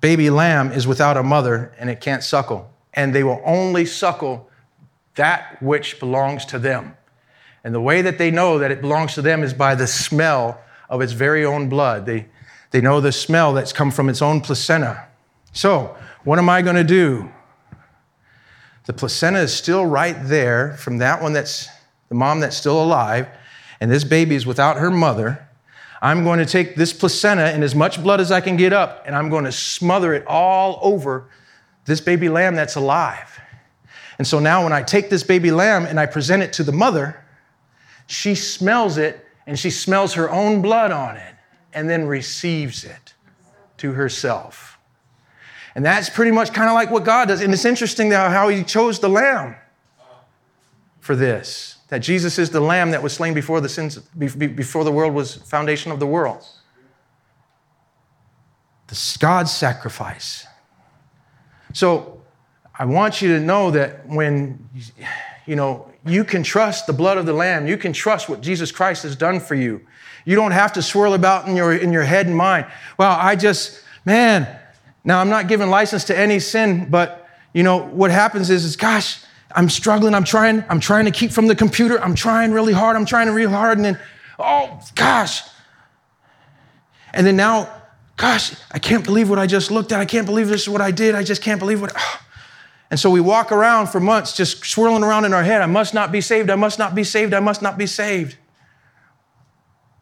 baby 0.00 0.30
lamb 0.30 0.70
is 0.70 0.86
without 0.86 1.16
a 1.16 1.24
mother 1.24 1.74
and 1.76 1.90
it 1.90 2.00
can't 2.00 2.22
suckle. 2.22 2.72
And 2.92 3.12
they 3.12 3.24
will 3.24 3.42
only 3.44 3.84
suckle 3.84 4.48
that 5.16 5.60
which 5.60 5.98
belongs 5.98 6.44
to 6.44 6.60
them. 6.60 6.96
And 7.64 7.74
the 7.74 7.80
way 7.80 8.00
that 8.00 8.16
they 8.16 8.30
know 8.30 8.60
that 8.60 8.70
it 8.70 8.80
belongs 8.80 9.14
to 9.14 9.22
them 9.22 9.42
is 9.42 9.52
by 9.52 9.74
the 9.74 9.88
smell 9.88 10.60
of 10.88 11.00
its 11.00 11.10
very 11.10 11.44
own 11.44 11.68
blood. 11.68 12.06
They, 12.06 12.26
they 12.70 12.80
know 12.80 13.00
the 13.00 13.10
smell 13.10 13.52
that's 13.52 13.72
come 13.72 13.90
from 13.90 14.08
its 14.08 14.22
own 14.22 14.40
placenta. 14.40 15.08
So, 15.52 15.96
what 16.22 16.38
am 16.38 16.48
I 16.48 16.62
going 16.62 16.76
to 16.76 16.84
do? 16.84 17.28
The 18.84 18.92
placenta 18.92 19.40
is 19.40 19.52
still 19.52 19.84
right 19.84 20.16
there 20.22 20.76
from 20.76 20.98
that 20.98 21.20
one 21.20 21.32
that's 21.32 21.68
the 22.08 22.14
mom 22.14 22.38
that's 22.38 22.56
still 22.56 22.80
alive, 22.80 23.26
and 23.80 23.90
this 23.90 24.04
baby 24.04 24.36
is 24.36 24.46
without 24.46 24.76
her 24.76 24.92
mother. 24.92 25.48
I'm 26.04 26.22
going 26.22 26.38
to 26.38 26.44
take 26.44 26.76
this 26.76 26.92
placenta 26.92 27.44
and 27.44 27.64
as 27.64 27.74
much 27.74 28.02
blood 28.02 28.20
as 28.20 28.30
I 28.30 28.42
can 28.42 28.58
get 28.58 28.74
up, 28.74 29.04
and 29.06 29.16
I'm 29.16 29.30
going 29.30 29.44
to 29.44 29.52
smother 29.52 30.12
it 30.12 30.26
all 30.26 30.78
over 30.82 31.30
this 31.86 32.02
baby 32.02 32.28
lamb 32.28 32.56
that's 32.56 32.76
alive. 32.76 33.40
And 34.18 34.26
so 34.26 34.38
now, 34.38 34.64
when 34.64 34.72
I 34.74 34.82
take 34.82 35.08
this 35.08 35.22
baby 35.22 35.50
lamb 35.50 35.86
and 35.86 35.98
I 35.98 36.04
present 36.04 36.42
it 36.42 36.52
to 36.54 36.62
the 36.62 36.72
mother, 36.72 37.24
she 38.06 38.34
smells 38.34 38.98
it 38.98 39.26
and 39.46 39.58
she 39.58 39.70
smells 39.70 40.12
her 40.12 40.30
own 40.30 40.60
blood 40.60 40.92
on 40.92 41.16
it 41.16 41.34
and 41.72 41.88
then 41.88 42.06
receives 42.06 42.84
it 42.84 43.14
to 43.78 43.92
herself. 43.92 44.78
And 45.74 45.82
that's 45.86 46.10
pretty 46.10 46.32
much 46.32 46.52
kind 46.52 46.68
of 46.68 46.74
like 46.74 46.90
what 46.90 47.04
God 47.04 47.28
does. 47.28 47.40
And 47.40 47.50
it's 47.54 47.64
interesting 47.64 48.10
how 48.10 48.50
he 48.50 48.62
chose 48.62 48.98
the 48.98 49.08
lamb 49.08 49.56
for 51.00 51.16
this. 51.16 51.73
That 51.94 52.00
Jesus 52.00 52.40
is 52.40 52.50
the 52.50 52.58
lamb 52.58 52.90
that 52.90 53.04
was 53.04 53.12
slain 53.12 53.34
before 53.34 53.60
the 53.60 53.68
sins 53.68 53.98
before 53.98 54.82
the 54.82 54.90
world 54.90 55.14
was 55.14 55.36
foundation 55.36 55.92
of 55.92 56.00
the 56.00 56.08
world. 56.08 56.44
The 58.88 59.16
God's 59.20 59.52
sacrifice. 59.52 60.44
So 61.72 62.20
I 62.76 62.84
want 62.84 63.22
you 63.22 63.28
to 63.28 63.38
know 63.38 63.70
that 63.70 64.08
when 64.08 64.68
you 65.46 65.54
know, 65.54 65.88
you 66.04 66.24
can 66.24 66.42
trust 66.42 66.88
the 66.88 66.92
blood 66.92 67.16
of 67.16 67.26
the 67.26 67.32
Lamb. 67.32 67.68
You 67.68 67.76
can 67.76 67.92
trust 67.92 68.28
what 68.28 68.40
Jesus 68.40 68.72
Christ 68.72 69.04
has 69.04 69.14
done 69.14 69.38
for 69.38 69.54
you. 69.54 69.80
You 70.24 70.34
don't 70.34 70.50
have 70.50 70.72
to 70.72 70.82
swirl 70.82 71.14
about 71.14 71.46
in 71.46 71.54
your, 71.54 71.72
in 71.72 71.92
your 71.92 72.02
head 72.02 72.26
and 72.26 72.36
mind. 72.36 72.66
Well, 72.98 73.16
I 73.16 73.36
just, 73.36 73.84
man, 74.04 74.48
now 75.04 75.20
I'm 75.20 75.30
not 75.30 75.46
giving 75.46 75.70
license 75.70 76.02
to 76.06 76.18
any 76.18 76.40
sin, 76.40 76.90
but 76.90 77.28
you 77.52 77.62
know, 77.62 77.76
what 77.76 78.10
happens 78.10 78.50
is, 78.50 78.64
is 78.64 78.74
gosh, 78.74 79.23
I'm 79.52 79.68
struggling. 79.68 80.14
I'm 80.14 80.24
trying, 80.24 80.64
I'm 80.68 80.80
trying 80.80 81.04
to 81.04 81.10
keep 81.10 81.30
from 81.30 81.46
the 81.46 81.54
computer. 81.54 82.00
I'm 82.02 82.14
trying 82.14 82.52
really 82.52 82.72
hard. 82.72 82.96
I'm 82.96 83.06
trying 83.06 83.28
really 83.30 83.52
hard. 83.52 83.78
And 83.78 83.84
then, 83.84 84.00
oh 84.38 84.80
gosh. 84.94 85.42
And 87.12 87.26
then 87.26 87.36
now, 87.36 87.70
gosh, 88.16 88.54
I 88.72 88.78
can't 88.78 89.04
believe 89.04 89.30
what 89.30 89.38
I 89.38 89.46
just 89.46 89.70
looked 89.70 89.92
at. 89.92 90.00
I 90.00 90.04
can't 90.04 90.26
believe 90.26 90.48
this 90.48 90.62
is 90.62 90.68
what 90.68 90.80
I 90.80 90.90
did. 90.90 91.14
I 91.14 91.22
just 91.22 91.42
can't 91.42 91.60
believe 91.60 91.80
what. 91.80 91.92
Oh. 91.96 92.20
And 92.90 93.00
so 93.00 93.10
we 93.10 93.20
walk 93.20 93.50
around 93.50 93.88
for 93.88 93.98
months 93.98 94.36
just 94.36 94.64
swirling 94.64 95.02
around 95.02 95.24
in 95.24 95.32
our 95.32 95.42
head. 95.42 95.62
I 95.62 95.66
must 95.66 95.94
not 95.94 96.12
be 96.12 96.20
saved. 96.20 96.50
I 96.50 96.54
must 96.54 96.78
not 96.78 96.94
be 96.94 97.04
saved. 97.04 97.34
I 97.34 97.40
must 97.40 97.62
not 97.62 97.78
be 97.78 97.86
saved. 97.86 98.36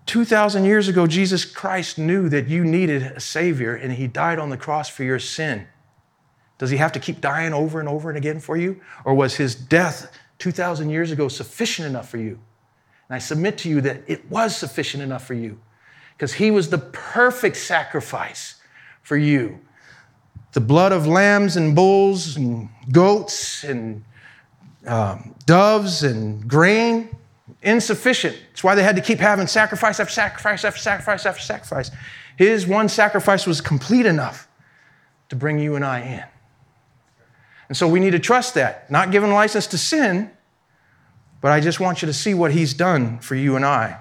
2,000 0.06 0.64
years 0.64 0.88
ago, 0.88 1.06
Jesus 1.06 1.44
Christ 1.44 1.96
knew 1.96 2.28
that 2.28 2.48
you 2.48 2.64
needed 2.64 3.02
a 3.02 3.20
Savior 3.20 3.74
and 3.74 3.92
He 3.92 4.06
died 4.08 4.38
on 4.38 4.50
the 4.50 4.56
cross 4.56 4.88
for 4.88 5.04
your 5.04 5.18
sin. 5.18 5.66
Does 6.58 6.70
He 6.70 6.76
have 6.76 6.92
to 6.92 7.00
keep 7.00 7.20
dying 7.20 7.52
over 7.52 7.80
and 7.80 7.88
over 7.88 8.08
and 8.08 8.18
again 8.18 8.40
for 8.40 8.56
you? 8.56 8.80
Or 9.04 9.14
was 9.14 9.34
His 9.36 9.54
death 9.54 10.16
2,000 10.38 10.90
years 10.90 11.10
ago 11.10 11.28
sufficient 11.28 11.88
enough 11.88 12.08
for 12.08 12.18
you? 12.18 12.38
And 13.08 13.16
I 13.16 13.18
submit 13.18 13.58
to 13.58 13.68
you 13.68 13.80
that 13.82 14.02
it 14.06 14.30
was 14.30 14.56
sufficient 14.56 15.02
enough 15.02 15.26
for 15.26 15.34
you 15.34 15.60
because 16.16 16.34
He 16.34 16.50
was 16.50 16.70
the 16.70 16.78
perfect 16.78 17.56
sacrifice 17.56 18.56
for 19.02 19.16
you. 19.16 19.60
The 20.52 20.60
blood 20.60 20.92
of 20.92 21.06
lambs 21.06 21.56
and 21.56 21.74
bulls 21.74 22.36
and 22.36 22.68
goats 22.90 23.64
and 23.64 24.04
um, 24.86 25.34
doves 25.46 26.02
and 26.02 26.46
grain 26.48 27.16
insufficient. 27.62 28.36
That's 28.48 28.64
why 28.64 28.74
they 28.74 28.82
had 28.82 28.96
to 28.96 29.02
keep 29.02 29.18
having 29.18 29.46
sacrifice 29.46 30.00
after 30.00 30.12
sacrifice 30.12 30.64
after 30.64 30.80
sacrifice 30.80 31.26
after 31.26 31.42
sacrifice. 31.42 31.90
His 32.36 32.66
one 32.66 32.88
sacrifice 32.88 33.46
was 33.46 33.60
complete 33.60 34.06
enough 34.06 34.48
to 35.28 35.36
bring 35.36 35.58
you 35.58 35.76
and 35.76 35.84
I 35.84 36.00
in. 36.00 36.24
And 37.68 37.76
so 37.76 37.88
we 37.88 38.00
need 38.00 38.10
to 38.10 38.18
trust 38.18 38.54
that, 38.54 38.90
not 38.90 39.10
giving 39.10 39.32
license 39.32 39.66
to 39.68 39.78
sin, 39.78 40.30
but 41.40 41.52
I 41.52 41.60
just 41.60 41.80
want 41.80 42.02
you 42.02 42.06
to 42.06 42.12
see 42.12 42.34
what 42.34 42.52
he's 42.52 42.74
done 42.74 43.18
for 43.18 43.34
you 43.34 43.56
and 43.56 43.64
I. 43.64 43.98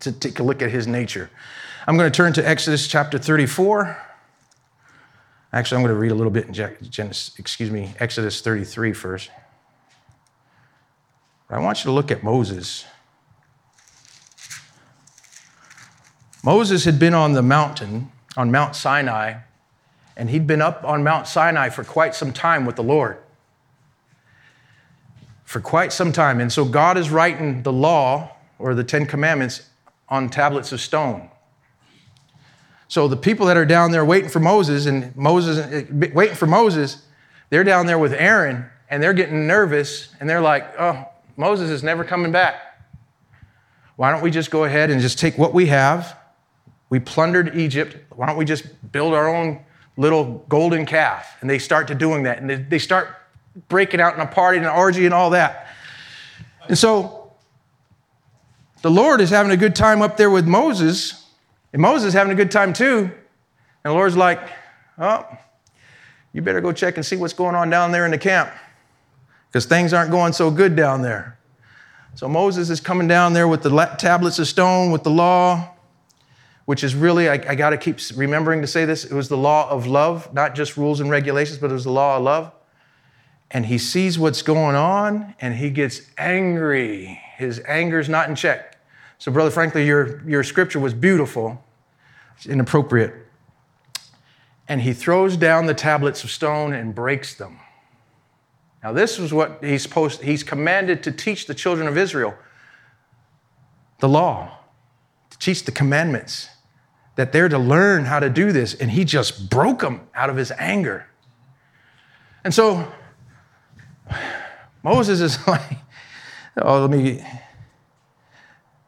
To 0.00 0.12
take 0.12 0.38
a 0.38 0.42
look 0.42 0.62
at 0.62 0.70
his 0.70 0.86
nature. 0.86 1.30
I'm 1.86 1.96
going 1.96 2.10
to 2.10 2.16
turn 2.16 2.32
to 2.34 2.46
Exodus 2.46 2.86
chapter 2.86 3.18
34. 3.18 3.96
Actually, 5.52 5.76
I'm 5.76 5.82
going 5.82 5.94
to 5.94 6.00
read 6.00 6.10
a 6.10 6.14
little 6.14 6.32
bit 6.32 6.46
in 6.46 6.52
Genesis, 6.52 7.38
excuse 7.38 7.70
me, 7.70 7.94
Exodus 8.00 8.40
33 8.40 8.92
first. 8.92 9.30
I 11.48 11.58
want 11.58 11.78
you 11.78 11.84
to 11.84 11.92
look 11.92 12.10
at 12.10 12.22
Moses. 12.22 12.84
Moses 16.42 16.84
had 16.84 16.98
been 16.98 17.14
on 17.14 17.32
the 17.32 17.42
mountain, 17.42 18.10
on 18.36 18.50
Mount 18.50 18.74
Sinai, 18.74 19.40
and 20.16 20.30
he'd 20.30 20.46
been 20.46 20.62
up 20.62 20.84
on 20.84 21.02
Mount 21.02 21.26
Sinai 21.26 21.68
for 21.68 21.84
quite 21.84 22.14
some 22.14 22.32
time 22.32 22.64
with 22.64 22.76
the 22.76 22.82
Lord. 22.82 23.18
For 25.44 25.60
quite 25.60 25.92
some 25.92 26.12
time. 26.12 26.40
And 26.40 26.52
so 26.52 26.64
God 26.64 26.96
is 26.96 27.10
writing 27.10 27.62
the 27.62 27.72
law 27.72 28.30
or 28.58 28.74
the 28.74 28.84
Ten 28.84 29.06
Commandments 29.06 29.68
on 30.08 30.28
tablets 30.30 30.72
of 30.72 30.80
stone. 30.80 31.30
So 32.88 33.08
the 33.08 33.16
people 33.16 33.46
that 33.46 33.56
are 33.56 33.64
down 33.64 33.90
there 33.90 34.04
waiting 34.04 34.30
for 34.30 34.40
Moses 34.40 34.86
and 34.86 35.14
Moses 35.16 35.58
eh, 35.58 36.08
waiting 36.12 36.36
for 36.36 36.46
Moses, 36.46 37.02
they're 37.50 37.64
down 37.64 37.86
there 37.86 37.98
with 37.98 38.12
Aaron 38.12 38.66
and 38.88 39.02
they're 39.02 39.14
getting 39.14 39.46
nervous 39.46 40.10
and 40.20 40.28
they're 40.30 40.40
like, 40.40 40.78
"Oh, 40.78 41.08
Moses 41.36 41.70
is 41.70 41.82
never 41.82 42.04
coming 42.04 42.30
back. 42.30 42.54
Why 43.96 44.12
don't 44.12 44.22
we 44.22 44.30
just 44.30 44.50
go 44.50 44.64
ahead 44.64 44.90
and 44.90 45.00
just 45.00 45.18
take 45.18 45.38
what 45.38 45.54
we 45.54 45.66
have? 45.66 46.16
We 46.90 47.00
plundered 47.00 47.56
Egypt. 47.56 47.96
Why 48.14 48.26
don't 48.26 48.36
we 48.36 48.44
just 48.44 48.92
build 48.92 49.14
our 49.14 49.28
own 49.28 49.60
little 49.96 50.44
golden 50.48 50.86
calf? 50.86 51.36
And 51.40 51.48
they 51.48 51.58
start 51.58 51.88
to 51.88 51.94
doing 51.94 52.24
that. 52.24 52.38
And 52.38 52.50
they, 52.50 52.56
they 52.56 52.78
start 52.78 53.08
breaking 53.68 54.00
out 54.00 54.14
in 54.14 54.20
a 54.20 54.26
party 54.26 54.58
and 54.58 54.66
an 54.66 54.72
orgy 54.72 55.04
and 55.04 55.14
all 55.14 55.30
that. 55.30 55.68
And 56.68 56.76
so 56.76 57.32
the 58.82 58.90
Lord 58.90 59.20
is 59.20 59.30
having 59.30 59.52
a 59.52 59.56
good 59.56 59.74
time 59.74 60.02
up 60.02 60.16
there 60.16 60.30
with 60.30 60.46
Moses, 60.46 61.24
and 61.72 61.80
Moses 61.80 62.08
is 62.08 62.14
having 62.14 62.32
a 62.32 62.36
good 62.36 62.50
time 62.50 62.72
too. 62.72 63.10
And 63.84 63.90
the 63.90 63.92
Lord's 63.92 64.16
like, 64.16 64.40
oh, 64.98 65.26
you 66.32 66.42
better 66.42 66.60
go 66.60 66.72
check 66.72 66.96
and 66.96 67.06
see 67.06 67.16
what's 67.16 67.32
going 67.32 67.54
on 67.54 67.70
down 67.70 67.92
there 67.92 68.04
in 68.04 68.10
the 68.10 68.18
camp 68.18 68.50
because 69.48 69.66
things 69.66 69.92
aren't 69.92 70.10
going 70.10 70.32
so 70.32 70.50
good 70.50 70.74
down 70.74 71.00
there. 71.02 71.38
So 72.14 72.28
Moses 72.28 72.70
is 72.70 72.80
coming 72.80 73.08
down 73.08 73.32
there 73.32 73.48
with 73.48 73.62
the 73.62 73.70
tablets 73.98 74.38
of 74.38 74.46
stone, 74.48 74.90
with 74.90 75.02
the 75.02 75.10
law, 75.10 75.73
which 76.64 76.82
is 76.82 76.94
really, 76.94 77.28
I, 77.28 77.34
I 77.34 77.54
got 77.54 77.70
to 77.70 77.76
keep 77.76 77.98
remembering 78.16 78.60
to 78.62 78.66
say 78.66 78.84
this, 78.84 79.04
it 79.04 79.12
was 79.12 79.28
the 79.28 79.36
law 79.36 79.68
of 79.68 79.86
love, 79.86 80.32
not 80.32 80.54
just 80.54 80.76
rules 80.76 81.00
and 81.00 81.10
regulations, 81.10 81.58
but 81.58 81.70
it 81.70 81.74
was 81.74 81.84
the 81.84 81.92
law 81.92 82.16
of 82.16 82.22
love. 82.22 82.52
And 83.50 83.66
he 83.66 83.78
sees 83.78 84.18
what's 84.18 84.42
going 84.42 84.74
on 84.74 85.34
and 85.40 85.54
he 85.54 85.70
gets 85.70 86.02
angry. 86.16 87.20
His 87.36 87.60
anger's 87.68 88.08
not 88.08 88.28
in 88.28 88.34
check. 88.34 88.78
So, 89.18 89.30
Brother 89.30 89.50
Frankly, 89.50 89.86
your, 89.86 90.26
your 90.28 90.42
scripture 90.42 90.80
was 90.80 90.94
beautiful, 90.94 91.62
it's 92.36 92.46
inappropriate. 92.46 93.14
And 94.66 94.80
he 94.80 94.92
throws 94.92 95.36
down 95.36 95.66
the 95.66 95.74
tablets 95.74 96.24
of 96.24 96.30
stone 96.30 96.72
and 96.72 96.94
breaks 96.94 97.34
them. 97.34 97.60
Now, 98.82 98.92
this 98.92 99.18
is 99.18 99.32
what 99.32 99.58
he's 99.62 99.82
supposed, 99.82 100.22
he's 100.22 100.42
commanded 100.42 101.02
to 101.04 101.12
teach 101.12 101.46
the 101.46 101.54
children 101.54 101.86
of 101.86 101.96
Israel 101.96 102.34
the 104.00 104.08
law, 104.08 104.58
to 105.30 105.38
teach 105.38 105.64
the 105.64 105.72
commandments, 105.72 106.48
that 107.16 107.32
they're 107.32 107.48
to 107.48 107.58
learn 107.58 108.04
how 108.04 108.20
to 108.20 108.28
do 108.28 108.52
this. 108.52 108.74
And 108.74 108.90
he 108.90 109.04
just 109.04 109.48
broke 109.50 109.80
them 109.80 110.08
out 110.14 110.30
of 110.30 110.36
his 110.36 110.52
anger. 110.58 111.06
And 112.42 112.52
so 112.52 112.92
Moses 114.82 115.20
is 115.20 115.46
like, 115.48 115.78
oh, 116.60 116.80
let 116.80 116.90
me, 116.90 117.24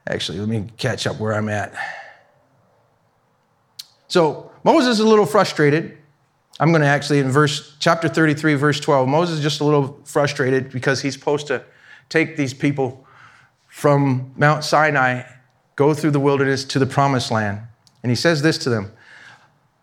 actually, 0.08 0.38
let 0.40 0.48
me 0.48 0.68
catch 0.76 1.06
up 1.06 1.18
where 1.18 1.34
I'm 1.34 1.48
at. 1.48 1.74
So 4.08 4.50
Moses 4.64 4.98
is 4.98 5.00
a 5.00 5.08
little 5.08 5.26
frustrated 5.26 5.98
I'm 6.58 6.70
going 6.70 6.80
to 6.80 6.88
actually, 6.88 7.18
in 7.18 7.30
verse 7.30 7.76
chapter 7.80 8.08
33, 8.08 8.54
verse 8.54 8.80
12, 8.80 9.08
Moses 9.08 9.38
is 9.38 9.42
just 9.42 9.60
a 9.60 9.64
little 9.64 10.00
frustrated 10.04 10.70
because 10.70 11.02
he's 11.02 11.12
supposed 11.12 11.48
to 11.48 11.62
take 12.08 12.36
these 12.36 12.54
people 12.54 13.06
from 13.68 14.32
Mount 14.36 14.64
Sinai, 14.64 15.22
go 15.74 15.92
through 15.92 16.12
the 16.12 16.20
wilderness 16.20 16.64
to 16.64 16.78
the 16.78 16.86
promised 16.86 17.30
land. 17.30 17.60
And 18.06 18.10
he 18.12 18.14
says 18.14 18.40
this 18.40 18.56
to 18.58 18.70
them 18.70 18.92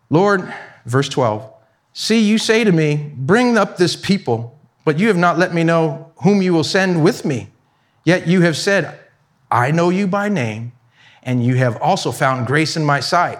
Lord, 0.09 0.53
verse 0.85 1.09
12, 1.09 1.45
see, 1.91 2.21
you 2.21 2.37
say 2.37 2.63
to 2.63 2.71
me, 2.71 3.11
Bring 3.17 3.57
up 3.57 3.75
this 3.75 3.97
people, 3.97 4.57
but 4.85 4.97
you 4.97 5.09
have 5.09 5.17
not 5.17 5.37
let 5.37 5.53
me 5.53 5.65
know 5.65 6.13
whom 6.23 6.41
you 6.41 6.53
will 6.53 6.63
send 6.63 7.03
with 7.03 7.25
me. 7.25 7.49
Yet 8.05 8.25
you 8.25 8.39
have 8.39 8.55
said, 8.55 8.97
I 9.51 9.71
know 9.71 9.89
you 9.89 10.07
by 10.07 10.29
name, 10.29 10.71
and 11.21 11.45
you 11.45 11.55
have 11.55 11.75
also 11.81 12.13
found 12.13 12.47
grace 12.47 12.77
in 12.77 12.85
my 12.85 13.01
sight. 13.01 13.39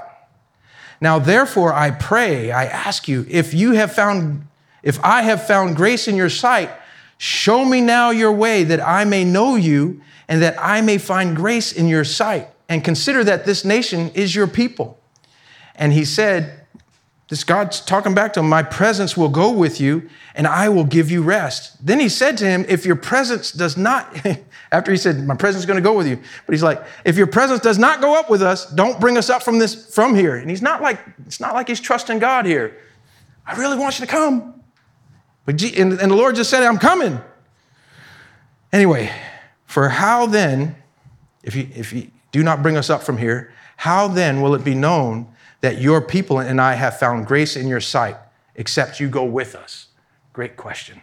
Now, 0.99 1.17
therefore, 1.17 1.71
I 1.71 1.91
pray, 1.91 2.51
I 2.51 2.65
ask 2.65 3.07
you, 3.07 3.25
if 3.29 3.53
you 3.53 3.71
have 3.71 3.93
found, 3.93 4.45
if 4.81 5.01
I 5.01 5.21
have 5.21 5.47
found 5.47 5.77
grace 5.77 6.09
in 6.09 6.17
your 6.17 6.29
sight, 6.29 6.69
show 7.17 7.63
me 7.63 7.79
now 7.79 8.09
your 8.09 8.33
way 8.33 8.65
that 8.65 8.85
I 8.85 9.05
may 9.05 9.23
know 9.23 9.55
you 9.55 10.01
and 10.27 10.41
that 10.41 10.57
I 10.59 10.81
may 10.81 10.97
find 10.97 11.37
grace 11.37 11.71
in 11.71 11.87
your 11.87 12.03
sight. 12.03 12.49
And 12.73 12.83
consider 12.83 13.23
that 13.23 13.45
this 13.45 13.63
nation 13.63 14.09
is 14.15 14.33
your 14.33 14.47
people. 14.47 14.99
And 15.75 15.93
he 15.93 16.03
said, 16.05 16.65
this 17.29 17.43
God's 17.43 17.79
talking 17.79 18.15
back 18.15 18.33
to 18.33 18.39
him, 18.39 18.49
my 18.49 18.63
presence 18.63 19.15
will 19.15 19.29
go 19.29 19.51
with 19.51 19.79
you 19.79 20.09
and 20.33 20.47
I 20.47 20.69
will 20.69 20.83
give 20.83 21.11
you 21.11 21.21
rest. 21.21 21.85
Then 21.85 21.99
he 21.99 22.09
said 22.09 22.35
to 22.39 22.45
him, 22.45 22.65
if 22.67 22.83
your 22.83 22.95
presence 22.95 23.51
does 23.51 23.77
not, 23.77 24.25
after 24.71 24.89
he 24.89 24.97
said, 24.97 25.19
my 25.19 25.35
presence 25.35 25.61
is 25.61 25.67
going 25.67 25.77
to 25.77 25.87
go 25.87 25.95
with 25.95 26.07
you, 26.07 26.15
but 26.47 26.53
he's 26.53 26.63
like, 26.63 26.83
if 27.05 27.15
your 27.15 27.27
presence 27.27 27.59
does 27.59 27.77
not 27.77 28.01
go 28.01 28.19
up 28.19 28.27
with 28.27 28.41
us, 28.41 28.65
don't 28.71 28.99
bring 28.99 29.19
us 29.19 29.29
up 29.29 29.43
from 29.43 29.59
this, 29.59 29.93
from 29.93 30.15
here. 30.15 30.35
And 30.35 30.49
he's 30.49 30.63
not 30.63 30.81
like, 30.81 30.99
it's 31.27 31.39
not 31.39 31.53
like 31.53 31.67
he's 31.67 31.79
trusting 31.79 32.17
God 32.17 32.47
here. 32.47 32.75
I 33.45 33.55
really 33.55 33.77
want 33.77 33.99
you 33.99 34.05
to 34.07 34.11
come. 34.11 34.63
But, 35.45 35.61
and, 35.61 35.93
and 35.93 36.11
the 36.11 36.15
Lord 36.15 36.35
just 36.35 36.49
said, 36.49 36.63
I'm 36.63 36.79
coming. 36.79 37.21
Anyway, 38.71 39.11
for 39.67 39.89
how 39.89 40.25
then, 40.25 40.75
if 41.43 41.55
you, 41.55 41.67
if 41.75 41.93
you 41.93 42.09
do 42.33 42.43
not 42.43 42.61
bring 42.61 42.75
us 42.75 42.89
up 42.89 43.03
from 43.03 43.19
here, 43.19 43.53
how 43.77 44.09
then 44.09 44.41
will 44.41 44.55
it 44.55 44.65
be 44.65 44.75
known 44.75 45.27
that 45.61 45.79
your 45.79 46.01
people 46.01 46.39
and 46.39 46.59
I 46.59 46.73
have 46.73 46.99
found 46.99 47.25
grace 47.25 47.55
in 47.55 47.67
your 47.67 47.79
sight, 47.79 48.17
except 48.55 48.99
you 48.99 49.07
go 49.07 49.23
with 49.23 49.55
us? 49.55 49.87
Great 50.33 50.57
question. 50.57 50.99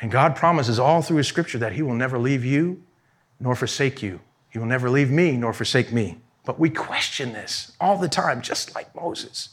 And 0.00 0.10
God 0.10 0.36
promises 0.36 0.78
all 0.78 1.02
through 1.02 1.18
His 1.18 1.28
scripture 1.28 1.58
that 1.58 1.72
He 1.72 1.82
will 1.82 1.94
never 1.94 2.18
leave 2.18 2.44
you 2.44 2.82
nor 3.40 3.54
forsake 3.56 4.02
you. 4.02 4.20
He 4.48 4.58
will 4.58 4.66
never 4.66 4.88
leave 4.88 5.10
me 5.10 5.32
nor 5.36 5.52
forsake 5.52 5.92
me. 5.92 6.18
But 6.44 6.60
we 6.60 6.70
question 6.70 7.32
this 7.32 7.72
all 7.80 7.98
the 7.98 8.08
time, 8.08 8.40
just 8.40 8.74
like 8.74 8.94
Moses. 8.94 9.50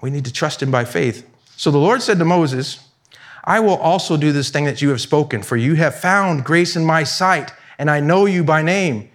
We 0.00 0.10
need 0.10 0.24
to 0.24 0.32
trust 0.32 0.60
Him 0.60 0.72
by 0.72 0.84
faith. 0.84 1.28
So 1.56 1.70
the 1.70 1.78
Lord 1.78 2.02
said 2.02 2.18
to 2.18 2.24
Moses, 2.24 2.85
I 3.46 3.60
will 3.60 3.76
also 3.76 4.16
do 4.16 4.32
this 4.32 4.50
thing 4.50 4.64
that 4.64 4.82
you 4.82 4.88
have 4.88 5.00
spoken, 5.00 5.42
for 5.42 5.56
you 5.56 5.74
have 5.74 5.94
found 5.94 6.44
grace 6.44 6.74
in 6.74 6.84
my 6.84 7.04
sight, 7.04 7.52
and 7.78 7.90
I 7.90 8.00
know 8.00 8.26
you 8.26 8.42
by 8.42 8.62
name. 8.62 9.08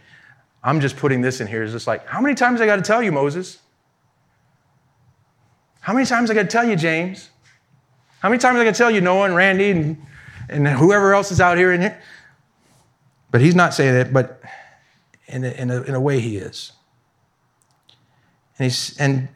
I'm 0.63 0.79
just 0.79 0.95
putting 0.95 1.21
this 1.21 1.41
in 1.41 1.47
here. 1.47 1.63
It's 1.63 1.73
just 1.73 1.87
like, 1.87 2.07
how 2.07 2.21
many 2.21 2.35
times 2.35 2.61
I 2.61 2.65
got 2.65 2.77
to 2.77 2.81
tell 2.81 3.03
you, 3.03 3.11
Moses? 3.11 3.59
How 5.81 5.93
many 5.93 6.05
times 6.05 6.31
I 6.31 6.33
got 6.33 6.43
to 6.43 6.47
tell 6.47 6.67
you, 6.67 6.75
James? 6.75 7.29
How 8.19 8.29
many 8.29 8.39
times 8.39 8.59
I 8.59 8.63
got 8.63 8.75
to 8.75 8.77
tell 8.77 8.91
you, 8.91 9.01
Noah 9.01 9.25
and 9.25 9.35
Randy 9.35 9.71
and, 9.71 9.97
and 10.47 10.67
whoever 10.67 11.13
else 11.13 11.31
is 11.31 11.41
out 11.41 11.57
here 11.57 11.73
in 11.73 11.81
here? 11.81 11.99
But 13.31 13.41
he's 13.41 13.55
not 13.55 13.73
saying 13.73 13.95
that, 13.95 14.13
but 14.13 14.41
in 15.27 15.43
a, 15.43 15.49
in 15.49 15.71
a, 15.71 15.81
in 15.81 15.93
a 15.95 15.99
way 15.99 16.19
he 16.19 16.37
is. 16.37 16.71
And, 18.59 18.93
and 18.99 19.27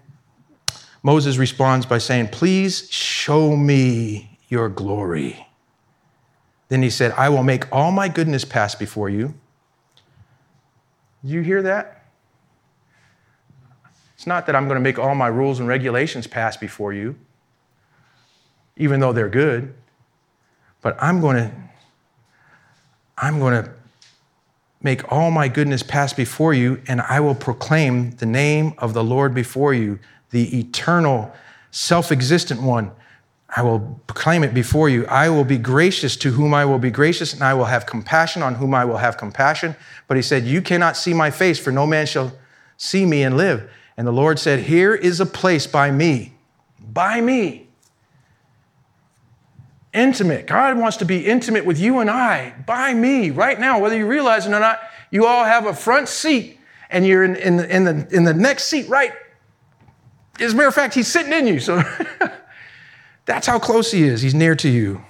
Moses 1.02 1.38
responds 1.38 1.86
by 1.86 1.98
saying, 1.98 2.28
Please 2.28 2.88
show 2.92 3.56
me 3.56 4.35
your 4.56 4.70
glory. 4.70 5.48
Then 6.70 6.82
he 6.82 6.90
said, 6.90 7.12
I 7.12 7.28
will 7.28 7.44
make 7.44 7.70
all 7.74 7.92
my 7.92 8.08
goodness 8.08 8.46
pass 8.46 8.74
before 8.74 9.10
you. 9.10 9.34
Did 11.22 11.32
you 11.32 11.42
hear 11.42 11.62
that? 11.64 12.06
It's 14.16 14.26
not 14.26 14.46
that 14.46 14.56
I'm 14.56 14.70
going 14.70 14.78
to 14.78 14.82
make 14.82 14.98
all 14.98 15.14
my 15.14 15.28
rules 15.28 15.60
and 15.60 15.68
regulations 15.68 16.26
pass 16.26 16.56
before 16.56 16.94
you, 16.94 17.18
even 18.78 19.02
though 19.02 19.12
they're 19.12 19.28
good, 19.28 19.74
but 20.82 20.96
I'm 21.04 21.20
going 21.20 21.36
to 21.36 21.52
I'm 23.18 23.40
going 23.40 23.62
to 23.62 23.72
make 24.82 25.12
all 25.12 25.32
my 25.32 25.50
goodness 25.50 25.84
pass 25.84 26.14
before 26.14 26.54
you, 26.54 26.82
and 26.88 27.02
I 27.02 27.20
will 27.20 27.36
proclaim 27.36 28.12
the 28.12 28.26
name 28.26 28.74
of 28.78 28.94
the 28.94 29.04
Lord 29.04 29.34
before 29.34 29.74
you, 29.74 30.00
the 30.32 30.60
eternal, 30.60 31.34
self 31.72 32.10
existent 32.10 32.62
one. 32.62 32.92
I 33.50 33.62
will 33.62 34.02
proclaim 34.08 34.44
it 34.44 34.54
before 34.54 34.90
you. 34.90 35.06
I 35.06 35.30
will 35.30 35.44
be 35.44 35.58
gracious 35.58 36.16
to 36.18 36.32
whom 36.32 36.54
I 36.54 36.66
will 36.66 36.80
be 36.80 36.92
gracious, 36.92 37.34
and 37.34 37.44
I 37.44 37.54
will 37.54 37.66
have 37.66 37.86
compassion 37.86 38.42
on 38.42 38.56
whom 38.56 38.74
I 38.74 38.86
will 38.86 38.98
have 38.98 39.18
compassion. 39.18 39.76
But 40.08 40.18
he 40.18 40.24
said, 40.24 40.46
You 40.46 40.62
cannot 40.62 40.98
see 40.98 41.14
my 41.14 41.32
face, 41.32 41.60
for 41.60 41.72
no 41.72 41.86
man 41.86 42.06
shall 42.06 42.34
see 42.78 43.06
me 43.06 43.24
and 43.24 43.38
live. 43.38 43.70
And 43.98 44.06
the 44.06 44.12
Lord 44.12 44.40
said, 44.40 44.60
Here 44.60 44.94
is 44.94 45.20
a 45.20 45.26
place 45.26 45.68
by 45.68 45.92
me, 45.92 46.34
by 46.80 47.22
me. 47.22 47.68
Intimate. 49.94 50.48
God 50.48 50.78
wants 50.78 50.98
to 50.98 51.06
be 51.06 51.26
intimate 51.26 51.66
with 51.66 51.80
you 51.80 52.00
and 52.00 52.10
I, 52.10 52.54
by 52.66 52.94
me, 52.94 53.30
right 53.30 53.58
now, 53.58 53.80
whether 53.80 53.96
you 53.96 54.08
realize 54.08 54.46
it 54.46 54.50
or 54.50 54.60
not. 54.60 54.82
You 55.10 55.26
all 55.26 55.46
have 55.46 55.66
a 55.66 55.74
front 55.74 56.10
seat, 56.10 56.60
and 56.90 57.08
you're 57.08 57.24
in, 57.24 57.38
in, 57.38 57.60
in 57.60 57.84
the, 57.86 58.08
in 58.12 58.24
the 58.26 58.34
next 58.34 58.66
seat, 58.66 58.90
right? 58.90 59.14
As 60.42 60.52
a 60.52 60.56
matter 60.56 60.68
of 60.68 60.76
fact, 60.76 60.94
he's 60.94 61.08
sitting 61.08 61.32
in 61.32 61.48
you. 61.48 61.62
So 61.62 61.82
that's 63.26 63.48
how 63.48 63.60
close 63.60 63.92
he 63.92 64.04
is. 64.04 64.22
He's 64.22 64.36
near 64.36 64.56
to 64.56 64.70
you. 64.70 65.02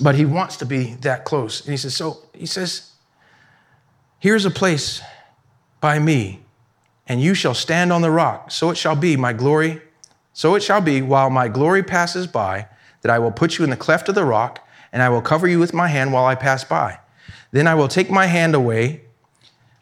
But 0.00 0.14
he 0.14 0.24
wants 0.24 0.56
to 0.58 0.66
be 0.66 0.94
that 1.02 1.24
close. 1.24 1.60
And 1.60 1.70
he 1.70 1.76
says, 1.76 1.94
So 1.96 2.18
he 2.34 2.46
says, 2.46 2.90
Here's 4.18 4.44
a 4.44 4.50
place 4.50 5.02
by 5.80 5.98
me 5.98 6.42
and 7.06 7.20
you 7.20 7.34
shall 7.34 7.54
stand 7.54 7.92
on 7.92 8.02
the 8.02 8.10
rock. 8.10 8.50
So 8.50 8.70
it 8.70 8.76
shall 8.76 8.96
be, 8.96 9.16
my 9.16 9.32
glory. 9.32 9.82
So 10.32 10.54
it 10.54 10.62
shall 10.62 10.80
be, 10.80 11.02
while 11.02 11.30
my 11.30 11.48
glory 11.48 11.82
passes 11.82 12.26
by, 12.26 12.68
that 13.02 13.10
I 13.10 13.18
will 13.18 13.32
put 13.32 13.58
you 13.58 13.64
in 13.64 13.70
the 13.70 13.76
cleft 13.76 14.08
of 14.08 14.14
the 14.14 14.24
rock, 14.24 14.66
and 14.92 15.02
I 15.02 15.08
will 15.08 15.22
cover 15.22 15.48
you 15.48 15.58
with 15.58 15.74
my 15.74 15.88
hand 15.88 16.12
while 16.12 16.24
I 16.24 16.34
pass 16.34 16.64
by. 16.64 16.98
Then 17.50 17.66
I 17.66 17.74
will 17.74 17.88
take 17.88 18.10
my 18.10 18.26
hand 18.26 18.54
away. 18.54 19.02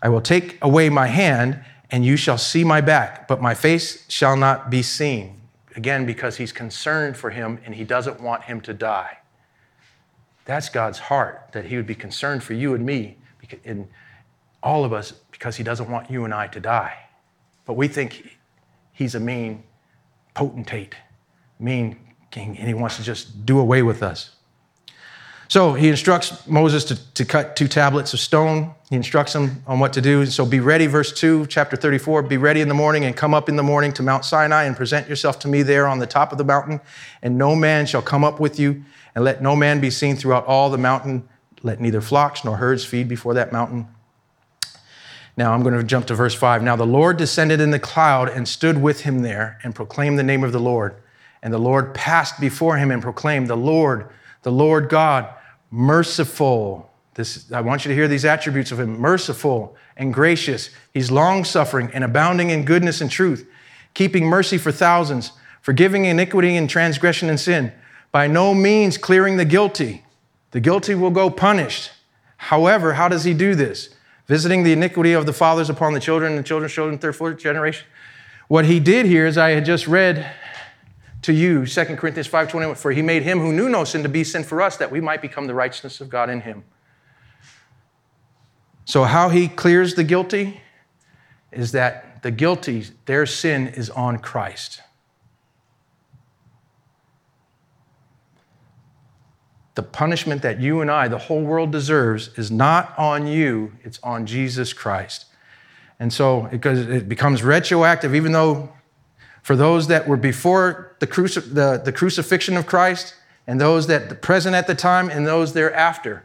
I 0.02 0.08
will 0.08 0.20
take 0.20 0.58
away 0.62 0.88
my 0.88 1.06
hand, 1.06 1.62
and 1.90 2.04
you 2.04 2.16
shall 2.16 2.38
see 2.38 2.64
my 2.64 2.80
back, 2.80 3.28
but 3.28 3.42
my 3.42 3.54
face 3.54 4.04
shall 4.08 4.36
not 4.36 4.70
be 4.70 4.82
seen. 4.82 5.39
Again, 5.80 6.04
because 6.04 6.36
he's 6.36 6.52
concerned 6.52 7.16
for 7.16 7.30
him 7.30 7.58
and 7.64 7.74
he 7.74 7.84
doesn't 7.84 8.20
want 8.20 8.44
him 8.44 8.60
to 8.60 8.74
die. 8.74 9.16
That's 10.44 10.68
God's 10.68 10.98
heart, 10.98 11.48
that 11.52 11.64
he 11.64 11.76
would 11.76 11.86
be 11.86 11.94
concerned 11.94 12.42
for 12.42 12.52
you 12.52 12.74
and 12.74 12.84
me, 12.84 13.16
and 13.64 13.88
all 14.62 14.84
of 14.84 14.92
us, 14.92 15.12
because 15.30 15.56
he 15.56 15.64
doesn't 15.64 15.90
want 15.90 16.10
you 16.10 16.26
and 16.26 16.34
I 16.34 16.48
to 16.48 16.60
die. 16.60 16.98
But 17.64 17.78
we 17.78 17.88
think 17.88 18.36
he's 18.92 19.14
a 19.14 19.20
mean 19.20 19.62
potentate, 20.34 20.96
mean 21.58 21.96
king, 22.30 22.58
and 22.58 22.68
he 22.68 22.74
wants 22.74 22.98
to 22.98 23.02
just 23.02 23.46
do 23.46 23.58
away 23.58 23.80
with 23.80 24.02
us. 24.02 24.36
So 25.50 25.74
he 25.74 25.88
instructs 25.88 26.46
Moses 26.46 26.84
to, 26.84 27.12
to 27.14 27.24
cut 27.24 27.56
two 27.56 27.66
tablets 27.66 28.14
of 28.14 28.20
stone. 28.20 28.72
He 28.88 28.94
instructs 28.94 29.34
him 29.34 29.64
on 29.66 29.80
what 29.80 29.92
to 29.94 30.00
do. 30.00 30.24
So 30.26 30.46
be 30.46 30.60
ready, 30.60 30.86
verse 30.86 31.12
2, 31.12 31.46
chapter 31.46 31.74
34. 31.76 32.22
Be 32.22 32.36
ready 32.36 32.60
in 32.60 32.68
the 32.68 32.74
morning 32.74 33.04
and 33.04 33.16
come 33.16 33.34
up 33.34 33.48
in 33.48 33.56
the 33.56 33.62
morning 33.64 33.92
to 33.94 34.02
Mount 34.04 34.24
Sinai 34.24 34.62
and 34.62 34.76
present 34.76 35.08
yourself 35.08 35.40
to 35.40 35.48
me 35.48 35.64
there 35.64 35.88
on 35.88 35.98
the 35.98 36.06
top 36.06 36.30
of 36.30 36.38
the 36.38 36.44
mountain. 36.44 36.80
And 37.20 37.36
no 37.36 37.56
man 37.56 37.86
shall 37.86 38.00
come 38.00 38.22
up 38.22 38.38
with 38.38 38.60
you, 38.60 38.84
and 39.16 39.24
let 39.24 39.42
no 39.42 39.56
man 39.56 39.80
be 39.80 39.90
seen 39.90 40.14
throughout 40.14 40.46
all 40.46 40.70
the 40.70 40.78
mountain. 40.78 41.28
Let 41.64 41.80
neither 41.80 42.00
flocks 42.00 42.44
nor 42.44 42.58
herds 42.58 42.84
feed 42.84 43.08
before 43.08 43.34
that 43.34 43.50
mountain. 43.50 43.88
Now 45.36 45.52
I'm 45.52 45.64
going 45.64 45.74
to 45.74 45.82
jump 45.82 46.06
to 46.06 46.14
verse 46.14 46.34
5. 46.36 46.62
Now 46.62 46.76
the 46.76 46.86
Lord 46.86 47.16
descended 47.16 47.60
in 47.60 47.72
the 47.72 47.80
cloud 47.80 48.28
and 48.28 48.46
stood 48.46 48.80
with 48.80 49.00
him 49.00 49.22
there 49.22 49.58
and 49.64 49.74
proclaimed 49.74 50.16
the 50.16 50.22
name 50.22 50.44
of 50.44 50.52
the 50.52 50.60
Lord. 50.60 50.94
And 51.42 51.52
the 51.52 51.58
Lord 51.58 51.92
passed 51.92 52.38
before 52.38 52.76
him 52.76 52.92
and 52.92 53.02
proclaimed, 53.02 53.48
The 53.48 53.56
Lord, 53.56 54.08
the 54.42 54.52
Lord 54.52 54.88
God, 54.88 55.34
merciful. 55.70 56.90
This, 57.14 57.50
I 57.52 57.60
want 57.60 57.84
you 57.84 57.90
to 57.90 57.94
hear 57.94 58.08
these 58.08 58.24
attributes 58.24 58.72
of 58.72 58.80
him 58.80 58.98
merciful 58.98 59.76
and 59.96 60.12
gracious. 60.14 60.70
He's 60.92 61.10
long 61.10 61.44
suffering 61.44 61.90
and 61.92 62.04
abounding 62.04 62.50
in 62.50 62.64
goodness 62.64 63.00
and 63.00 63.10
truth, 63.10 63.48
keeping 63.94 64.26
mercy 64.26 64.58
for 64.58 64.72
thousands, 64.72 65.32
forgiving 65.60 66.04
iniquity 66.04 66.56
and 66.56 66.68
transgression 66.68 67.28
and 67.28 67.38
sin, 67.38 67.72
by 68.12 68.26
no 68.26 68.54
means 68.54 68.98
clearing 68.98 69.36
the 69.36 69.44
guilty. 69.44 70.04
The 70.52 70.60
guilty 70.60 70.94
will 70.94 71.10
go 71.10 71.30
punished. 71.30 71.90
However, 72.36 72.94
how 72.94 73.08
does 73.08 73.24
he 73.24 73.34
do 73.34 73.54
this? 73.54 73.90
visiting 74.30 74.62
the 74.62 74.72
iniquity 74.72 75.12
of 75.12 75.26
the 75.26 75.32
fathers 75.32 75.68
upon 75.68 75.92
the 75.92 75.98
children 75.98 76.30
and 76.30 76.38
the 76.38 76.44
children's 76.44 76.72
children, 76.72 76.96
third, 76.96 77.16
fourth 77.16 77.36
generation. 77.36 77.84
What 78.46 78.64
he 78.64 78.78
did 78.78 79.06
here 79.06 79.26
is 79.26 79.36
I 79.36 79.50
had 79.50 79.64
just 79.64 79.88
read 79.88 80.24
to 81.22 81.32
you 81.32 81.66
2 81.66 81.96
Corinthians 81.96 82.28
5:21 82.28 82.76
for 82.76 82.92
he 82.92 83.02
made 83.02 83.22
him 83.22 83.40
who 83.40 83.52
knew 83.52 83.68
no 83.68 83.84
sin 83.84 84.02
to 84.02 84.08
be 84.08 84.24
sin 84.24 84.44
for 84.44 84.62
us 84.62 84.76
that 84.76 84.90
we 84.90 85.00
might 85.00 85.20
become 85.20 85.46
the 85.46 85.54
righteousness 85.54 86.00
of 86.00 86.08
God 86.08 86.30
in 86.30 86.42
him. 86.42 86.64
So 88.84 89.04
how 89.04 89.28
he 89.28 89.48
clears 89.48 89.94
the 89.94 90.04
guilty 90.04 90.60
is 91.52 91.72
that 91.72 92.22
the 92.22 92.30
guilty 92.30 92.86
their 93.06 93.26
sin 93.26 93.68
is 93.68 93.90
on 93.90 94.18
Christ. 94.18 94.82
the 99.80 99.86
punishment 99.86 100.42
that 100.42 100.60
you 100.60 100.82
and 100.82 100.90
I, 100.90 101.08
the 101.08 101.16
whole 101.16 101.42
world 101.42 101.72
deserves, 101.72 102.36
is 102.36 102.50
not 102.50 102.92
on 102.98 103.26
you, 103.26 103.72
it's 103.82 103.98
on 104.02 104.26
Jesus 104.26 104.74
Christ. 104.74 105.24
And 105.98 106.12
so, 106.12 106.48
because 106.50 106.80
it 106.80 107.08
becomes 107.08 107.42
retroactive, 107.42 108.14
even 108.14 108.32
though 108.32 108.70
for 109.42 109.56
those 109.56 109.86
that 109.86 110.06
were 110.06 110.18
before 110.18 110.89
the, 111.00 111.06
cruci- 111.06 111.54
the, 111.54 111.80
the 111.84 111.92
crucifixion 111.92 112.56
of 112.56 112.66
Christ, 112.66 113.14
and 113.46 113.60
those 113.60 113.88
that 113.88 114.22
present 114.22 114.54
at 114.54 114.66
the 114.66 114.74
time, 114.74 115.10
and 115.10 115.26
those 115.26 115.54
thereafter, 115.54 116.24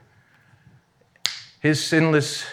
his 1.59 1.83
sinless 1.83 2.45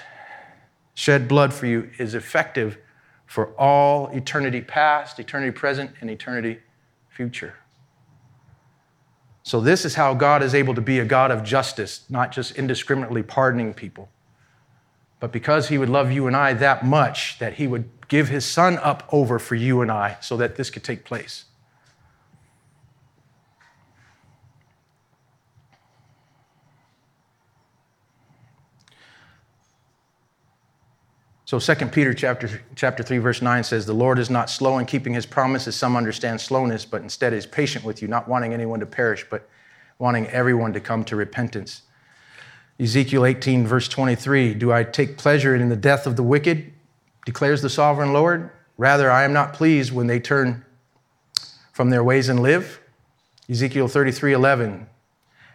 shed 0.94 1.28
blood 1.28 1.52
for 1.52 1.66
you 1.66 1.90
is 1.98 2.14
effective 2.14 2.78
for 3.26 3.48
all 3.58 4.08
eternity 4.08 4.60
past, 4.60 5.18
eternity 5.18 5.50
present, 5.50 5.90
and 6.00 6.10
eternity 6.10 6.60
future. 7.08 7.54
So, 9.42 9.60
this 9.60 9.84
is 9.84 9.96
how 9.96 10.14
God 10.14 10.42
is 10.42 10.54
able 10.54 10.74
to 10.74 10.80
be 10.80 11.00
a 11.00 11.04
God 11.04 11.30
of 11.32 11.42
justice, 11.42 12.04
not 12.08 12.30
just 12.30 12.56
indiscriminately 12.56 13.22
pardoning 13.24 13.74
people, 13.74 14.08
but 15.18 15.32
because 15.32 15.68
He 15.68 15.78
would 15.78 15.88
love 15.88 16.12
you 16.12 16.28
and 16.28 16.36
I 16.36 16.52
that 16.52 16.84
much 16.84 17.38
that 17.40 17.54
He 17.54 17.66
would 17.66 17.88
give 18.06 18.28
His 18.28 18.44
Son 18.44 18.78
up 18.78 19.08
over 19.10 19.40
for 19.40 19.56
you 19.56 19.80
and 19.80 19.90
I 19.90 20.18
so 20.20 20.36
that 20.36 20.54
this 20.54 20.70
could 20.70 20.84
take 20.84 21.04
place. 21.04 21.46
So 31.52 31.58
2 31.58 31.88
Peter 31.88 32.14
chapter, 32.14 32.62
chapter 32.76 33.02
3, 33.02 33.18
verse 33.18 33.42
9 33.42 33.62
says, 33.62 33.84
The 33.84 33.92
Lord 33.92 34.18
is 34.18 34.30
not 34.30 34.48
slow 34.48 34.78
in 34.78 34.86
keeping 34.86 35.12
his 35.12 35.26
promises. 35.26 35.76
Some 35.76 35.98
understand 35.98 36.40
slowness, 36.40 36.86
but 36.86 37.02
instead 37.02 37.34
is 37.34 37.44
patient 37.44 37.84
with 37.84 38.00
you, 38.00 38.08
not 38.08 38.26
wanting 38.26 38.54
anyone 38.54 38.80
to 38.80 38.86
perish, 38.86 39.26
but 39.28 39.46
wanting 39.98 40.28
everyone 40.28 40.72
to 40.72 40.80
come 40.80 41.04
to 41.04 41.14
repentance. 41.14 41.82
Ezekiel 42.80 43.26
18, 43.26 43.66
verse 43.66 43.86
23 43.86 44.54
Do 44.54 44.72
I 44.72 44.82
take 44.82 45.18
pleasure 45.18 45.54
in 45.54 45.68
the 45.68 45.76
death 45.76 46.06
of 46.06 46.16
the 46.16 46.22
wicked? 46.22 46.72
declares 47.26 47.60
the 47.60 47.68
sovereign 47.68 48.14
Lord. 48.14 48.48
Rather, 48.78 49.10
I 49.10 49.24
am 49.24 49.34
not 49.34 49.52
pleased 49.52 49.92
when 49.92 50.06
they 50.06 50.20
turn 50.20 50.64
from 51.70 51.90
their 51.90 52.02
ways 52.02 52.30
and 52.30 52.40
live. 52.40 52.80
Ezekiel 53.50 53.88
33, 53.88 54.32
11 54.32 54.86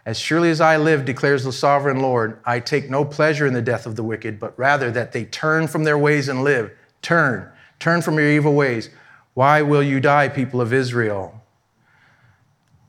as 0.08 0.18
surely 0.18 0.49
as 0.49 0.62
I 0.62 0.78
live, 0.78 1.03
declares 1.03 1.43
the 1.43 1.51
sovereign 1.51 1.99
Lord, 1.99 2.39
I 2.45 2.62
take 2.62 2.89
no 2.89 3.03
pleasure 3.03 3.45
in 3.45 3.51
the 3.51 3.62
death 3.62 3.86
of 3.86 3.97
the 3.97 4.03
wicked, 4.03 4.39
but 4.39 4.58
rather 4.58 4.89
that 4.89 5.12
they 5.12 5.26
turn 5.26 5.68
from 5.68 5.84
their 5.84 5.97
ways 5.97 6.30
and 6.30 6.45
live. 6.45 6.72
Turn, 7.01 7.51
turn 7.78 8.01
from 8.01 8.18
your 8.18 8.30
evil 8.30 8.53
ways. 8.53 8.89
Why 9.34 9.62
will 9.62 9.84
you 9.84 9.99
die, 9.99 10.30
people 10.30 10.62
of 10.62 10.72
Israel? 10.72 11.43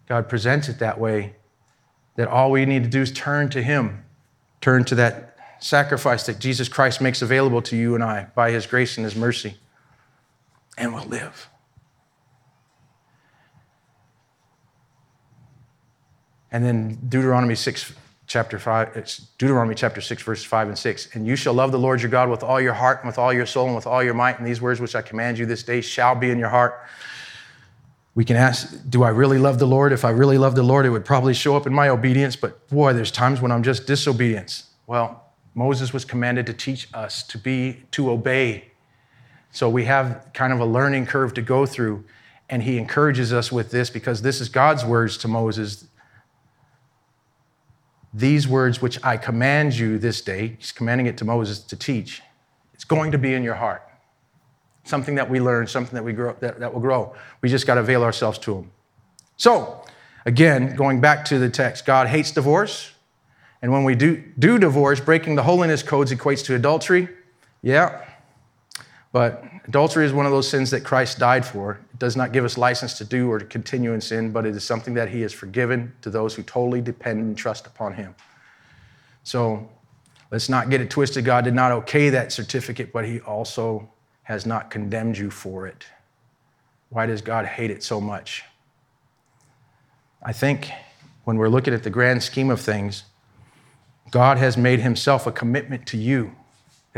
God 0.08 0.28
presents 0.28 0.68
it 0.68 0.78
that 0.78 1.00
way 1.00 1.34
that 2.14 2.28
all 2.28 2.52
we 2.52 2.64
need 2.64 2.84
to 2.84 2.88
do 2.88 3.02
is 3.02 3.10
turn 3.10 3.48
to 3.48 3.64
Him, 3.64 4.04
turn 4.60 4.84
to 4.84 4.94
that 4.94 5.36
sacrifice 5.58 6.24
that 6.26 6.38
Jesus 6.38 6.68
Christ 6.68 7.00
makes 7.00 7.20
available 7.20 7.62
to 7.62 7.76
you 7.76 7.96
and 7.96 8.04
I 8.04 8.28
by 8.36 8.52
His 8.52 8.64
grace 8.64 8.96
and 8.96 9.04
His 9.04 9.16
mercy, 9.16 9.56
and 10.76 10.94
we'll 10.94 11.04
live. 11.06 11.48
And 16.50 16.64
then 16.64 16.98
Deuteronomy 17.08 17.54
6, 17.54 17.92
chapter 18.26 18.58
5, 18.58 18.96
it's 18.96 19.18
Deuteronomy 19.38 19.74
chapter 19.74 20.00
6, 20.00 20.22
verses 20.22 20.44
5 20.44 20.68
and 20.68 20.78
6. 20.78 21.14
And 21.14 21.26
you 21.26 21.34
shall 21.36 21.54
love 21.54 21.72
the 21.72 21.78
Lord 21.78 22.02
your 22.02 22.10
God 22.10 22.28
with 22.28 22.42
all 22.42 22.60
your 22.60 22.74
heart 22.74 22.98
and 22.98 23.06
with 23.06 23.18
all 23.18 23.32
your 23.32 23.46
soul 23.46 23.66
and 23.66 23.74
with 23.74 23.86
all 23.86 24.02
your 24.02 24.14
might. 24.14 24.38
And 24.38 24.46
these 24.46 24.60
words 24.60 24.80
which 24.80 24.94
I 24.94 25.02
command 25.02 25.38
you 25.38 25.46
this 25.46 25.62
day 25.62 25.80
shall 25.80 26.14
be 26.14 26.30
in 26.30 26.38
your 26.38 26.50
heart. 26.50 26.80
We 28.14 28.24
can 28.24 28.36
ask, 28.36 28.76
do 28.88 29.02
I 29.02 29.10
really 29.10 29.38
love 29.38 29.58
the 29.58 29.66
Lord? 29.66 29.92
If 29.92 30.04
I 30.04 30.10
really 30.10 30.38
love 30.38 30.54
the 30.54 30.62
Lord, 30.62 30.86
it 30.86 30.90
would 30.90 31.04
probably 31.04 31.34
show 31.34 31.56
up 31.56 31.66
in 31.66 31.72
my 31.72 31.88
obedience. 31.88 32.36
But 32.36 32.68
boy, 32.68 32.92
there's 32.92 33.10
times 33.10 33.40
when 33.40 33.52
I'm 33.52 33.62
just 33.62 33.86
disobedience. 33.86 34.64
Well, 34.86 35.24
Moses 35.54 35.92
was 35.92 36.04
commanded 36.04 36.46
to 36.46 36.52
teach 36.52 36.88
us 36.94 37.22
to 37.24 37.38
be, 37.38 37.84
to 37.92 38.10
obey. 38.10 38.72
So 39.52 39.68
we 39.68 39.84
have 39.84 40.30
kind 40.34 40.52
of 40.52 40.60
a 40.60 40.64
learning 40.64 41.06
curve 41.06 41.34
to 41.34 41.42
go 41.42 41.64
through. 41.64 42.04
And 42.50 42.62
he 42.62 42.78
encourages 42.78 43.32
us 43.32 43.52
with 43.52 43.70
this 43.70 43.90
because 43.90 44.22
this 44.22 44.40
is 44.40 44.48
God's 44.48 44.84
words 44.84 45.16
to 45.18 45.28
Moses 45.28 45.86
these 48.18 48.48
words 48.48 48.82
which 48.82 48.98
I 49.04 49.16
command 49.16 49.76
you 49.76 49.98
this 49.98 50.20
day, 50.20 50.56
he's 50.58 50.72
commanding 50.72 51.06
it 51.06 51.16
to 51.18 51.24
Moses 51.24 51.60
to 51.60 51.76
teach, 51.76 52.22
it's 52.74 52.84
going 52.84 53.12
to 53.12 53.18
be 53.18 53.34
in 53.34 53.42
your 53.42 53.54
heart. 53.54 53.82
Something 54.84 55.14
that 55.16 55.28
we 55.28 55.40
learn, 55.40 55.66
something 55.66 55.94
that, 55.94 56.04
we 56.04 56.12
grow, 56.12 56.34
that, 56.40 56.60
that 56.60 56.72
will 56.72 56.80
grow. 56.80 57.14
We 57.42 57.48
just 57.48 57.66
got 57.66 57.74
to 57.74 57.80
avail 57.80 58.02
ourselves 58.02 58.38
to 58.40 58.54
them. 58.54 58.70
So, 59.36 59.84
again, 60.24 60.74
going 60.74 61.00
back 61.00 61.24
to 61.26 61.38
the 61.38 61.50
text, 61.50 61.86
God 61.86 62.08
hates 62.08 62.30
divorce. 62.30 62.92
And 63.60 63.72
when 63.72 63.84
we 63.84 63.94
do, 63.94 64.22
do 64.38 64.58
divorce, 64.58 65.00
breaking 65.00 65.34
the 65.34 65.42
holiness 65.42 65.82
codes 65.82 66.12
equates 66.12 66.44
to 66.46 66.54
adultery. 66.54 67.08
Yeah. 67.62 68.04
But 69.10 69.42
adultery 69.66 70.04
is 70.04 70.12
one 70.12 70.26
of 70.26 70.32
those 70.32 70.48
sins 70.48 70.70
that 70.70 70.84
Christ 70.84 71.18
died 71.18 71.46
for. 71.46 71.80
It 71.92 71.98
does 71.98 72.16
not 72.16 72.32
give 72.32 72.44
us 72.44 72.58
license 72.58 72.98
to 72.98 73.04
do 73.04 73.30
or 73.30 73.38
to 73.38 73.44
continue 73.44 73.94
in 73.94 74.00
sin, 74.00 74.32
but 74.32 74.44
it 74.44 74.54
is 74.54 74.64
something 74.64 74.94
that 74.94 75.08
He 75.08 75.22
has 75.22 75.32
forgiven 75.32 75.92
to 76.02 76.10
those 76.10 76.34
who 76.34 76.42
totally 76.42 76.82
depend 76.82 77.20
and 77.20 77.36
trust 77.36 77.66
upon 77.66 77.94
Him. 77.94 78.14
So 79.24 79.68
let's 80.30 80.48
not 80.48 80.68
get 80.68 80.80
it 80.80 80.90
twisted. 80.90 81.24
God 81.24 81.44
did 81.44 81.54
not 81.54 81.72
okay 81.72 82.10
that 82.10 82.32
certificate, 82.32 82.92
but 82.92 83.06
He 83.06 83.20
also 83.20 83.88
has 84.24 84.44
not 84.44 84.70
condemned 84.70 85.16
you 85.16 85.30
for 85.30 85.66
it. 85.66 85.86
Why 86.90 87.06
does 87.06 87.22
God 87.22 87.46
hate 87.46 87.70
it 87.70 87.82
so 87.82 88.00
much? 88.00 88.44
I 90.22 90.32
think 90.32 90.70
when 91.24 91.38
we're 91.38 91.48
looking 91.48 91.72
at 91.72 91.82
the 91.82 91.90
grand 91.90 92.22
scheme 92.22 92.50
of 92.50 92.60
things, 92.60 93.04
God 94.10 94.36
has 94.36 94.58
made 94.58 94.80
Himself 94.80 95.26
a 95.26 95.32
commitment 95.32 95.86
to 95.86 95.96
you 95.96 96.34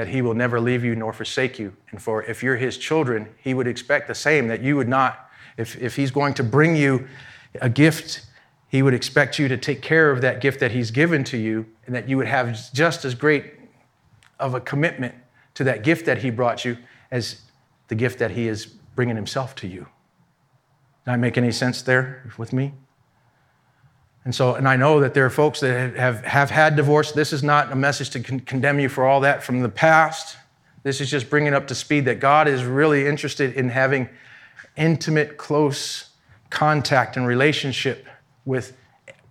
that 0.01 0.09
he 0.09 0.23
will 0.23 0.33
never 0.33 0.59
leave 0.59 0.83
you 0.83 0.97
nor 0.97 1.13
forsake 1.13 1.59
you. 1.59 1.77
And 1.91 2.01
for 2.01 2.23
if 2.23 2.43
you're 2.43 2.57
his 2.57 2.79
children, 2.79 3.29
he 3.37 3.53
would 3.53 3.67
expect 3.67 4.09
the 4.09 4.15
same, 4.15 4.49
that 4.49 4.63
you 4.63 4.75
would 4.77 4.89
not, 4.89 5.29
if, 5.59 5.77
if 5.77 5.95
he's 5.95 6.11
going 6.11 6.33
to 6.35 6.43
bring 6.43 6.75
you 6.75 7.07
a 7.61 7.69
gift, 7.69 8.25
he 8.69 8.81
would 8.81 8.95
expect 8.95 9.39
you 9.39 9.47
to 9.49 9.59
take 9.59 9.83
care 9.83 10.11
of 10.11 10.23
that 10.23 10.41
gift 10.41 10.59
that 10.61 10.71
he's 10.71 10.91
given 10.91 11.23
to 11.25 11.37
you, 11.37 11.67
and 11.85 11.95
that 11.95 12.09
you 12.09 12.17
would 12.17 12.29
have 12.29 12.73
just 12.73 13.05
as 13.05 13.15
great 13.15 13.53
of 14.39 14.55
a 14.55 14.61
commitment 14.63 15.15
to 15.53 15.65
that 15.65 15.85
gift 15.85 16.07
that 16.07 16.17
he 16.17 16.31
brought 16.31 16.65
you 16.65 16.79
as 17.11 17.43
the 17.89 17.95
gift 17.95 18.19
that 18.21 18.31
he 18.31 18.49
is 18.49 18.65
bringing 18.65 19.17
himself 19.17 19.55
to 19.57 19.67
you. 19.67 19.81
Does 19.81 19.89
that 21.05 21.19
make 21.19 21.37
any 21.37 21.53
sense 21.53 21.83
there 21.83 22.33
with 22.39 22.55
me? 22.55 22.73
And 24.25 24.35
so, 24.35 24.55
and 24.55 24.69
I 24.69 24.77
know 24.77 25.01
that 25.01 25.15
there 25.15 25.25
are 25.25 25.31
folks 25.31 25.61
that 25.61 25.97
have, 25.97 26.25
have 26.25 26.51
had 26.51 26.77
divorce. 26.77 27.13
This 27.13 27.33
is 27.33 27.43
not 27.43 27.73
a 27.73 27.77
message 27.77 28.11
to 28.11 28.21
con- 28.21 28.41
condemn 28.41 28.79
you 28.79 28.89
for 28.89 29.07
all 29.07 29.21
that 29.21 29.43
from 29.43 29.61
the 29.61 29.69
past. 29.69 30.37
This 30.83 31.01
is 31.01 31.11
just 31.11 31.31
bringing 31.31 31.55
up 31.55 31.67
to 31.69 31.75
speed 31.75 32.05
that 32.05 32.21
God 32.21 32.47
is 32.47 32.65
really 32.65 33.07
interested 33.07 33.55
in 33.55 33.71
having 33.71 34.09
intimate, 34.77 35.37
close 35.37 36.11
contact 36.51 37.17
and 37.17 37.27
relationship 37.27 38.07
with 38.45 38.77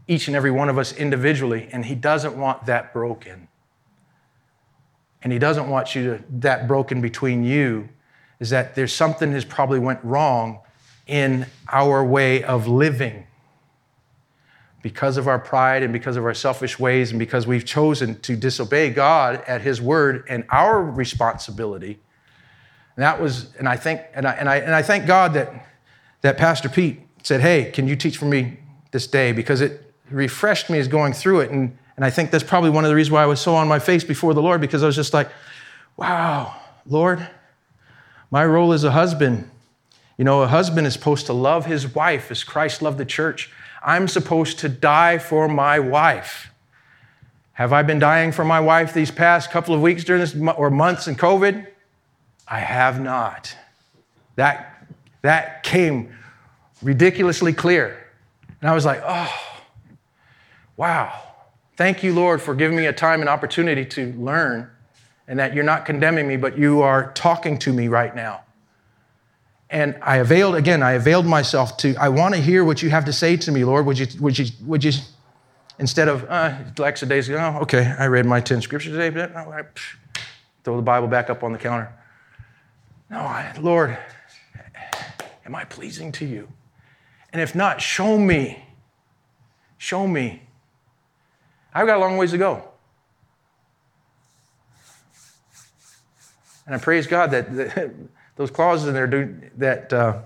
each 0.08 0.28
and 0.28 0.36
every 0.36 0.52
one 0.52 0.70
of 0.70 0.78
us 0.80 0.92
individually, 0.94 1.70
and 1.72 1.86
He 1.86 1.94
doesn't 1.94 2.36
want 2.36 2.66
that 2.66 2.92
broken. 2.92 3.48
And 5.22 5.32
He 5.32 5.38
doesn't 5.38 5.70
want 5.70 5.94
you 5.94 6.04
to 6.18 6.24
that 6.40 6.68
broken 6.68 7.00
between 7.00 7.44
you. 7.44 7.90
Is 8.40 8.50
that 8.52 8.74
there's 8.74 8.94
something 8.94 9.34
has 9.34 9.46
probably 9.46 9.80
went 9.80 10.04
wrong 10.04 10.60
in 11.06 11.46
our 11.68 12.04
way 12.04 12.44
of 12.44 12.68
living 12.68 13.28
because 14.82 15.18
of 15.18 15.28
our 15.28 15.40
pride 15.40 15.84
and 15.84 15.92
because 15.92 16.16
of 16.16 16.26
our 16.26 16.34
selfish 16.34 16.80
ways 16.80 17.12
and 17.12 17.20
because 17.20 17.46
we've 17.46 17.66
chosen 17.66 18.20
to 18.22 18.36
disobey 18.36 18.90
God 18.90 19.44
at 19.48 19.62
His 19.62 19.82
word 19.82 20.24
and 20.30 20.46
our 20.50 20.82
responsibility. 20.82 22.00
And 22.96 23.04
that 23.04 23.22
was, 23.22 23.56
and 23.58 23.68
I 23.68 23.76
think, 23.76 24.02
and 24.14 24.28
I, 24.28 24.34
and 24.34 24.50
I, 24.50 24.58
and 24.58 24.74
I 24.74 24.82
thank 24.82 25.06
God 25.06 25.34
that, 25.34 25.68
that 26.22 26.38
Pastor 26.38 26.70
Pete 26.70 27.00
said, 27.24 27.42
Hey, 27.42 27.72
can 27.72 27.88
you 27.88 27.96
teach 27.96 28.18
for 28.18 28.26
me 28.26 28.60
this 28.92 29.08
day? 29.08 29.32
Because 29.32 29.62
it 29.62 29.94
refreshed 30.10 30.70
me 30.70 30.80
as 30.80 30.88
going 30.88 31.14
through 31.14 31.42
it. 31.42 31.52
And, 31.52 31.78
and 31.96 32.06
I 32.06 32.10
think 32.10 32.32
that's 32.32 32.44
probably 32.44 32.70
one 32.70 32.86
of 32.86 32.90
the 32.90 32.96
reasons 32.96 33.12
why 33.12 33.24
I 33.24 33.26
was 33.26 33.40
so 33.42 33.56
on 33.56 33.68
my 33.68 33.80
face 33.80 34.04
before 34.04 34.34
the 34.34 34.42
Lord, 34.42 34.62
because 34.62 34.84
I 34.84 34.86
was 34.86 34.96
just 34.96 35.14
like, 35.14 35.30
wow, 35.98 36.56
Lord, 36.86 37.28
my 38.32 38.46
role 38.46 38.74
as 38.74 38.84
a 38.84 38.92
husband. 38.92 39.50
You 40.18 40.26
know, 40.26 40.42
a 40.42 40.48
husband 40.48 40.86
is 40.86 40.94
supposed 40.94 41.28
to 41.28 41.34
love 41.34 41.66
his 41.66 41.96
wife 41.96 42.32
as 42.32 42.44
Christ 42.44 42.82
loved 42.82 42.98
the 42.98 43.06
church. 43.06 43.50
I'm 43.82 44.08
supposed 44.08 44.60
to 44.60 44.70
die 44.70 45.18
for 45.18 45.48
my 45.48 45.80
wife. 45.80 46.52
Have 47.54 47.74
I 47.74 47.84
been 47.84 48.00
dying 48.00 48.32
for 48.32 48.46
my 48.46 48.60
wife 48.60 48.94
these 48.94 49.12
past 49.12 49.52
couple 49.52 49.76
of 49.76 49.82
weeks 49.82 50.04
during 50.04 50.22
this 50.22 50.36
or 50.58 50.70
months 50.70 51.08
in 51.08 51.16
COVID? 51.16 51.68
I 52.48 52.60
have 52.60 53.02
not. 53.02 53.56
That, 54.36 54.88
that 55.22 55.64
came 55.64 56.16
ridiculously 56.82 57.54
clear. 57.54 58.08
And 58.62 58.70
I 58.70 58.74
was 58.74 58.86
like, 58.86 59.02
oh, 59.06 59.34
wow. 60.78 61.14
Thank 61.76 62.04
you, 62.04 62.14
Lord, 62.14 62.42
for 62.42 62.56
giving 62.56 62.78
me 62.78 62.86
a 62.88 62.94
time 62.94 63.22
and 63.22 63.30
opportunity 63.30 63.86
to 63.86 64.14
learn 64.14 64.70
and 65.28 65.38
that 65.40 65.54
you're 65.54 65.64
not 65.64 65.86
condemning 65.86 66.28
me, 66.28 66.38
but 66.38 66.58
you 66.58 66.82
are 66.82 67.12
talking 67.14 67.60
to 67.60 67.72
me 67.72 67.88
right 67.88 68.16
now. 68.16 68.42
And 69.70 69.98
I 70.02 70.18
availed, 70.18 70.56
again, 70.56 70.82
I 70.82 70.94
availed 70.94 71.26
myself 71.26 71.78
to, 71.78 71.96
I 71.96 72.10
want 72.10 72.34
to 72.34 72.42
hear 72.42 72.64
what 72.66 72.82
you 72.82 72.90
have 72.90 73.06
to 73.06 73.14
say 73.14 73.38
to 73.38 73.52
me, 73.52 73.64
Lord. 73.64 73.86
Would 73.86 74.00
you, 74.00 74.08
would 74.20 74.38
you, 74.40 74.48
would 74.66 74.84
you, 74.84 74.94
instead 75.78 76.08
of, 76.08 76.26
uh, 76.28 76.56
lackadaisical, 76.78 77.40
oh, 77.40 77.60
okay, 77.62 77.94
I 78.00 78.08
read 78.08 78.26
my 78.26 78.42
10 78.42 78.62
scriptures 78.62 78.94
today, 78.94 79.10
but 79.10 79.34
no, 79.34 79.52
I, 79.52 79.64
throw 80.64 80.76
the 80.76 80.82
Bible 80.82 81.08
back 81.08 81.30
up 81.30 81.44
on 81.44 81.52
the 81.52 81.58
counter. 81.58 81.94
No, 83.10 83.20
I, 83.20 83.54
Lord, 83.60 83.98
am 85.46 85.56
I 85.56 85.64
pleasing 85.66 86.12
to 86.14 86.26
you? 86.26 86.48
And 87.32 87.42
if 87.42 87.56
not, 87.56 87.82
show 87.82 88.18
me. 88.18 88.64
Show 89.78 90.08
me. 90.08 90.44
I've 91.74 91.88
got 91.88 91.98
a 91.98 92.00
long 92.00 92.18
ways 92.18 92.32
to 92.32 92.38
go. 92.38 92.64
And 96.66 96.76
I 96.76 96.78
praise 96.78 97.08
God 97.08 97.32
that, 97.32 97.56
that 97.56 97.92
those 98.40 98.50
clauses 98.50 98.88
in 98.88 98.94
there 98.94 99.06
do, 99.06 99.36
that 99.58 99.92
uh, 99.92 100.22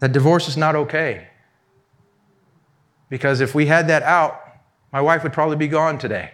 that 0.00 0.12
divorce 0.12 0.46
is 0.46 0.58
not 0.58 0.76
okay. 0.76 1.26
Because 3.08 3.40
if 3.40 3.54
we 3.54 3.64
had 3.64 3.88
that 3.88 4.02
out, 4.02 4.42
my 4.92 5.00
wife 5.00 5.22
would 5.22 5.32
probably 5.32 5.56
be 5.56 5.68
gone 5.68 5.96
today. 5.96 6.32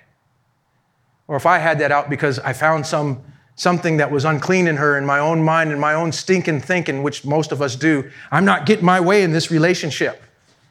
Or 1.29 1.37
if 1.37 1.47
I 1.47 1.59
had 1.59 1.79
that 1.79 1.93
out 1.93 2.11
because 2.11 2.41
I 2.41 2.53
found 2.53 2.85
some 2.85 3.23
something 3.55 3.99
that 3.99 4.11
was 4.11 4.25
unclean 4.25 4.67
in 4.67 4.77
her 4.77 4.99
in 4.99 5.07
my 5.07 5.21
own 5.21 5.45
mind 5.45 5.71
and 5.71 5.81
my 5.81 5.95
own 5.95 6.11
stinking 6.11 6.61
thinking, 6.61 7.05
which 7.05 7.25
most 7.25 7.53
of 7.53 7.63
us 7.63 7.77
do, 7.77 8.11
I'm 8.33 8.45
not 8.45 8.67
getting 8.67 8.85
my 8.85 8.99
way 8.99 9.23
in 9.23 9.31
this 9.31 9.49
relationship. 9.49 10.21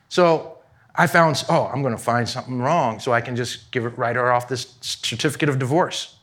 So 0.09 0.57
I 0.95 1.07
found, 1.07 1.45
oh, 1.47 1.67
I'm 1.73 1.82
going 1.82 1.95
to 1.95 2.03
find 2.03 2.28
something 2.28 2.59
wrong, 2.59 2.99
so 2.99 3.13
I 3.13 3.21
can 3.21 3.38
just 3.38 3.71
give 3.71 3.86
it 3.86 3.93
her 3.95 4.34
off 4.34 4.49
this 4.49 4.75
certificate 4.82 5.47
of 5.47 5.59
divorce 5.59 6.16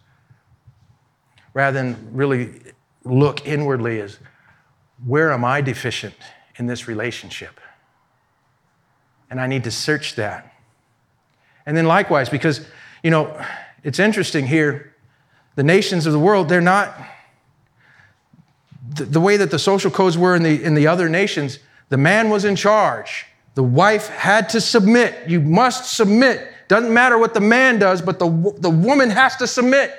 rather 1.55 1.79
than 1.79 2.11
really 2.13 2.51
look 3.05 3.47
inwardly 3.47 4.01
as 4.01 4.19
where 5.07 5.33
am 5.33 5.45
I 5.45 5.61
deficient 5.61 6.15
in 6.57 6.67
this 6.67 6.87
relationship? 6.87 7.61
And 9.31 9.41
I 9.41 9.47
need 9.47 9.65
to 9.65 9.71
search 9.71 10.17
that. 10.17 10.53
And 11.67 11.77
then 11.77 11.87
likewise, 11.87 12.29
because, 12.29 12.67
you 13.03 13.11
know, 13.11 13.41
it's 13.83 13.99
interesting 13.99 14.47
here, 14.47 14.95
the 15.55 15.63
nations 15.63 16.07
of 16.07 16.13
the 16.13 16.19
world, 16.19 16.49
they're 16.49 16.61
not, 16.61 16.95
the, 18.97 19.05
the 19.05 19.21
way 19.21 19.37
that 19.37 19.51
the 19.51 19.59
social 19.59 19.91
codes 19.91 20.19
were 20.19 20.35
in 20.37 20.43
the, 20.43 20.63
in 20.63 20.75
the 20.75 20.87
other 20.87 21.09
nations, 21.09 21.59
the 21.89 21.97
man 21.97 22.29
was 22.29 22.45
in 22.45 22.57
charge. 22.57 23.27
The 23.55 23.63
wife 23.63 24.09
had 24.09 24.49
to 24.51 24.61
submit. 24.61 25.29
You 25.29 25.41
must 25.41 25.95
submit. 25.95 26.49
Doesn't 26.67 26.93
matter 26.93 27.19
what 27.19 27.35
the 27.35 27.41
man 27.41 27.79
does, 27.79 28.03
but 28.03 28.19
the, 28.19 28.29
the 28.59 28.71
woman 28.71 29.11
has 29.11 29.37
to 29.37 29.47
submit. 29.47 29.93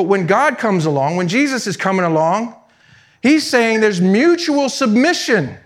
But 0.00 0.06
when 0.06 0.26
God 0.26 0.56
comes 0.56 0.86
along, 0.86 1.16
when 1.16 1.28
Jesus 1.28 1.66
is 1.66 1.76
coming 1.76 2.06
along, 2.06 2.54
he's 3.20 3.46
saying 3.46 3.82
there's 3.82 4.00
mutual 4.00 4.70
submission. 4.70 5.58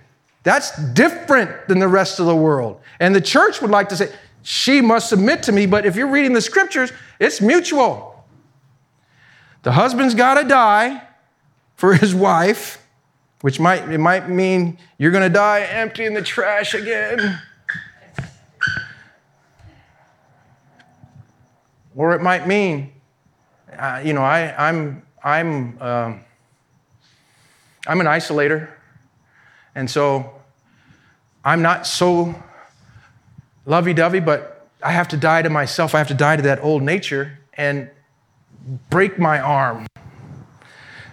That's 0.42 0.76
different 0.92 1.68
than 1.68 1.78
the 1.78 1.86
rest 1.86 2.18
of 2.18 2.26
the 2.26 2.34
world. 2.34 2.80
And 2.98 3.14
the 3.14 3.20
church 3.20 3.62
would 3.62 3.70
like 3.70 3.90
to 3.90 3.96
say, 3.96 4.12
she 4.42 4.80
must 4.80 5.08
submit 5.08 5.44
to 5.44 5.52
me, 5.52 5.66
but 5.66 5.86
if 5.86 5.94
you're 5.94 6.08
reading 6.08 6.32
the 6.32 6.40
scriptures, 6.40 6.90
it's 7.20 7.40
mutual. 7.40 8.24
The 9.62 9.70
husband's 9.70 10.16
got 10.16 10.34
to 10.42 10.48
die 10.48 11.06
for 11.76 11.94
his 11.94 12.12
wife, 12.12 12.84
which 13.42 13.60
might 13.60 13.88
it 13.88 13.98
might 13.98 14.28
mean 14.28 14.78
you're 14.98 15.12
going 15.12 15.22
to 15.22 15.32
die 15.32 15.60
empty 15.60 16.06
in 16.06 16.14
the 16.14 16.22
trash 16.22 16.74
again. 16.74 17.38
Or 21.94 22.16
it 22.16 22.20
might 22.20 22.48
mean, 22.48 22.93
uh, 23.78 24.00
you 24.04 24.12
know, 24.12 24.22
I, 24.22 24.68
I'm 24.68 25.02
I'm 25.22 25.80
um, 25.82 26.20
I'm 27.86 28.00
an 28.00 28.06
isolator, 28.06 28.68
and 29.74 29.90
so 29.90 30.40
I'm 31.44 31.62
not 31.62 31.86
so 31.86 32.34
lovey-dovey, 33.66 34.20
but 34.20 34.68
I 34.82 34.92
have 34.92 35.08
to 35.08 35.16
die 35.16 35.42
to 35.42 35.50
myself. 35.50 35.94
I 35.94 35.98
have 35.98 36.08
to 36.08 36.14
die 36.14 36.36
to 36.36 36.42
that 36.42 36.62
old 36.62 36.82
nature 36.82 37.38
and 37.54 37.90
break 38.90 39.18
my 39.18 39.40
arm. 39.40 39.86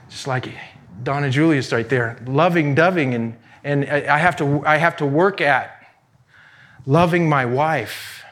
Just 0.09 0.28
like 0.28 0.49
Donna 1.03 1.30
Julius 1.30 1.72
right 1.72 1.88
there, 1.88 2.18
loving 2.26 2.76
doving, 2.76 3.14
and, 3.14 3.38
and 3.64 3.86
I, 3.86 4.18
have 4.18 4.36
to, 4.38 4.66
I 4.66 4.78
have 4.78 4.97
to 4.97 5.05
work 5.05 5.39
at 5.41 5.88
loving 6.86 7.30
my 7.30 7.45
wife. 7.45 8.24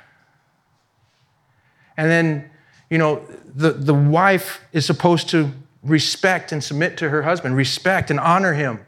And 1.95 2.11
then, 2.11 2.49
you 2.89 2.97
know, 2.97 3.25
the, 3.55 3.71
the 3.71 3.93
wife 3.93 4.61
is 4.73 4.85
supposed 4.85 5.29
to 5.29 5.51
respect 5.83 6.51
and 6.51 6.63
submit 6.63 6.97
to 6.97 7.09
her 7.09 7.23
husband, 7.23 7.55
respect 7.55 8.11
and 8.11 8.19
honor 8.19 8.53
him. 8.53 8.79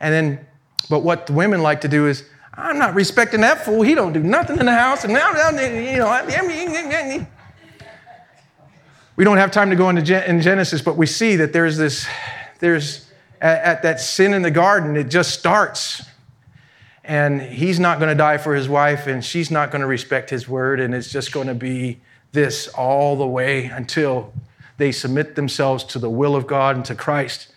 And 0.00 0.12
then, 0.12 0.46
but 0.88 1.00
what 1.00 1.26
the 1.26 1.32
women 1.32 1.62
like 1.62 1.80
to 1.82 1.88
do 1.88 2.06
is, 2.06 2.24
I'm 2.54 2.78
not 2.78 2.94
respecting 2.94 3.40
that 3.40 3.64
fool. 3.64 3.82
He 3.82 3.94
don't 3.94 4.12
do 4.12 4.22
nothing 4.22 4.58
in 4.58 4.66
the 4.66 4.74
house. 4.74 5.04
And 5.04 5.12
now, 5.12 5.30
you 5.50 5.98
know, 5.98 7.18
we 9.16 9.24
don't 9.24 9.38
have 9.38 9.50
time 9.50 9.70
to 9.70 9.76
go 9.76 9.88
into 9.88 10.28
in 10.28 10.40
Genesis, 10.40 10.82
but 10.82 10.96
we 10.96 11.06
see 11.06 11.36
that 11.36 11.52
there's 11.52 11.76
this, 11.76 12.06
there's 12.58 13.10
at, 13.40 13.62
at 13.62 13.82
that 13.82 14.00
sin 14.00 14.34
in 14.34 14.42
the 14.42 14.50
garden, 14.50 14.96
it 14.96 15.08
just 15.08 15.38
starts. 15.38 16.02
And 17.04 17.42
he's 17.42 17.80
not 17.80 17.98
going 17.98 18.10
to 18.10 18.14
die 18.14 18.38
for 18.38 18.54
his 18.54 18.68
wife, 18.68 19.06
and 19.06 19.24
she's 19.24 19.50
not 19.50 19.70
going 19.70 19.80
to 19.80 19.88
respect 19.88 20.30
his 20.30 20.48
word, 20.48 20.78
and 20.78 20.94
it's 20.94 21.10
just 21.10 21.32
going 21.32 21.48
to 21.48 21.54
be 21.54 22.00
this 22.32 22.68
all 22.68 23.16
the 23.16 23.26
way 23.26 23.66
until 23.66 24.32
they 24.78 24.90
submit 24.90 25.34
themselves 25.34 25.84
to 25.84 25.98
the 25.98 26.10
will 26.10 26.34
of 26.34 26.46
God 26.46 26.76
and 26.76 26.84
to 26.86 26.94
Christ. 26.94 27.48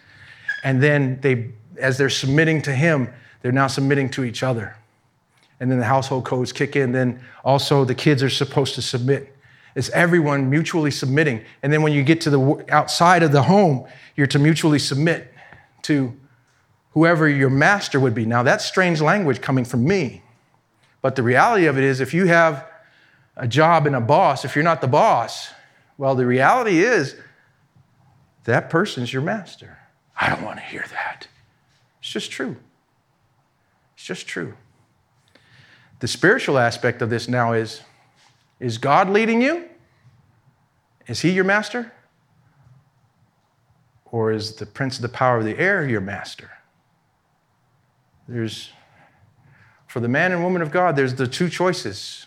And 0.64 0.82
then 0.84 1.20
they, 1.22 1.52
as 1.78 1.98
they're 1.98 2.10
submitting 2.10 2.62
to 2.64 2.72
him, 2.74 3.14
they're 3.42 3.52
now 3.52 3.68
submitting 3.68 4.10
to 4.12 4.24
each 4.24 4.44
other 4.44 4.76
and 5.60 5.72
then 5.72 5.80
the 5.80 5.86
household 5.86 6.26
codes 6.26 6.52
kick 6.52 6.76
in. 6.76 6.92
Then 6.92 7.22
also 7.44 7.86
the 7.86 7.96
kids 7.96 8.22
are 8.24 8.30
supposed 8.30 8.76
to 8.76 8.82
submit. 8.82 9.36
It's 9.76 9.90
everyone 9.90 10.50
mutually 10.50 10.92
submitting. 10.92 11.44
And 11.64 11.72
then 11.72 11.82
when 11.82 11.94
you 11.94 12.04
get 12.04 12.22
to 12.22 12.30
the 12.30 12.66
outside 12.70 13.24
of 13.24 13.32
the 13.32 13.44
home, 13.44 13.86
you're 14.16 14.28
to 14.28 14.40
mutually 14.40 14.80
submit 14.80 15.34
to 15.84 16.14
whoever 16.92 17.28
your 17.28 17.50
master 17.50 18.00
would 18.00 18.14
be. 18.14 18.26
Now 18.26 18.44
that's 18.44 18.66
strange 18.66 19.02
language 19.02 19.42
coming 19.42 19.66
from 19.66 19.86
me. 19.86 20.22
But 21.02 21.16
the 21.16 21.24
reality 21.24 21.66
of 21.66 21.78
it 21.78 21.84
is 21.84 22.00
if 22.00 22.14
you 22.14 22.26
have 22.28 22.68
a 23.38 23.48
job 23.48 23.86
and 23.86 23.96
a 23.96 24.02
boss, 24.02 24.46
if 24.46 24.56
you're 24.56 24.64
not 24.64 24.82
the 24.82 24.88
boss, 24.88 25.52
well, 25.98 26.16
the 26.16 26.26
reality 26.26 26.80
is 26.80 27.16
that 28.46 28.70
person's 28.70 29.12
your 29.12 29.22
master. 29.22 29.78
I 30.20 30.30
don't 30.30 30.44
want 30.44 30.58
to 30.58 30.64
hear 30.64 30.86
that. 30.92 31.28
It's 32.00 32.10
just 32.10 32.32
true. 32.32 32.58
It's 33.96 34.06
just 34.06 34.28
true. 34.28 34.54
The 36.00 36.08
spiritual 36.08 36.58
aspect 36.58 37.02
of 37.02 37.10
this 37.10 37.28
now 37.28 37.54
is 37.54 37.82
is 38.60 38.78
God 38.78 39.10
leading 39.10 39.42
you? 39.42 39.66
Is 41.08 41.22
he 41.22 41.32
your 41.32 41.44
master? 41.44 41.92
Or 44.06 44.32
is 44.32 44.56
the 44.56 44.66
prince 44.66 44.96
of 44.96 45.02
the 45.02 45.10
power 45.10 45.38
of 45.40 45.46
the 45.46 45.58
air 45.58 45.86
your 45.86 46.02
master? 46.02 46.50
There's, 48.28 48.72
for 49.88 50.00
the 50.00 50.08
man 50.08 50.32
and 50.32 50.42
woman 50.42 50.62
of 50.62 50.72
God, 50.72 50.96
there's 50.96 51.16
the 51.16 51.28
two 51.28 51.50
choices. 51.50 52.26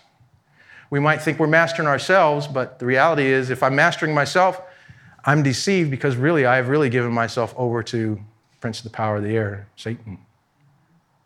We 0.91 1.01
might 1.01 1.20
think 1.20 1.39
we're 1.39 1.47
mastering 1.47 1.89
ourselves, 1.89 2.47
but 2.47 2.78
the 2.78 2.86
reality 2.86 3.26
is, 3.26 3.51
if 3.51 3.62
I'm 3.62 3.74
mastering 3.74 4.14
myself, 4.14 4.61
I'm 5.24 5.43
deceived 5.43 5.91
because 5.91 6.16
really 6.16 6.47
I've 6.47 6.68
really 6.68 6.89
given 6.89 7.12
myself 7.12 7.55
over 7.57 7.82
to 7.84 8.18
prince 8.61 8.78
of 8.78 8.84
the 8.84 8.91
power 8.91 9.16
of 9.16 9.22
the 9.22 9.36
air, 9.36 9.68
Satan, 9.76 10.18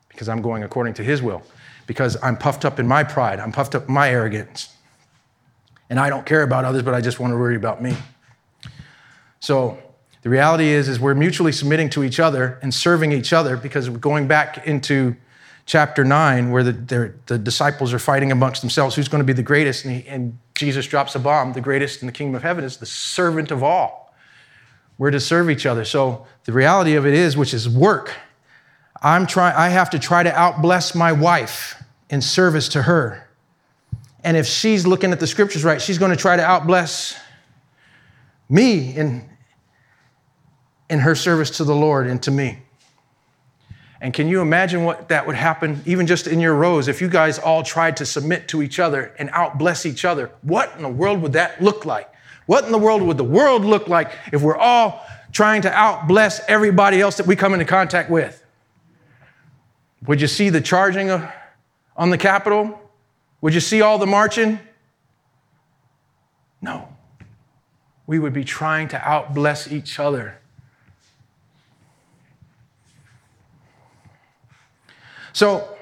because 0.08 0.28
I'm 0.28 0.42
going 0.42 0.64
according 0.64 0.94
to 0.94 1.04
his 1.04 1.22
will 1.22 1.42
because 1.86 2.16
I'm 2.22 2.36
puffed 2.36 2.64
up 2.64 2.78
in 2.78 2.86
my 2.86 3.04
pride, 3.04 3.40
I'm 3.40 3.52
puffed 3.52 3.74
up 3.74 3.88
in 3.88 3.94
my 3.94 4.10
arrogance. 4.10 4.74
And 5.90 6.00
I 6.00 6.08
don't 6.08 6.24
care 6.24 6.42
about 6.42 6.64
others, 6.64 6.82
but 6.82 6.94
I 6.94 7.00
just 7.00 7.20
want 7.20 7.32
to 7.32 7.36
worry 7.36 7.56
about 7.56 7.82
me. 7.82 7.96
So 9.40 9.76
the 10.22 10.30
reality 10.30 10.68
is, 10.68 10.88
is 10.88 10.98
we're 10.98 11.14
mutually 11.14 11.52
submitting 11.52 11.90
to 11.90 12.04
each 12.04 12.18
other 12.18 12.58
and 12.62 12.72
serving 12.72 13.12
each 13.12 13.32
other 13.32 13.56
because 13.56 13.90
we're 13.90 13.98
going 13.98 14.26
back 14.26 14.66
into 14.66 15.16
chapter 15.64 16.04
9 16.04 16.50
where 16.50 16.64
the, 16.64 17.14
the 17.26 17.38
disciples 17.38 17.92
are 17.92 17.98
fighting 17.98 18.32
amongst 18.32 18.62
themselves 18.62 18.96
who's 18.96 19.08
going 19.08 19.20
to 19.20 19.26
be 19.26 19.32
the 19.32 19.42
greatest 19.42 19.84
and, 19.84 19.94
he, 19.94 20.08
and 20.08 20.38
jesus 20.54 20.86
drops 20.86 21.14
a 21.14 21.18
bomb 21.18 21.52
the 21.52 21.60
greatest 21.60 22.02
in 22.02 22.06
the 22.06 22.12
kingdom 22.12 22.34
of 22.34 22.42
heaven 22.42 22.64
is 22.64 22.78
the 22.78 22.86
servant 22.86 23.50
of 23.50 23.62
all 23.62 24.12
we're 24.98 25.10
to 25.10 25.20
serve 25.20 25.48
each 25.48 25.64
other 25.64 25.84
so 25.84 26.26
the 26.44 26.52
reality 26.52 26.94
of 26.94 27.06
it 27.06 27.14
is 27.14 27.36
which 27.36 27.54
is 27.54 27.68
work 27.68 28.12
I'm 29.02 29.26
trying, 29.26 29.54
I 29.56 29.68
have 29.68 29.90
to 29.90 29.98
try 29.98 30.22
to 30.22 30.30
outbless 30.30 30.94
my 30.94 31.12
wife 31.12 31.82
in 32.08 32.22
service 32.22 32.68
to 32.70 32.82
her. 32.82 33.28
And 34.22 34.36
if 34.36 34.46
she's 34.46 34.86
looking 34.86 35.10
at 35.10 35.18
the 35.18 35.26
scriptures 35.26 35.64
right, 35.64 35.82
she's 35.82 35.98
going 35.98 36.12
to 36.12 36.16
try 36.16 36.36
to 36.36 36.42
outbless 36.42 37.18
me 38.48 38.94
in, 38.94 39.28
in 40.88 41.00
her 41.00 41.16
service 41.16 41.50
to 41.56 41.64
the 41.64 41.74
Lord 41.74 42.06
and 42.06 42.22
to 42.22 42.30
me. 42.30 42.60
And 44.02 44.12
can 44.12 44.26
you 44.26 44.40
imagine 44.40 44.82
what 44.82 45.08
that 45.10 45.28
would 45.28 45.36
happen, 45.36 45.80
even 45.86 46.08
just 46.08 46.26
in 46.26 46.40
your 46.40 46.56
rows, 46.56 46.88
if 46.88 47.00
you 47.00 47.08
guys 47.08 47.38
all 47.38 47.62
tried 47.62 47.96
to 47.98 48.04
submit 48.04 48.48
to 48.48 48.60
each 48.60 48.80
other 48.80 49.14
and 49.16 49.30
outbless 49.30 49.86
each 49.86 50.04
other? 50.04 50.32
What 50.42 50.72
in 50.76 50.82
the 50.82 50.88
world 50.88 51.22
would 51.22 51.34
that 51.34 51.62
look 51.62 51.86
like? 51.86 52.12
What 52.46 52.64
in 52.64 52.72
the 52.72 52.78
world 52.78 53.02
would 53.02 53.16
the 53.16 53.22
world 53.22 53.64
look 53.64 53.86
like 53.86 54.10
if 54.32 54.42
we're 54.42 54.56
all 54.56 55.06
trying 55.30 55.62
to 55.62 55.70
outbless 55.70 56.40
everybody 56.48 57.00
else 57.00 57.16
that 57.18 57.28
we 57.28 57.36
come 57.36 57.52
into 57.52 57.64
contact 57.64 58.10
with? 58.10 58.44
Would 60.08 60.20
you 60.20 60.26
see 60.26 60.48
the 60.48 60.60
charging 60.60 61.08
on 61.96 62.10
the 62.10 62.18
Capitol? 62.18 62.80
Would 63.40 63.54
you 63.54 63.60
see 63.60 63.82
all 63.82 63.98
the 63.98 64.06
marching? 64.06 64.58
No. 66.60 66.88
We 68.08 68.18
would 68.18 68.32
be 68.32 68.42
trying 68.42 68.88
to 68.88 68.96
outbless 68.98 69.70
each 69.70 70.00
other. 70.00 70.41
So, 75.32 75.76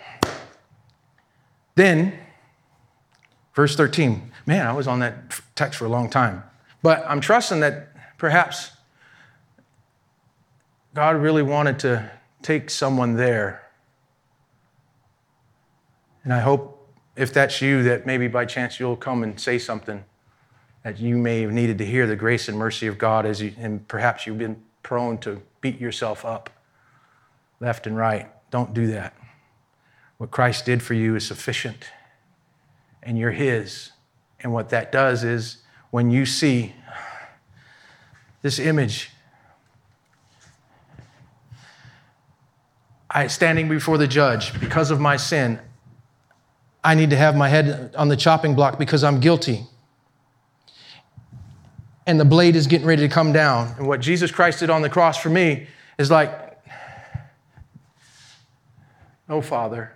then, 1.74 2.18
verse 3.54 3.76
13. 3.76 4.30
Man, 4.46 4.66
I 4.66 4.72
was 4.72 4.86
on 4.86 5.00
that 5.00 5.40
text 5.54 5.78
for 5.78 5.84
a 5.84 5.88
long 5.88 6.10
time. 6.10 6.42
But 6.82 7.04
I'm 7.06 7.20
trusting 7.20 7.60
that 7.60 8.18
perhaps 8.18 8.72
God 10.94 11.16
really 11.16 11.42
wanted 11.42 11.78
to 11.80 12.10
take 12.42 12.70
someone 12.70 13.16
there 13.16 13.70
and 16.24 16.32
I 16.32 16.40
hope 16.40 16.76
if 17.16 17.32
that's 17.32 17.60
you, 17.60 17.82
that 17.84 18.06
maybe 18.06 18.28
by 18.28 18.44
chance 18.44 18.78
you'll 18.78 18.96
come 18.96 19.22
and 19.22 19.38
say 19.38 19.58
something 19.58 20.04
that 20.84 20.98
you 20.98 21.16
may 21.16 21.42
have 21.42 21.52
needed 21.52 21.78
to 21.78 21.86
hear 21.86 22.06
the 22.06 22.16
grace 22.16 22.48
and 22.48 22.56
mercy 22.58 22.86
of 22.86 22.98
God 22.98 23.26
as 23.26 23.42
you, 23.42 23.52
and 23.58 23.86
perhaps 23.88 24.26
you've 24.26 24.38
been 24.38 24.62
prone 24.82 25.18
to 25.18 25.42
beat 25.60 25.80
yourself 25.80 26.24
up 26.24 26.50
left 27.58 27.86
and 27.86 27.96
right. 27.96 28.30
Don't 28.50 28.72
do 28.72 28.86
that. 28.88 29.14
What 30.20 30.30
Christ 30.30 30.66
did 30.66 30.82
for 30.82 30.92
you 30.92 31.16
is 31.16 31.26
sufficient, 31.26 31.86
and 33.02 33.16
you're 33.16 33.30
His. 33.30 33.92
And 34.40 34.52
what 34.52 34.68
that 34.68 34.92
does 34.92 35.24
is 35.24 35.62
when 35.90 36.10
you 36.10 36.26
see 36.26 36.74
this 38.42 38.58
image, 38.58 39.12
I 43.08 43.28
standing 43.28 43.66
before 43.66 43.96
the 43.96 44.06
judge 44.06 44.60
because 44.60 44.90
of 44.90 45.00
my 45.00 45.16
sin, 45.16 45.58
I 46.84 46.94
need 46.94 47.08
to 47.08 47.16
have 47.16 47.34
my 47.34 47.48
head 47.48 47.94
on 47.96 48.08
the 48.08 48.16
chopping 48.16 48.54
block 48.54 48.78
because 48.78 49.02
I'm 49.02 49.20
guilty. 49.20 49.64
And 52.06 52.20
the 52.20 52.26
blade 52.26 52.56
is 52.56 52.66
getting 52.66 52.86
ready 52.86 53.08
to 53.08 53.08
come 53.08 53.32
down. 53.32 53.74
And 53.78 53.86
what 53.88 54.00
Jesus 54.00 54.30
Christ 54.30 54.60
did 54.60 54.68
on 54.68 54.82
the 54.82 54.90
cross 54.90 55.16
for 55.16 55.30
me 55.30 55.66
is 55.96 56.10
like, 56.10 56.60
oh, 59.26 59.40
Father, 59.40 59.94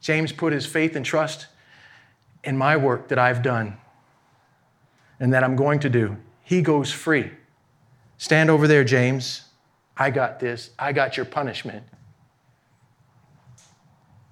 James 0.00 0.32
put 0.32 0.52
his 0.52 0.66
faith 0.66 0.96
and 0.96 1.04
trust 1.04 1.46
in 2.42 2.56
my 2.56 2.76
work 2.76 3.08
that 3.08 3.18
I've 3.18 3.42
done 3.42 3.76
and 5.18 5.32
that 5.34 5.44
I'm 5.44 5.56
going 5.56 5.80
to 5.80 5.90
do. 5.90 6.16
He 6.42 6.62
goes 6.62 6.90
free. 6.90 7.30
Stand 8.16 8.50
over 8.50 8.66
there, 8.66 8.84
James. 8.84 9.42
I 9.96 10.10
got 10.10 10.40
this. 10.40 10.70
I 10.78 10.92
got 10.92 11.16
your 11.16 11.26
punishment. 11.26 11.84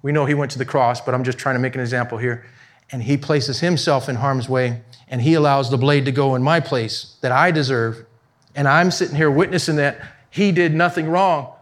We 0.01 0.11
know 0.11 0.25
he 0.25 0.33
went 0.33 0.51
to 0.51 0.57
the 0.57 0.65
cross, 0.65 1.01
but 1.01 1.13
I'm 1.13 1.23
just 1.23 1.37
trying 1.37 1.55
to 1.55 1.59
make 1.59 1.75
an 1.75 1.81
example 1.81 2.17
here. 2.17 2.45
And 2.91 3.03
he 3.03 3.17
places 3.17 3.59
himself 3.59 4.09
in 4.09 4.15
harm's 4.15 4.49
way, 4.49 4.81
and 5.07 5.21
he 5.21 5.35
allows 5.35 5.69
the 5.69 5.77
blade 5.77 6.05
to 6.05 6.11
go 6.11 6.35
in 6.35 6.41
my 6.41 6.59
place 6.59 7.17
that 7.21 7.31
I 7.31 7.51
deserve. 7.51 8.05
And 8.55 8.67
I'm 8.67 8.89
sitting 8.89 9.15
here 9.15 9.29
witnessing 9.29 9.75
that 9.75 9.99
he 10.31 10.51
did 10.51 10.73
nothing 10.73 11.09
wrong, 11.09 11.53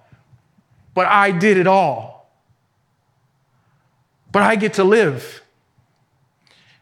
but 0.93 1.05
I 1.07 1.31
did 1.31 1.57
it 1.57 1.67
all. 1.67 2.16
But 4.37 4.43
I 4.43 4.55
get 4.55 4.75
to 4.75 4.83
live. 4.83 5.41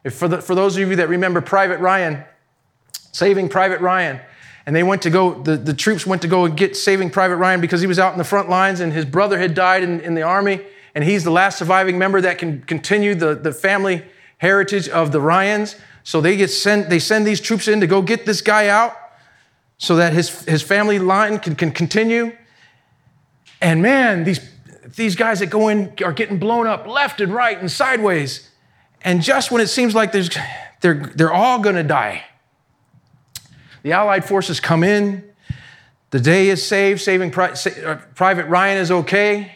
If 0.04 0.16
for, 0.16 0.28
the, 0.28 0.42
for 0.42 0.56
those 0.56 0.76
of 0.76 0.90
you 0.90 0.98
that 0.98 1.08
remember 1.08 1.40
Private 1.40 1.80
Ryan, 1.80 2.22
Saving 3.14 3.48
Private 3.48 3.80
Ryan, 3.80 4.20
and 4.66 4.76
they 4.76 4.84
went 4.84 5.04
to 5.04 5.10
go, 5.10 5.42
the, 5.42 5.56
the 5.56 5.74
troops 5.74 6.06
went 6.06 6.22
to 6.24 6.28
go 6.28 6.44
and 6.44 6.58
get 6.58 6.76
Saving 6.76 7.10
Private 7.10 7.38
Ryan 7.38 7.62
because 7.62 7.80
he 7.80 7.88
was 7.88 7.98
out 7.98 8.12
in 8.12 8.18
the 8.18 8.26
front 8.26 8.50
lines 8.50 8.82
and 8.82 8.92
his 8.92 9.06
brother 9.06 9.40
had 9.40 9.54
died 9.54 9.84
in, 9.84 10.02
in 10.02 10.16
the 10.16 10.22
army, 10.22 10.66
and 10.96 11.06
he's 11.06 11.24
the 11.24 11.32
last 11.32 11.58
surviving 11.58 11.98
member 11.98 12.20
that 12.20 12.40
can 12.40 12.62
continue 12.64 13.16
the, 13.16 13.36
the 13.36 13.54
family 13.54 14.04
heritage 14.40 14.90
of 14.90 15.14
the 15.14 15.22
Ryans. 15.22 15.78
So 16.04 16.20
they 16.20 16.36
get 16.36 16.50
sent, 16.50 16.90
they 16.90 17.00
send 17.00 17.26
these 17.26 17.40
troops 17.40 17.70
in 17.70 17.80
to 17.80 17.88
go 17.88 18.02
get 18.02 18.26
this 18.26 18.42
guy 18.42 18.68
out 18.68 18.98
so 19.78 19.96
that 19.96 20.12
his, 20.12 20.44
his 20.44 20.62
family 20.62 21.00
line 21.00 21.40
can, 21.40 21.56
can 21.56 21.72
continue. 21.72 22.36
And 23.62 23.82
man, 23.82 24.26
these, 24.26 24.42
these 24.96 25.16
guys 25.16 25.40
that 25.40 25.48
go 25.48 25.68
in 25.68 25.94
are 26.04 26.14
getting 26.14 26.40
blown 26.40 26.68
up 26.68 26.88
left 26.88 27.22
and 27.22 27.34
right 27.34 27.58
and 27.58 27.72
sideways. 27.72 28.50
And 29.02 29.22
just 29.22 29.52
when 29.52 29.62
it 29.62 29.68
seems 29.68 29.94
like 29.94 30.12
there's, 30.12 30.30
they're, 30.82 31.12
they're 31.16 31.34
all 31.34 31.60
going 31.60 31.76
to 31.76 31.84
die, 31.84 32.24
the 33.84 33.92
Allied 33.92 34.26
forces 34.26 34.60
come 34.60 34.84
in. 34.84 35.24
The 36.10 36.20
day 36.20 36.50
is 36.50 36.66
saved. 36.66 37.02
Saving 37.02 37.32
uh, 37.38 38.00
Private 38.16 38.46
Ryan 38.48 38.78
is 38.78 38.90
okay. 38.90 39.52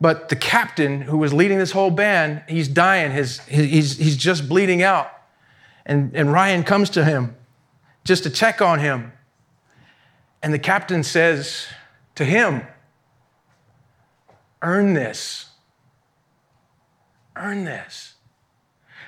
But 0.00 0.28
the 0.28 0.36
captain 0.36 1.02
who 1.02 1.18
was 1.18 1.32
leading 1.32 1.58
this 1.58 1.72
whole 1.72 1.90
band, 1.90 2.42
he's 2.48 2.68
dying. 2.68 3.12
His, 3.12 3.40
he's, 3.40 3.96
he's 3.96 4.16
just 4.16 4.48
bleeding 4.48 4.82
out. 4.82 5.10
And, 5.86 6.14
and 6.16 6.32
Ryan 6.32 6.64
comes 6.64 6.90
to 6.90 7.04
him 7.04 7.36
just 8.04 8.22
to 8.24 8.30
check 8.30 8.60
on 8.62 8.78
him. 8.78 9.12
And 10.42 10.54
the 10.54 10.58
captain 10.58 11.02
says 11.02 11.66
to 12.14 12.24
him, 12.24 12.62
Earn 14.62 14.94
this. 14.94 15.46
Earn 17.36 17.64
this. 17.64 18.14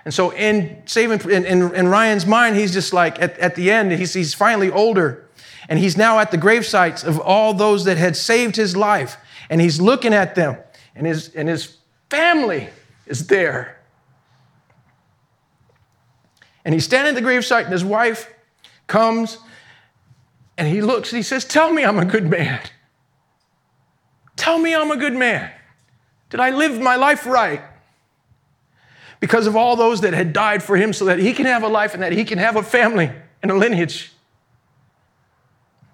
And 0.05 0.15
so 0.15 0.31
in 0.31 0.83
saving 0.87 1.21
in, 1.31 1.45
in, 1.45 1.75
in 1.75 1.89
Ryan's 1.89 2.27
mind, 2.27 2.57
he's 2.57 2.73
just 2.73 2.93
like 2.93 3.21
at, 3.21 3.39
at 3.39 3.55
the 3.55 3.71
end, 3.71 3.93
he's, 3.93 4.15
he's 4.15 4.33
finally 4.35 4.71
older. 4.71 5.29
And 5.69 5.79
he's 5.79 5.97
now 5.97 6.19
at 6.19 6.31
the 6.31 6.39
gravesites 6.39 7.05
of 7.05 7.21
all 7.21 7.55
those 7.55 7.85
that 7.85 7.97
had 7.97 8.17
saved 8.17 8.57
his 8.57 8.77
life. 8.77 9.17
And 9.51 9.61
he's 9.61 9.81
looking 9.81 10.15
at 10.15 10.35
them, 10.37 10.57
and 10.95 11.07
his, 11.07 11.35
and 11.35 11.49
his 11.49 11.77
family 12.09 12.69
is 13.07 13.27
there. 13.27 13.81
And 16.65 16.73
he's 16.73 16.85
standing 16.85 17.17
at 17.17 17.23
the 17.23 17.29
gravesite, 17.29 17.65
and 17.65 17.73
his 17.73 17.85
wife 17.85 18.33
comes, 18.87 19.39
and 20.57 20.69
he 20.69 20.83
looks 20.83 21.11
and 21.11 21.17
he 21.17 21.23
says, 21.23 21.45
Tell 21.45 21.73
me 21.73 21.85
I'm 21.85 21.99
a 21.99 22.05
good 22.05 22.29
man. 22.29 22.61
Tell 24.41 24.59
me 24.59 24.75
I'm 24.75 24.91
a 24.91 24.97
good 24.97 25.13
man. 25.13 25.51
Did 26.31 26.41
I 26.41 26.51
live 26.51 26.81
my 26.81 26.97
life 26.97 27.27
right? 27.27 27.61
because 29.21 29.47
of 29.47 29.55
all 29.55 29.77
those 29.77 30.01
that 30.01 30.15
had 30.15 30.33
died 30.33 30.63
for 30.63 30.77
him 30.77 30.93
so 30.93 31.05
that 31.05 31.19
he 31.19 31.33
can 31.33 31.47
have 31.47 31.63
a 31.63 31.69
life 31.69 31.95
and 31.95 32.03
that 32.03 32.13
he 32.13 32.25
can 32.25 32.39
have 32.39 32.57
a 32.57 32.63
family 32.63 33.13
and 33.43 33.51
a 33.51 33.55
lineage. 33.55 34.13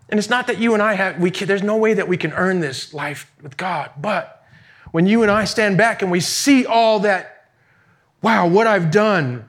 And 0.09 0.19
it's 0.19 0.31
not 0.31 0.47
that 0.47 0.59
you 0.59 0.73
and 0.73 0.83
I 0.83 0.95
have, 0.95 1.19
we 1.19 1.33
can, 1.33 1.49
there's 1.49 1.65
no 1.65 1.77
way 1.77 1.93
that 1.95 2.07
we 2.07 2.17
can 2.17 2.33
earn 2.33 2.61
this 2.61 2.95
life 2.95 3.31
with 3.43 3.57
God. 3.57 3.91
But 3.99 4.45
when 4.93 5.07
you 5.07 5.23
and 5.23 5.31
I 5.31 5.45
stand 5.45 5.77
back 5.77 6.01
and 6.01 6.11
we 6.11 6.21
see 6.21 6.65
all 6.65 7.01
that, 7.01 7.49
wow, 8.23 8.47
what 8.47 8.69
I've 8.69 8.93
done, 8.93 9.49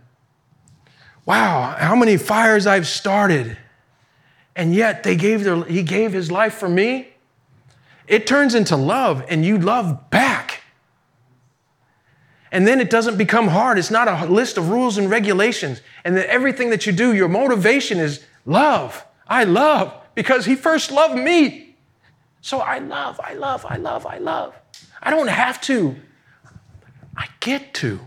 wow, 1.25 1.75
how 1.77 1.95
many 1.95 2.17
fires 2.17 2.65
I've 2.65 2.87
started, 2.87 3.55
and 4.55 4.73
yet 4.73 5.03
they 5.03 5.15
gave 5.15 5.43
their, 5.43 5.63
he 5.65 5.83
gave 5.83 6.11
his 6.13 6.31
life 6.31 6.55
for 6.55 6.67
me, 6.67 7.09
it 8.07 8.25
turns 8.25 8.55
into 8.55 8.75
love 8.75 9.23
and 9.27 9.45
you 9.45 9.57
love 9.57 10.09
back. 10.09 10.61
And 12.51 12.65
then 12.65 12.79
it 12.79 12.89
doesn't 12.89 13.17
become 13.17 13.49
hard. 13.49 13.77
It's 13.77 13.91
not 13.91 14.07
a 14.07 14.25
list 14.25 14.57
of 14.57 14.69
rules 14.69 14.97
and 14.97 15.09
regulations. 15.09 15.81
And 16.05 16.15
that 16.15 16.27
everything 16.27 16.69
that 16.69 16.85
you 16.85 16.93
do, 16.93 17.13
your 17.13 17.27
motivation 17.27 17.99
is 17.99 18.25
love. 18.45 19.05
I 19.27 19.43
love 19.43 19.93
because 20.15 20.45
he 20.45 20.55
first 20.55 20.91
loved 20.91 21.17
me. 21.17 21.75
So 22.41 22.59
I 22.59 22.79
love, 22.79 23.19
I 23.21 23.33
love, 23.33 23.65
I 23.67 23.75
love, 23.75 24.05
I 24.05 24.19
love. 24.19 24.55
I 25.01 25.11
don't 25.11 25.27
have 25.27 25.59
to, 25.61 25.95
I 27.15 27.27
get 27.41 27.73
to. 27.75 27.99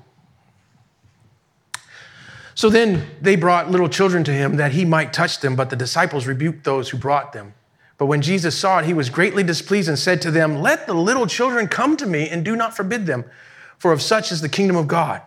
So 2.55 2.71
then 2.71 3.07
they 3.21 3.37
brought 3.37 3.71
little 3.71 3.89
children 3.89 4.25
to 4.25 4.33
him 4.33 4.57
that 4.57 4.73
he 4.73 4.85
might 4.85 5.13
touch 5.13 5.41
them, 5.41 5.57
but 5.57 5.71
the 5.71 5.77
disciples 5.77 6.27
rebuked 6.27 6.65
those 6.65 6.89
who 6.91 6.99
brought 6.99 7.33
them. 7.33 7.55
But 8.01 8.07
when 8.07 8.23
Jesus 8.23 8.57
saw 8.57 8.79
it, 8.79 8.87
he 8.87 8.95
was 8.95 9.11
greatly 9.11 9.43
displeased 9.43 9.87
and 9.87 9.99
said 9.99 10.23
to 10.23 10.31
them, 10.31 10.63
Let 10.63 10.87
the 10.87 10.95
little 10.95 11.27
children 11.27 11.69
come 11.69 11.99
to 11.99 12.07
me 12.07 12.31
and 12.31 12.43
do 12.43 12.57
not 12.57 12.75
forbid 12.75 13.05
them 13.05 13.27
for 13.77 13.93
of 13.93 14.01
such 14.01 14.33
is 14.33 14.41
the 14.41 14.49
kingdom 14.49 14.75
of 14.75 14.89
God. 14.89 15.21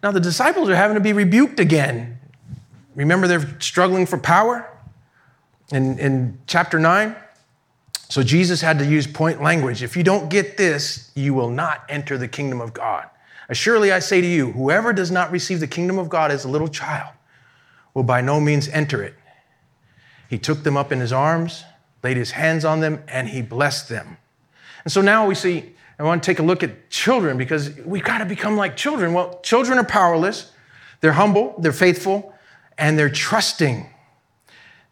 Now, 0.00 0.12
the 0.12 0.20
disciples 0.20 0.68
are 0.68 0.76
having 0.76 0.94
to 0.94 1.00
be 1.00 1.12
rebuked 1.12 1.58
again. 1.58 2.20
Remember, 2.94 3.26
they're 3.26 3.60
struggling 3.60 4.06
for 4.06 4.16
power 4.16 4.70
in, 5.72 5.98
in 5.98 6.38
chapter 6.46 6.78
9? 6.78 7.16
So, 8.08 8.22
Jesus 8.22 8.60
had 8.60 8.78
to 8.78 8.86
use 8.86 9.08
point 9.08 9.42
language. 9.42 9.82
If 9.82 9.96
you 9.96 10.04
don't 10.04 10.30
get 10.30 10.56
this, 10.56 11.10
you 11.16 11.34
will 11.34 11.50
not 11.50 11.82
enter 11.88 12.16
the 12.16 12.28
kingdom 12.28 12.60
of 12.60 12.72
God. 12.72 13.10
Surely 13.50 13.90
I 13.90 13.98
say 13.98 14.20
to 14.20 14.26
you, 14.26 14.52
whoever 14.52 14.92
does 14.92 15.10
not 15.10 15.32
receive 15.32 15.58
the 15.58 15.66
kingdom 15.66 15.98
of 15.98 16.08
God 16.08 16.30
as 16.30 16.44
a 16.44 16.48
little 16.48 16.68
child 16.68 17.12
will 17.92 18.04
by 18.04 18.20
no 18.20 18.40
means 18.40 18.68
enter 18.68 19.02
it. 19.02 19.14
He 20.30 20.38
took 20.38 20.62
them 20.62 20.76
up 20.76 20.92
in 20.92 21.00
his 21.00 21.12
arms, 21.12 21.64
laid 22.02 22.16
his 22.16 22.32
hands 22.32 22.64
on 22.64 22.80
them, 22.80 23.02
and 23.08 23.28
he 23.28 23.42
blessed 23.42 23.88
them. 23.88 24.16
And 24.84 24.92
so 24.92 25.00
now 25.00 25.26
we 25.26 25.34
see 25.34 25.74
I 25.98 26.04
want 26.04 26.22
to 26.22 26.26
take 26.26 26.40
a 26.40 26.42
look 26.42 26.64
at 26.64 26.90
children 26.90 27.38
because 27.38 27.76
we've 27.84 28.02
got 28.02 28.18
to 28.18 28.24
become 28.24 28.56
like 28.56 28.76
children. 28.76 29.12
Well, 29.12 29.38
children 29.42 29.78
are 29.78 29.84
powerless, 29.84 30.50
they're 31.00 31.12
humble, 31.12 31.54
they're 31.58 31.72
faithful, 31.72 32.34
and 32.76 32.98
they're 32.98 33.08
trusting. 33.08 33.88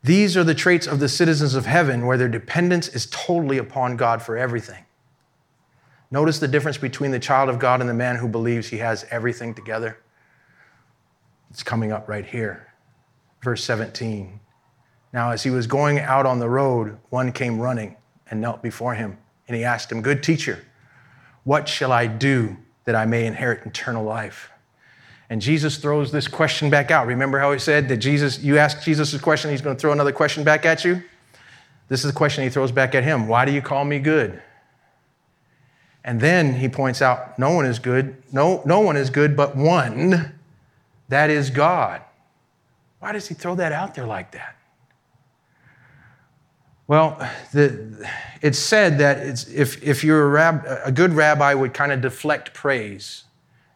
These 0.04 0.36
are 0.36 0.44
the 0.44 0.54
traits 0.54 0.86
of 0.86 1.00
the 1.00 1.08
citizens 1.08 1.54
of 1.54 1.66
heaven 1.66 2.06
where 2.06 2.16
their 2.16 2.28
dependence 2.28 2.86
is 2.88 3.06
totally 3.10 3.58
upon 3.58 3.96
God 3.96 4.22
for 4.22 4.36
everything. 4.36 4.84
Notice 6.10 6.38
the 6.38 6.48
difference 6.48 6.78
between 6.78 7.10
the 7.10 7.18
child 7.18 7.48
of 7.48 7.58
God 7.58 7.80
and 7.80 7.88
the 7.88 7.94
man 7.94 8.16
who 8.16 8.28
believes 8.28 8.68
he 8.68 8.78
has 8.78 9.04
everything 9.10 9.54
together. 9.54 9.98
It's 11.50 11.62
coming 11.62 11.92
up 11.92 12.08
right 12.08 12.26
here. 12.26 12.72
Verse 13.42 13.64
17. 13.64 14.40
Now, 15.12 15.30
as 15.30 15.42
he 15.42 15.50
was 15.50 15.66
going 15.66 15.98
out 15.98 16.26
on 16.26 16.38
the 16.38 16.48
road, 16.48 16.98
one 17.10 17.32
came 17.32 17.60
running 17.60 17.96
and 18.30 18.40
knelt 18.40 18.62
before 18.62 18.94
him, 18.94 19.18
and 19.48 19.56
he 19.56 19.64
asked 19.64 19.90
him, 19.90 20.02
Good 20.02 20.22
teacher, 20.22 20.64
what 21.44 21.68
shall 21.68 21.92
I 21.92 22.06
do 22.06 22.56
that 22.84 22.94
I 22.94 23.06
may 23.06 23.26
inherit 23.26 23.66
eternal 23.66 24.04
life? 24.04 24.50
And 25.28 25.40
Jesus 25.40 25.78
throws 25.78 26.10
this 26.10 26.26
question 26.26 26.70
back 26.70 26.90
out. 26.90 27.06
Remember 27.06 27.38
how 27.38 27.52
he 27.52 27.58
said 27.58 27.88
that 27.88 27.98
Jesus, 27.98 28.40
you 28.40 28.58
ask 28.58 28.82
Jesus 28.82 29.14
a 29.14 29.18
question, 29.18 29.50
he's 29.50 29.62
going 29.62 29.76
to 29.76 29.80
throw 29.80 29.92
another 29.92 30.12
question 30.12 30.42
back 30.42 30.66
at 30.66 30.84
you? 30.84 31.02
This 31.88 32.04
is 32.04 32.10
the 32.10 32.16
question 32.16 32.44
he 32.44 32.50
throws 32.50 32.72
back 32.72 32.94
at 32.94 33.04
him 33.04 33.26
Why 33.26 33.44
do 33.44 33.52
you 33.52 33.62
call 33.62 33.84
me 33.84 33.98
good? 33.98 34.40
And 36.04 36.20
then 36.20 36.54
he 36.54 36.68
points 36.68 37.02
out, 37.02 37.38
No 37.38 37.50
one 37.50 37.66
is 37.66 37.78
good. 37.78 38.16
No, 38.32 38.62
no 38.64 38.80
one 38.80 38.96
is 38.96 39.10
good 39.10 39.36
but 39.36 39.56
one, 39.56 40.34
that 41.08 41.30
is 41.30 41.50
God. 41.50 42.00
Why 43.00 43.12
does 43.12 43.28
he 43.28 43.34
throw 43.34 43.54
that 43.56 43.72
out 43.72 43.94
there 43.94 44.06
like 44.06 44.32
that? 44.32 44.56
Well, 46.90 47.24
the, 47.52 48.04
it's 48.42 48.58
said 48.58 48.98
that 48.98 49.46
if, 49.48 49.80
if 49.80 50.02
you're 50.02 50.24
a, 50.24 50.28
rab, 50.28 50.64
a 50.84 50.90
good 50.90 51.12
rabbi 51.12 51.54
would 51.54 51.72
kind 51.72 51.92
of 51.92 52.00
deflect 52.00 52.52
praise. 52.52 53.26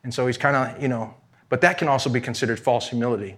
And 0.03 0.12
so 0.12 0.27
he's 0.27 0.37
kind 0.37 0.57
of, 0.57 0.83
you 0.83 0.89
know, 0.89 1.15
but 1.49 1.61
that 1.61 1.79
can 1.79 1.87
also 1.87 2.11
be 2.11 2.21
considered 2.21 2.59
false 2.59 2.89
humility. 2.89 3.37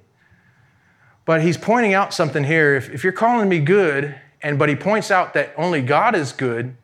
But 1.27 1.43
he's 1.43 1.59
pointing 1.59 1.93
out 1.93 2.15
something 2.15 2.43
here. 2.43 2.75
If, 2.75 2.89
if 2.89 3.05
you're 3.05 3.13
calling 3.13 3.51
me 3.51 3.59
good, 3.59 4.19
and 4.41 4.59
but 4.59 4.71
he 4.71 4.77
points 4.77 5.11
out 5.11 5.35
that 5.35 5.53
only 5.59 5.83
God 5.83 6.15
is 6.15 6.33
good, 6.33 6.75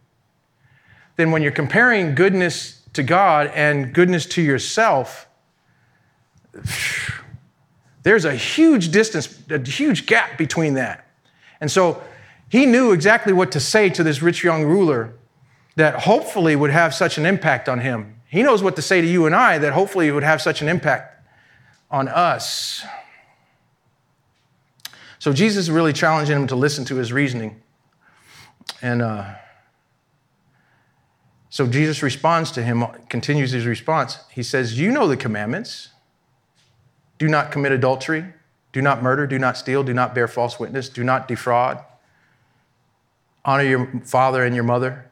then 1.17 1.31
when 1.31 1.41
you're 1.41 1.51
comparing 1.51 2.15
goodness 2.15 2.83
to 2.93 3.03
God 3.03 3.51
and 3.55 3.95
goodness 3.95 4.27
to 4.27 4.43
yourself, 4.43 5.29
there's 8.03 8.27
a 8.27 8.37
huge 8.37 8.91
distance, 8.91 9.35
a 9.49 9.59
huge 9.59 10.05
gap 10.05 10.37
between 10.37 10.75
that. 10.75 11.07
And 11.59 11.71
so 11.71 12.03
he 12.53 12.67
knew 12.67 12.93
exactly 12.93 13.33
what 13.33 13.51
to 13.53 13.61
say 13.61 13.89
to 13.89 14.03
this 14.03 14.21
rich 14.21 14.45
young 14.45 14.65
ruler 14.65 15.15
that 15.77 16.01
hopefully 16.01 16.55
would 16.55 16.69
have 16.69 16.93
such 16.93 17.17
an 17.17 17.25
impact 17.25 17.67
on 17.67 17.81
him. 17.81 18.21
He 18.29 18.43
knows 18.43 18.63
what 18.63 18.77
to 18.77 18.83
say 18.83 19.01
to 19.01 19.07
you 19.07 19.25
and 19.25 19.35
I 19.35 19.57
that 19.57 19.73
hopefully 19.73 20.11
would 20.11 20.23
have 20.23 20.43
such 20.43 20.61
an 20.61 20.69
impact 20.69 21.27
on 21.91 22.09
us. 22.09 22.85
So 25.19 25.33
Jesus 25.33 25.65
is 25.65 25.71
really 25.71 25.95
challenging 25.95 26.37
him 26.37 26.47
to 26.49 26.55
listen 26.55 26.85
to 26.85 26.97
his 26.97 27.11
reasoning. 27.11 27.63
And 28.83 29.01
uh, 29.01 29.33
So 31.49 31.67
Jesus 31.67 32.03
responds 32.03 32.51
to 32.51 32.63
him, 32.63 32.85
continues 33.09 33.53
his 33.53 33.65
response. 33.65 34.19
He 34.31 34.43
says, 34.43 34.79
You 34.79 34.91
know 34.91 35.09
the 35.09 35.17
commandments 35.17 35.89
do 37.19 37.29
not 37.29 37.51
commit 37.51 37.73
adultery, 37.73 38.27
do 38.75 38.83
not 38.83 39.03
murder, 39.03 39.27
do 39.27 39.39
not 39.39 39.57
steal, 39.57 39.83
do 39.83 39.95
not 39.95 40.15
bear 40.15 40.29
false 40.29 40.61
witness, 40.61 40.91
do 40.91 41.03
not 41.03 41.27
defraud, 41.27 41.83
honor 43.45 43.65
your 43.65 44.01
father 44.05 44.45
and 44.45 44.55
your 44.55 44.65
mother. 44.65 45.11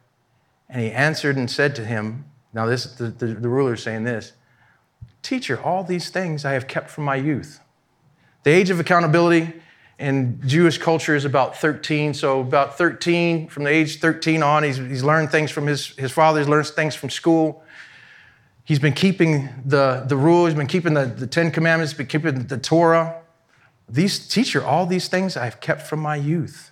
And 0.69 0.81
he 0.81 0.91
answered 0.91 1.37
and 1.37 1.51
said 1.51 1.75
to 1.77 1.85
him, 1.85 2.25
Now, 2.53 2.67
this, 2.67 2.85
the, 2.85 3.07
the, 3.09 3.27
the 3.27 3.49
ruler 3.49 3.75
is 3.75 3.83
saying 3.83 4.05
this 4.05 4.33
Teacher, 5.23 5.61
all 5.61 5.85
these 5.85 6.11
things 6.11 6.45
I 6.45 6.53
have 6.53 6.67
kept 6.67 6.91
from 6.91 7.05
my 7.05 7.17
youth. 7.17 7.61
The 8.45 8.51
age 8.51 8.71
of 8.71 8.81
accountability 8.81 9.53
in 9.99 10.41
Jewish 10.47 10.79
culture 10.79 11.15
is 11.15 11.25
about 11.25 11.57
13. 11.57 12.15
So, 12.15 12.41
about 12.41 12.79
13, 12.79 13.49
from 13.49 13.65
the 13.65 13.71
age 13.71 14.01
13 14.01 14.43
on, 14.43 14.63
he's, 14.63 14.79
he's 14.79 15.05
learned 15.05 15.31
things 15.31 15.51
from 15.51 15.67
his, 15.67 15.89
his 15.97 16.11
father, 16.11 16.41
he's 16.41 16.49
learned 16.49 16.67
things 16.69 16.95
from 16.95 17.11
school. 17.11 17.63
He's 18.65 18.79
been 18.79 18.95
keeping 18.95 19.49
the, 19.65 20.05
the 20.07 20.17
rules, 20.17 20.51
he's 20.51 20.57
been 20.57 20.69
keeping 20.69 20.95
the, 20.95 21.05
the 21.05 21.27
Ten 21.27 21.51
Commandments, 21.51 21.93
he's 21.93 21.99
been 21.99 22.07
keeping 22.07 22.47
the 22.47 22.57
Torah. 22.57 23.21
These 23.89 24.29
teacher, 24.29 24.65
all 24.65 24.87
these 24.87 25.09
things 25.09 25.37
I've 25.37 25.61
kept 25.61 25.83
from 25.83 25.99
my 25.99 26.15
youth. 26.15 26.70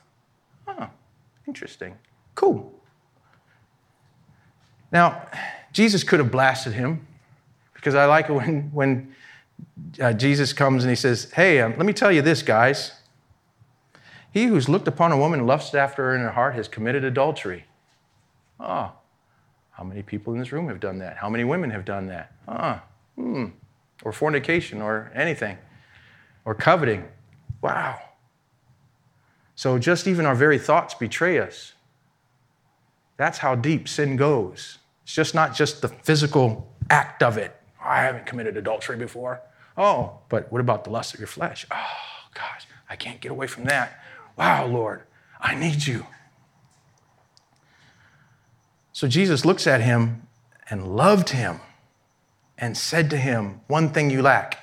Interesting. 1.49 1.97
Cool. 2.35 2.73
Now, 4.93 5.27
Jesus 5.73 6.05
could 6.05 6.21
have 6.21 6.31
blasted 6.31 6.75
him 6.75 7.07
because 7.73 7.95
I 7.95 8.05
like 8.05 8.29
it 8.29 8.33
when, 8.33 8.71
when 8.71 9.15
uh, 10.01 10.13
Jesus 10.13 10.53
comes 10.53 10.85
and 10.85 10.91
he 10.91 10.97
says, 10.97 11.33
Hey, 11.33 11.61
um, 11.61 11.73
let 11.79 11.87
me 11.87 11.95
tell 11.95 12.13
you 12.13 12.21
this, 12.21 12.43
guys. 12.43 12.93
He 14.31 14.45
who's 14.45 14.69
looked 14.69 14.87
upon 14.87 15.11
a 15.11 15.17
woman 15.17 15.41
and 15.41 15.49
lusted 15.49 15.81
after 15.81 16.05
her 16.05 16.15
in 16.15 16.21
her 16.21 16.33
heart 16.33 16.55
has 16.55 16.69
committed 16.69 17.03
adultery. 17.03 17.65
Oh, 18.61 18.93
how 19.71 19.85
many 19.85 20.03
people 20.03 20.35
in 20.35 20.39
this 20.39 20.53
room 20.53 20.69
have 20.69 20.81
done 20.81 20.99
that? 20.99 21.17
How 21.17 21.31
many 21.31 21.45
women 21.45 21.71
have 21.71 21.87
done 21.87 22.09
that? 22.09 22.33
Ah, 22.47 22.85
hmm. 23.17 23.47
Or 24.05 24.13
fornication 24.13 24.83
or 24.83 25.11
anything. 25.15 25.57
Or 26.45 26.55
coveting. 26.55 27.09
Wow. 27.63 27.99
So 29.59 29.77
just 29.77 30.07
even 30.07 30.25
our 30.25 30.37
very 30.37 30.57
thoughts 30.57 30.95
betray 30.95 31.41
us. 31.41 31.73
That's 33.17 33.39
how 33.39 33.57
deep 33.57 33.89
sin 33.89 34.15
goes. 34.15 34.79
It's 35.03 35.13
just 35.13 35.35
not 35.35 35.53
just 35.53 35.83
the 35.83 35.89
physical 35.89 36.73
act 36.91 37.25
of 37.25 37.37
it. 37.37 37.57
Oh, 37.81 37.89
I 37.89 38.03
haven't 38.03 38.25
committed 38.25 38.57
adultery 38.57 38.97
before. 38.97 39.41
Oh, 39.77 40.21
but 40.29 40.53
what 40.53 40.61
about 40.61 40.85
the 40.85 40.91
lust 40.91 41.13
of 41.13 41.19
your 41.19 41.27
flesh? 41.27 41.67
Oh, 41.73 42.29
gosh, 42.35 42.69
I 42.89 42.95
can't 42.95 43.21
get 43.21 43.33
away 43.33 43.49
from 43.49 43.65
that. 43.65 44.01
Wow, 44.37 44.67
Lord, 44.67 45.03
I 45.41 45.57
need 45.57 45.89
you. 45.89 46.07
So 48.93 49.09
Jesus 49.09 49.45
looks 49.45 49.67
at 49.67 49.81
him 49.81 50.29
and 50.71 50.95
loved 50.95 51.31
him 51.31 51.59
and 52.57 52.79
said 52.79 53.11
to 53.11 53.17
him, 53.17 53.63
One 53.67 53.89
thing 53.89 54.09
you 54.09 54.23
lack. 54.23 54.57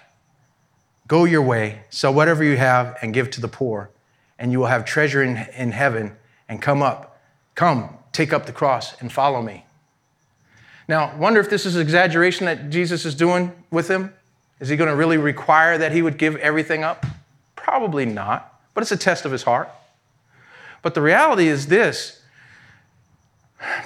Go 1.06 1.26
your 1.26 1.42
way, 1.42 1.82
sell 1.90 2.14
whatever 2.14 2.46
you 2.46 2.56
have, 2.56 2.98
and 3.02 3.14
give 3.14 3.30
to 3.32 3.42
the 3.42 3.50
poor, 3.50 3.92
and 4.38 4.52
you 4.52 4.60
will 4.60 4.68
have 4.68 4.86
treasure 4.86 5.24
in, 5.24 5.38
in 5.56 5.72
heaven. 5.72 6.16
And 6.48 6.62
come 6.62 6.82
up, 6.82 7.20
come, 7.56 7.90
take 8.12 8.34
up 8.34 8.46
the 8.46 8.52
cross, 8.52 9.00
and 9.02 9.12
follow 9.12 9.42
me. 9.42 9.66
Now, 10.88 11.16
wonder 11.18 11.40
if 11.40 11.50
this 11.50 11.66
is 11.66 11.76
exaggeration 11.76 12.46
that 12.46 12.70
Jesus 12.70 13.06
is 13.06 13.16
doing 13.16 13.52
with 13.72 13.90
him. 13.90 14.14
Is 14.60 14.70
he 14.70 14.76
going 14.78 14.90
to 14.90 14.96
really 14.96 15.18
require 15.18 15.78
that 15.78 15.92
he 15.92 16.02
would 16.02 16.18
give 16.18 16.36
everything 16.38 16.84
up? 16.84 17.06
Probably 17.56 18.06
not 18.06 18.56
but 18.76 18.82
it's 18.82 18.92
a 18.92 18.98
test 18.98 19.26
of 19.26 19.32
his 19.32 19.42
heart. 19.42 19.72
But 20.84 20.94
the 20.94 21.02
reality 21.02 21.48
is 21.48 21.66
this 21.66 22.22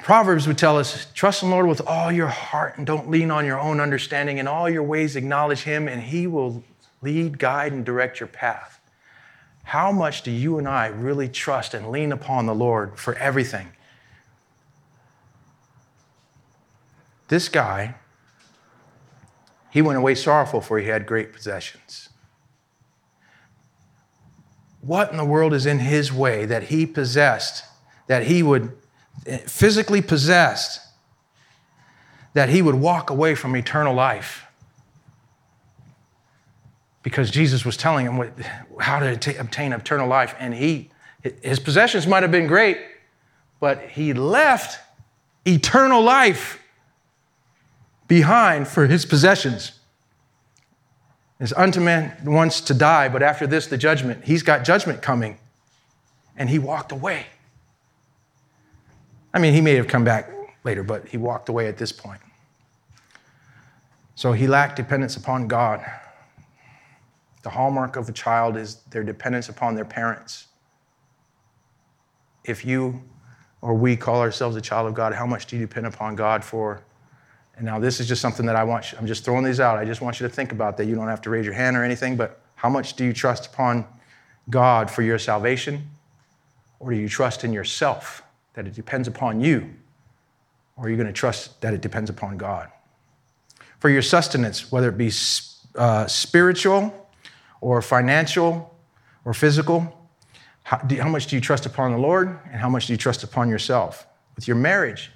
Proverbs 0.01 0.47
would 0.47 0.57
tell 0.57 0.77
us 0.77 1.07
trust 1.13 1.43
in 1.43 1.49
the 1.49 1.55
Lord 1.55 1.67
with 1.67 1.79
all 1.87 2.11
your 2.11 2.27
heart 2.27 2.77
and 2.77 2.85
don't 2.85 3.09
lean 3.09 3.31
on 3.31 3.45
your 3.45 3.59
own 3.59 3.79
understanding. 3.79 4.39
In 4.39 4.47
all 4.47 4.69
your 4.69 4.83
ways, 4.83 5.15
acknowledge 5.15 5.61
him, 5.61 5.87
and 5.87 6.01
he 6.01 6.27
will 6.27 6.63
lead, 7.01 7.39
guide, 7.39 7.71
and 7.71 7.85
direct 7.85 8.19
your 8.19 8.27
path. 8.27 8.78
How 9.69 9.91
much 9.91 10.23
do 10.23 10.31
you 10.31 10.57
and 10.57 10.67
I 10.67 10.87
really 10.87 11.29
trust 11.29 11.73
and 11.73 11.89
lean 11.89 12.11
upon 12.11 12.45
the 12.45 12.55
Lord 12.55 12.97
for 12.97 13.15
everything? 13.15 13.67
This 17.27 17.49
guy, 17.49 17.95
he 19.69 19.81
went 19.81 19.97
away 19.97 20.15
sorrowful, 20.15 20.61
for 20.61 20.79
he 20.79 20.87
had 20.87 21.05
great 21.05 21.31
possessions 21.33 22.09
what 24.81 25.11
in 25.11 25.17
the 25.17 25.25
world 25.25 25.53
is 25.53 25.65
in 25.65 25.79
his 25.79 26.11
way 26.11 26.45
that 26.45 26.63
he 26.63 26.85
possessed, 26.85 27.63
that 28.07 28.23
he 28.23 28.41
would 28.41 28.75
eh, 29.25 29.37
physically 29.39 30.01
possessed, 30.01 30.81
that 32.33 32.49
he 32.49 32.61
would 32.61 32.75
walk 32.75 33.09
away 33.09 33.35
from 33.35 33.55
eternal 33.55 33.93
life? 33.93 34.45
Because 37.09 37.31
Jesus 37.31 37.65
was 37.65 37.75
telling 37.75 38.05
him 38.05 38.17
what, 38.17 38.31
how 38.79 38.99
to 38.99 39.39
obtain 39.39 39.73
eternal 39.73 40.07
life, 40.07 40.35
and 40.37 40.53
he, 40.53 40.91
his 41.41 41.59
possessions 41.59 42.05
might 42.05 42.21
have 42.21 42.31
been 42.31 42.45
great, 42.45 42.77
but 43.59 43.81
he 43.81 44.13
left 44.13 44.79
eternal 45.43 46.03
life 46.03 46.61
behind 48.07 48.67
for 48.67 48.85
his 48.85 49.07
possessions. 49.07 49.71
Is 51.39 51.51
unto 51.53 51.79
man 51.79 52.15
wants 52.25 52.61
to 52.61 52.75
die, 52.75 53.09
but 53.09 53.23
after 53.23 53.47
this, 53.47 53.65
the 53.65 53.77
judgment. 53.77 54.23
He's 54.25 54.43
got 54.43 54.63
judgment 54.63 55.01
coming. 55.01 55.39
And 56.37 56.47
he 56.47 56.59
walked 56.59 56.91
away. 56.91 57.25
I 59.33 59.39
mean, 59.39 59.55
he 59.55 59.61
may 59.61 59.73
have 59.75 59.87
come 59.87 60.03
back 60.03 60.29
later, 60.63 60.83
but 60.83 61.07
he 61.07 61.17
walked 61.17 61.49
away 61.49 61.67
at 61.67 61.77
this 61.77 61.91
point. 61.91 62.21
So 64.13 64.33
he 64.33 64.45
lacked 64.45 64.75
dependence 64.75 65.15
upon 65.15 65.47
God. 65.47 65.83
The 67.49 67.55
hallmark 67.55 67.95
of 67.95 68.07
a 68.07 68.11
child 68.11 68.57
is 68.57 68.75
their 68.91 69.03
dependence 69.03 69.49
upon 69.49 69.73
their 69.73 69.83
parents. 69.83 70.49
If 72.43 72.63
you 72.63 73.01
or 73.59 73.73
we 73.73 73.97
call 73.97 74.21
ourselves 74.21 74.55
a 74.55 74.61
child 74.61 74.87
of 74.87 74.93
God, 74.93 75.15
how 75.15 75.25
much 75.25 75.47
do 75.47 75.55
you 75.57 75.65
depend 75.65 75.87
upon 75.87 76.15
God 76.15 76.45
for 76.45 76.83
and 77.55 77.65
now 77.65 77.79
this 77.79 77.99
is 77.99 78.07
just 78.07 78.21
something 78.21 78.45
that 78.45 78.55
I 78.55 78.63
want 78.63 78.91
you, 78.91 78.99
I'm 78.99 79.07
just 79.07 79.25
throwing 79.25 79.43
these 79.43 79.59
out. 79.59 79.79
I 79.79 79.83
just 79.83 79.99
want 79.99 80.19
you 80.19 80.27
to 80.27 80.33
think 80.33 80.51
about 80.51 80.77
that. 80.77 80.85
You 80.85 80.93
don't 80.93 81.07
have 81.07 81.23
to 81.23 81.31
raise 81.31 81.43
your 81.43 81.55
hand 81.55 81.75
or 81.75 81.83
anything, 81.83 82.15
but 82.15 82.39
how 82.53 82.69
much 82.69 82.93
do 82.93 83.03
you 83.03 83.13
trust 83.13 83.47
upon 83.47 83.83
God 84.51 84.91
for 84.91 85.01
your 85.01 85.17
salvation? 85.17 85.89
Or 86.79 86.91
do 86.91 86.97
you 86.97 87.09
trust 87.09 87.43
in 87.43 87.51
yourself 87.51 88.21
that 88.53 88.67
it 88.67 88.75
depends 88.75 89.07
upon 89.07 89.41
you? 89.41 89.73
Or 90.77 90.85
are 90.85 90.89
you 90.89 90.97
going 90.97 91.07
to 91.07 91.13
trust 91.13 91.59
that 91.61 91.73
it 91.73 91.81
depends 91.81 92.11
upon 92.11 92.37
God? 92.37 92.69
For 93.79 93.89
your 93.89 94.03
sustenance, 94.03 94.71
whether 94.71 94.89
it 94.89 94.99
be 94.99 95.11
uh, 95.75 96.05
spiritual 96.05 97.08
or 97.61 97.81
financial 97.81 98.75
or 99.25 99.33
physical, 99.33 99.95
how, 100.63 100.77
do, 100.77 101.01
how 101.01 101.09
much 101.09 101.27
do 101.27 101.35
you 101.35 101.41
trust 101.41 101.65
upon 101.65 101.91
the 101.91 101.97
Lord 101.97 102.39
and 102.51 102.55
how 102.55 102.69
much 102.69 102.87
do 102.87 102.93
you 102.93 102.97
trust 102.97 103.23
upon 103.23 103.49
yourself? 103.49 104.07
With 104.35 104.47
your 104.47 104.57
marriage, 104.57 105.11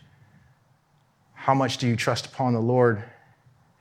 how 1.34 1.54
much 1.54 1.78
do 1.78 1.88
you 1.88 1.96
trust 1.96 2.26
upon 2.26 2.54
the 2.54 2.60
Lord? 2.60 3.04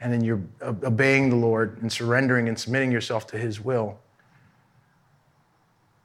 And 0.01 0.12
then 0.12 0.22
you're 0.22 0.43
obeying 0.62 1.30
the 1.30 1.36
Lord 1.36 1.80
and 1.80 1.90
surrendering 1.93 2.48
and 2.48 2.59
submitting 2.59 2.93
yourself 2.93 3.26
to 3.28 3.39
His 3.39 3.60
will. 3.60 3.98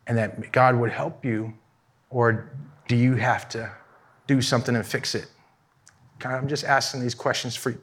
And 0.06 0.18
that 0.18 0.52
God 0.52 0.76
would 0.76 0.92
help 0.92 1.26
you, 1.26 1.54
or 2.10 2.50
do 2.88 2.96
you 2.96 3.16
have 3.16 3.50
to 3.50 3.72
do 4.26 4.42
something 4.42 4.76
and 4.76 4.86
fix 4.86 5.16
it? 5.16 5.28
I'm 6.24 6.48
just 6.48 6.64
asking 6.64 7.02
these 7.02 7.16
questions 7.16 7.56
for 7.56 7.78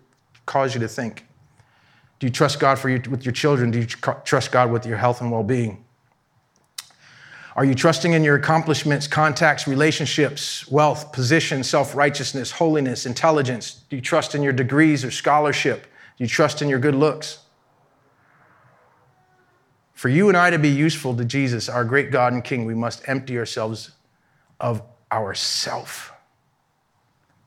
cause 0.46 0.74
you 0.74 0.80
to 0.80 0.88
think. 0.88 1.26
Do 2.24 2.28
you 2.28 2.32
trust 2.32 2.58
God 2.58 2.78
for 2.78 2.88
with 2.88 3.26
your 3.26 3.34
children? 3.34 3.70
Do 3.70 3.80
you 3.80 3.84
trust 3.84 4.50
God 4.50 4.70
with 4.70 4.86
your 4.86 4.96
health 4.96 5.20
and 5.20 5.30
well-being? 5.30 5.84
Are 7.54 7.66
you 7.66 7.74
trusting 7.74 8.14
in 8.14 8.24
your 8.24 8.36
accomplishments, 8.36 9.06
contacts, 9.06 9.68
relationships, 9.68 10.66
wealth, 10.68 11.12
position, 11.12 11.62
self 11.62 11.94
righteousness, 11.94 12.52
holiness, 12.52 13.04
intelligence? 13.04 13.82
Do 13.90 13.96
you 13.96 14.00
trust 14.00 14.34
in 14.34 14.42
your 14.42 14.54
degrees 14.54 15.04
or 15.04 15.10
scholarship? 15.10 15.82
Do 16.16 16.24
you 16.24 16.26
trust 16.26 16.62
in 16.62 16.70
your 16.70 16.78
good 16.78 16.94
looks? 16.94 17.40
For 19.92 20.08
you 20.08 20.28
and 20.28 20.36
I 20.38 20.48
to 20.48 20.58
be 20.58 20.70
useful 20.70 21.14
to 21.16 21.26
Jesus, 21.26 21.68
our 21.68 21.84
great 21.84 22.10
God 22.10 22.32
and 22.32 22.42
King, 22.42 22.64
we 22.64 22.74
must 22.74 23.06
empty 23.06 23.36
ourselves 23.36 23.90
of 24.58 24.80
ourself. 25.12 26.13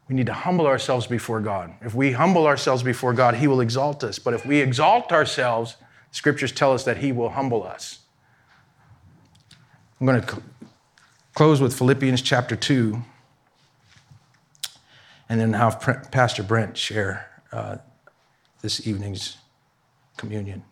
We 0.08 0.16
need 0.16 0.28
to 0.28 0.34
humble 0.34 0.68
ourselves 0.68 1.06
before 1.06 1.42
God. 1.42 1.74
If 1.82 1.94
we 1.94 2.14
humble 2.14 2.48
ourselves 2.48 2.82
before 2.82 3.14
God, 3.14 3.36
He 3.36 3.48
will 3.48 3.60
exalt 3.60 4.04
us. 4.04 4.20
But 4.20 4.34
if 4.34 4.46
we 4.46 4.60
exalt 4.60 5.12
ourselves, 5.12 5.76
scriptures 6.12 6.52
tell 6.52 6.74
us 6.74 6.86
that 6.86 6.98
He 6.98 7.12
will 7.12 7.30
humble 7.30 7.64
us. 7.64 8.00
I'm 10.00 10.08
going 10.08 10.22
to 10.22 10.42
close 11.34 11.60
with 11.60 11.78
Philippians 11.78 12.22
chapter 12.22 12.56
2 12.56 13.02
and 15.28 15.42
then 15.42 15.54
have 15.54 15.82
Pastor 16.12 16.44
Brent 16.44 16.78
share 16.78 17.30
uh, 17.52 17.78
this 18.62 18.88
evening's 18.88 19.38
communion. 20.16 20.64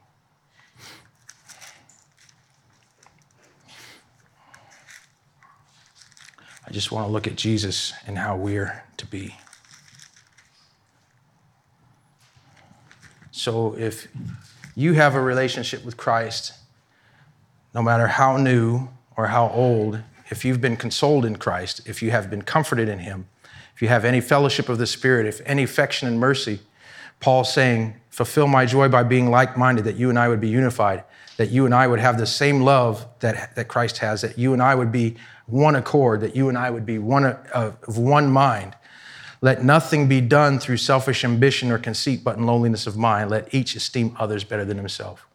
I 6.67 6.71
just 6.71 6.91
want 6.91 7.07
to 7.07 7.11
look 7.11 7.27
at 7.27 7.35
Jesus 7.35 7.93
and 8.07 8.17
how 8.17 8.37
we're 8.37 8.84
to 9.05 9.11
be. 9.11 9.35
So 13.31 13.75
if 13.77 14.07
you 14.75 14.93
have 14.93 15.15
a 15.15 15.21
relationship 15.21 15.85
with 15.85 15.97
Christ, 15.97 16.53
no 17.73 17.81
matter 17.81 18.07
how 18.07 18.37
new 18.37 18.89
or 19.17 19.27
how 19.27 19.49
old, 19.49 20.01
if 20.29 20.43
you've 20.43 20.61
been 20.61 20.77
consoled 20.77 21.25
in 21.25 21.35
Christ, 21.35 21.81
if 21.85 22.01
you 22.01 22.11
have 22.11 22.29
been 22.29 22.41
comforted 22.41 22.89
in 22.89 22.99
Him, 22.99 23.27
if 23.75 23.81
you 23.81 23.87
have 23.89 24.05
any 24.05 24.21
fellowship 24.21 24.69
of 24.69 24.77
the 24.77 24.87
Spirit, 24.87 25.25
if 25.25 25.41
any 25.45 25.63
affection 25.63 26.07
and 26.07 26.19
mercy, 26.19 26.59
Paul's 27.19 27.53
saying, 27.53 27.95
Fulfill 28.09 28.47
my 28.47 28.65
joy 28.65 28.87
by 28.87 29.03
being 29.03 29.29
like 29.29 29.57
minded, 29.57 29.83
that 29.83 29.97
you 29.97 30.09
and 30.09 30.17
I 30.17 30.29
would 30.29 30.39
be 30.39 30.47
unified, 30.47 31.03
that 31.35 31.49
you 31.49 31.65
and 31.65 31.75
I 31.75 31.85
would 31.85 31.99
have 31.99 32.17
the 32.17 32.25
same 32.25 32.61
love 32.61 33.05
that, 33.19 33.53
that 33.57 33.67
Christ 33.67 33.97
has, 33.97 34.21
that 34.21 34.39
you 34.39 34.53
and 34.53 34.61
I 34.61 34.73
would 34.73 34.89
be 34.89 35.17
one 35.47 35.75
accord, 35.75 36.21
that 36.21 36.33
you 36.33 36.47
and 36.47 36.57
I 36.57 36.69
would 36.69 36.85
be 36.85 36.97
one 36.97 37.25
uh, 37.25 37.73
of 37.83 37.97
one 37.97 38.31
mind, 38.31 38.73
let 39.45 39.63
nothing 39.63 40.07
be 40.07 40.21
done 40.21 40.57
through 40.57 40.77
selfish 40.77 41.23
ambition 41.23 41.71
or 41.71 41.77
conceit, 41.77 42.23
but 42.23 42.35
in 42.35 42.47
lowliness 42.47 42.87
of 42.87 42.97
mind. 42.97 43.29
Let 43.29 43.53
each 43.53 43.75
esteem 43.75 44.15
others 44.17 44.43
better 44.43 44.65
than 44.65 44.77
himself. 44.77 45.27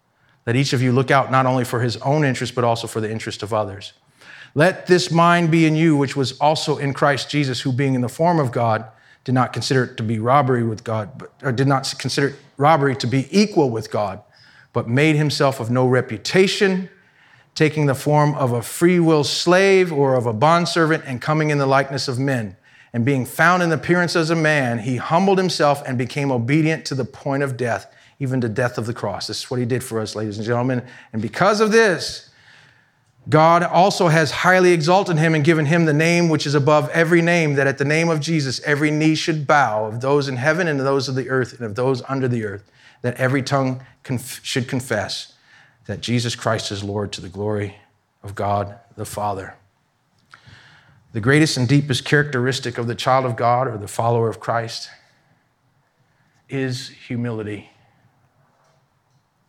Let 0.44 0.56
each 0.56 0.72
of 0.72 0.82
you 0.82 0.90
look 0.90 1.12
out 1.12 1.30
not 1.30 1.46
only 1.46 1.64
for 1.64 1.80
his 1.80 1.96
own 1.98 2.24
interest, 2.24 2.56
but 2.56 2.64
also 2.64 2.88
for 2.88 3.00
the 3.00 3.08
interest 3.08 3.44
of 3.44 3.54
others. 3.54 3.92
Let 4.56 4.88
this 4.88 5.12
mind 5.12 5.52
be 5.52 5.64
in 5.64 5.76
you, 5.76 5.96
which 5.96 6.16
was 6.16 6.36
also 6.40 6.76
in 6.76 6.92
Christ 6.92 7.30
Jesus, 7.30 7.60
who 7.60 7.70
being 7.70 7.94
in 7.94 8.00
the 8.00 8.08
form 8.08 8.40
of 8.40 8.50
God, 8.50 8.84
did 9.22 9.36
not 9.36 9.52
consider 9.52 9.84
it 9.84 9.96
to 9.98 10.02
be 10.02 10.18
robbery 10.18 10.64
with 10.64 10.82
God, 10.82 11.16
but, 11.16 11.30
or 11.44 11.52
did 11.52 11.68
not 11.68 11.94
consider 12.00 12.34
robbery 12.56 12.96
to 12.96 13.06
be 13.06 13.28
equal 13.30 13.70
with 13.70 13.92
God, 13.92 14.20
but 14.72 14.88
made 14.88 15.14
himself 15.14 15.60
of 15.60 15.70
no 15.70 15.86
reputation, 15.86 16.88
taking 17.54 17.86
the 17.86 17.94
form 17.94 18.34
of 18.34 18.50
a 18.50 18.60
free 18.60 18.98
will 18.98 19.22
slave 19.22 19.92
or 19.92 20.16
of 20.16 20.26
a 20.26 20.32
bondservant, 20.32 21.04
and 21.06 21.22
coming 21.22 21.50
in 21.50 21.58
the 21.58 21.66
likeness 21.66 22.08
of 22.08 22.18
men. 22.18 22.56
And 22.92 23.04
being 23.04 23.24
found 23.24 23.62
in 23.62 23.70
appearance 23.70 24.16
as 24.16 24.30
a 24.30 24.36
man, 24.36 24.80
he 24.80 24.96
humbled 24.96 25.38
himself 25.38 25.82
and 25.86 25.96
became 25.96 26.32
obedient 26.32 26.84
to 26.86 26.94
the 26.94 27.04
point 27.04 27.42
of 27.42 27.56
death, 27.56 27.92
even 28.18 28.40
to 28.40 28.48
death 28.48 28.78
of 28.78 28.86
the 28.86 28.94
cross. 28.94 29.28
This 29.28 29.44
is 29.44 29.50
what 29.50 29.60
he 29.60 29.66
did 29.66 29.84
for 29.84 30.00
us, 30.00 30.16
ladies 30.16 30.38
and 30.38 30.46
gentlemen. 30.46 30.84
And 31.12 31.22
because 31.22 31.60
of 31.60 31.70
this, 31.70 32.30
God 33.28 33.62
also 33.62 34.08
has 34.08 34.30
highly 34.30 34.72
exalted 34.72 35.18
him 35.18 35.34
and 35.34 35.44
given 35.44 35.66
him 35.66 35.84
the 35.84 35.92
name 35.92 36.28
which 36.28 36.46
is 36.46 36.54
above 36.54 36.88
every 36.90 37.22
name, 37.22 37.54
that 37.54 37.66
at 37.66 37.78
the 37.78 37.84
name 37.84 38.08
of 38.08 38.18
Jesus 38.18 38.60
every 38.64 38.90
knee 38.90 39.14
should 39.14 39.46
bow, 39.46 39.84
of 39.84 40.00
those 40.00 40.26
in 40.26 40.36
heaven 40.36 40.66
and 40.66 40.80
of 40.80 40.84
those 40.84 41.08
of 41.08 41.14
the 41.14 41.28
earth 41.28 41.52
and 41.52 41.62
of 41.62 41.76
those 41.76 42.02
under 42.08 42.26
the 42.26 42.44
earth, 42.44 42.68
that 43.02 43.14
every 43.16 43.42
tongue 43.42 43.82
conf- 44.02 44.40
should 44.42 44.66
confess 44.66 45.34
that 45.86 46.00
Jesus 46.00 46.34
Christ 46.34 46.72
is 46.72 46.82
Lord 46.82 47.12
to 47.12 47.20
the 47.20 47.28
glory 47.28 47.76
of 48.22 48.34
God 48.34 48.78
the 48.96 49.04
Father. 49.04 49.54
The 51.12 51.20
greatest 51.20 51.56
and 51.56 51.66
deepest 51.66 52.04
characteristic 52.04 52.78
of 52.78 52.86
the 52.86 52.94
child 52.94 53.24
of 53.24 53.34
God 53.34 53.66
or 53.66 53.76
the 53.76 53.88
follower 53.88 54.28
of 54.28 54.38
Christ 54.38 54.90
is 56.48 56.88
humility, 56.88 57.68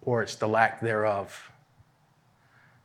or 0.01 0.23
it's 0.23 0.33
the 0.33 0.47
lack 0.47 0.81
thereof. 0.81 1.51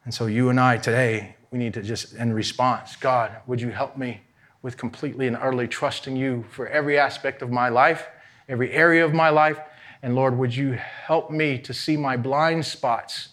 And 0.05 0.13
so, 0.13 0.27
you 0.27 0.51
and 0.51 0.61
I 0.61 0.77
today, 0.77 1.37
we 1.51 1.59
need 1.59 1.73
to 1.73 1.83
just, 1.83 2.13
in 2.17 2.35
response, 2.35 2.97
God, 2.97 3.33
would 3.47 3.63
you 3.63 3.71
help 3.71 3.97
me 3.97 4.21
with 4.61 4.77
completely 4.77 5.27
and 5.27 5.37
utterly 5.37 5.69
trusting 5.69 6.15
you 6.15 6.45
for 6.51 6.69
every 6.69 6.99
aspect 6.99 7.41
of 7.41 7.51
my 7.51 7.71
life, 7.71 8.07
every 8.47 8.73
area 8.73 9.07
of 9.07 9.15
my 9.15 9.31
life? 9.31 9.59
And 10.03 10.15
Lord, 10.15 10.37
would 10.37 10.55
you 10.55 10.73
help 10.73 11.31
me 11.31 11.59
to 11.61 11.73
see 11.73 11.97
my 11.97 12.19
blind 12.19 12.67
spots 12.67 13.31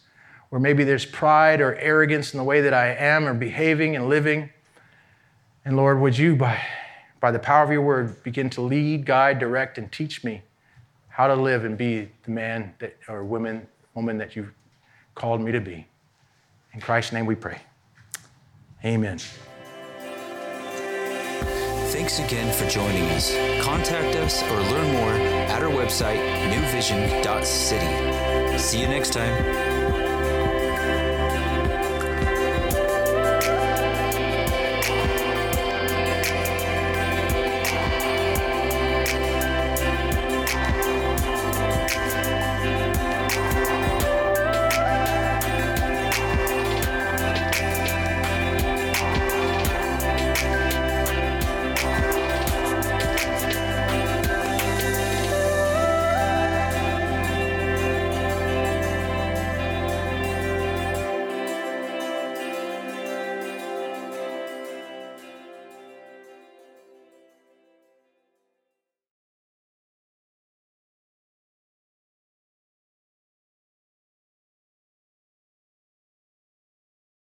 where 0.48 0.62
maybe 0.62 0.86
there's 0.86 1.06
pride 1.06 1.60
or 1.60 1.76
arrogance 1.76 2.34
in 2.34 2.38
the 2.38 2.46
way 2.46 2.62
that 2.62 2.74
I 2.74 2.94
am 2.96 3.28
or 3.28 3.34
behaving 3.34 3.98
and 3.98 4.08
living? 4.08 4.50
And 5.66 5.78
Lord, 5.78 6.00
would 6.00 6.18
you, 6.18 6.36
by, 6.36 6.62
by 7.20 7.32
the 7.32 7.40
power 7.40 7.64
of 7.64 7.72
your 7.72 7.82
word, 7.82 8.22
begin 8.24 8.50
to 8.52 8.62
lead, 8.62 9.06
guide, 9.06 9.40
direct, 9.40 9.78
and 9.78 9.92
teach 9.92 10.24
me 10.24 10.42
how 11.08 11.28
to 11.28 11.36
live 11.36 11.64
and 11.64 11.78
be 11.78 12.10
the 12.24 12.32
man 12.32 12.74
that, 12.80 12.98
or 13.08 13.24
woman, 13.24 13.68
woman 13.94 14.18
that 14.18 14.36
you've 14.36 14.52
called 15.16 15.42
me 15.42 15.52
to 15.52 15.62
be. 15.62 15.88
In 16.74 16.82
Christ's 16.82 17.14
name 17.14 17.26
we 17.26 17.36
pray. 17.36 17.62
Amen. 18.84 19.20
Thanks 21.94 22.20
again 22.20 22.52
for 22.52 22.68
joining 22.68 23.04
us. 23.12 23.34
Contact 23.64 24.16
us 24.18 24.44
or 24.44 24.60
learn 24.72 24.92
more 24.94 25.14
at 25.14 25.62
our 25.62 25.70
website, 25.70 26.18
newvision.city. 26.52 28.58
See 28.58 28.82
you 28.82 28.88
next 28.88 29.14
time. 29.14 29.73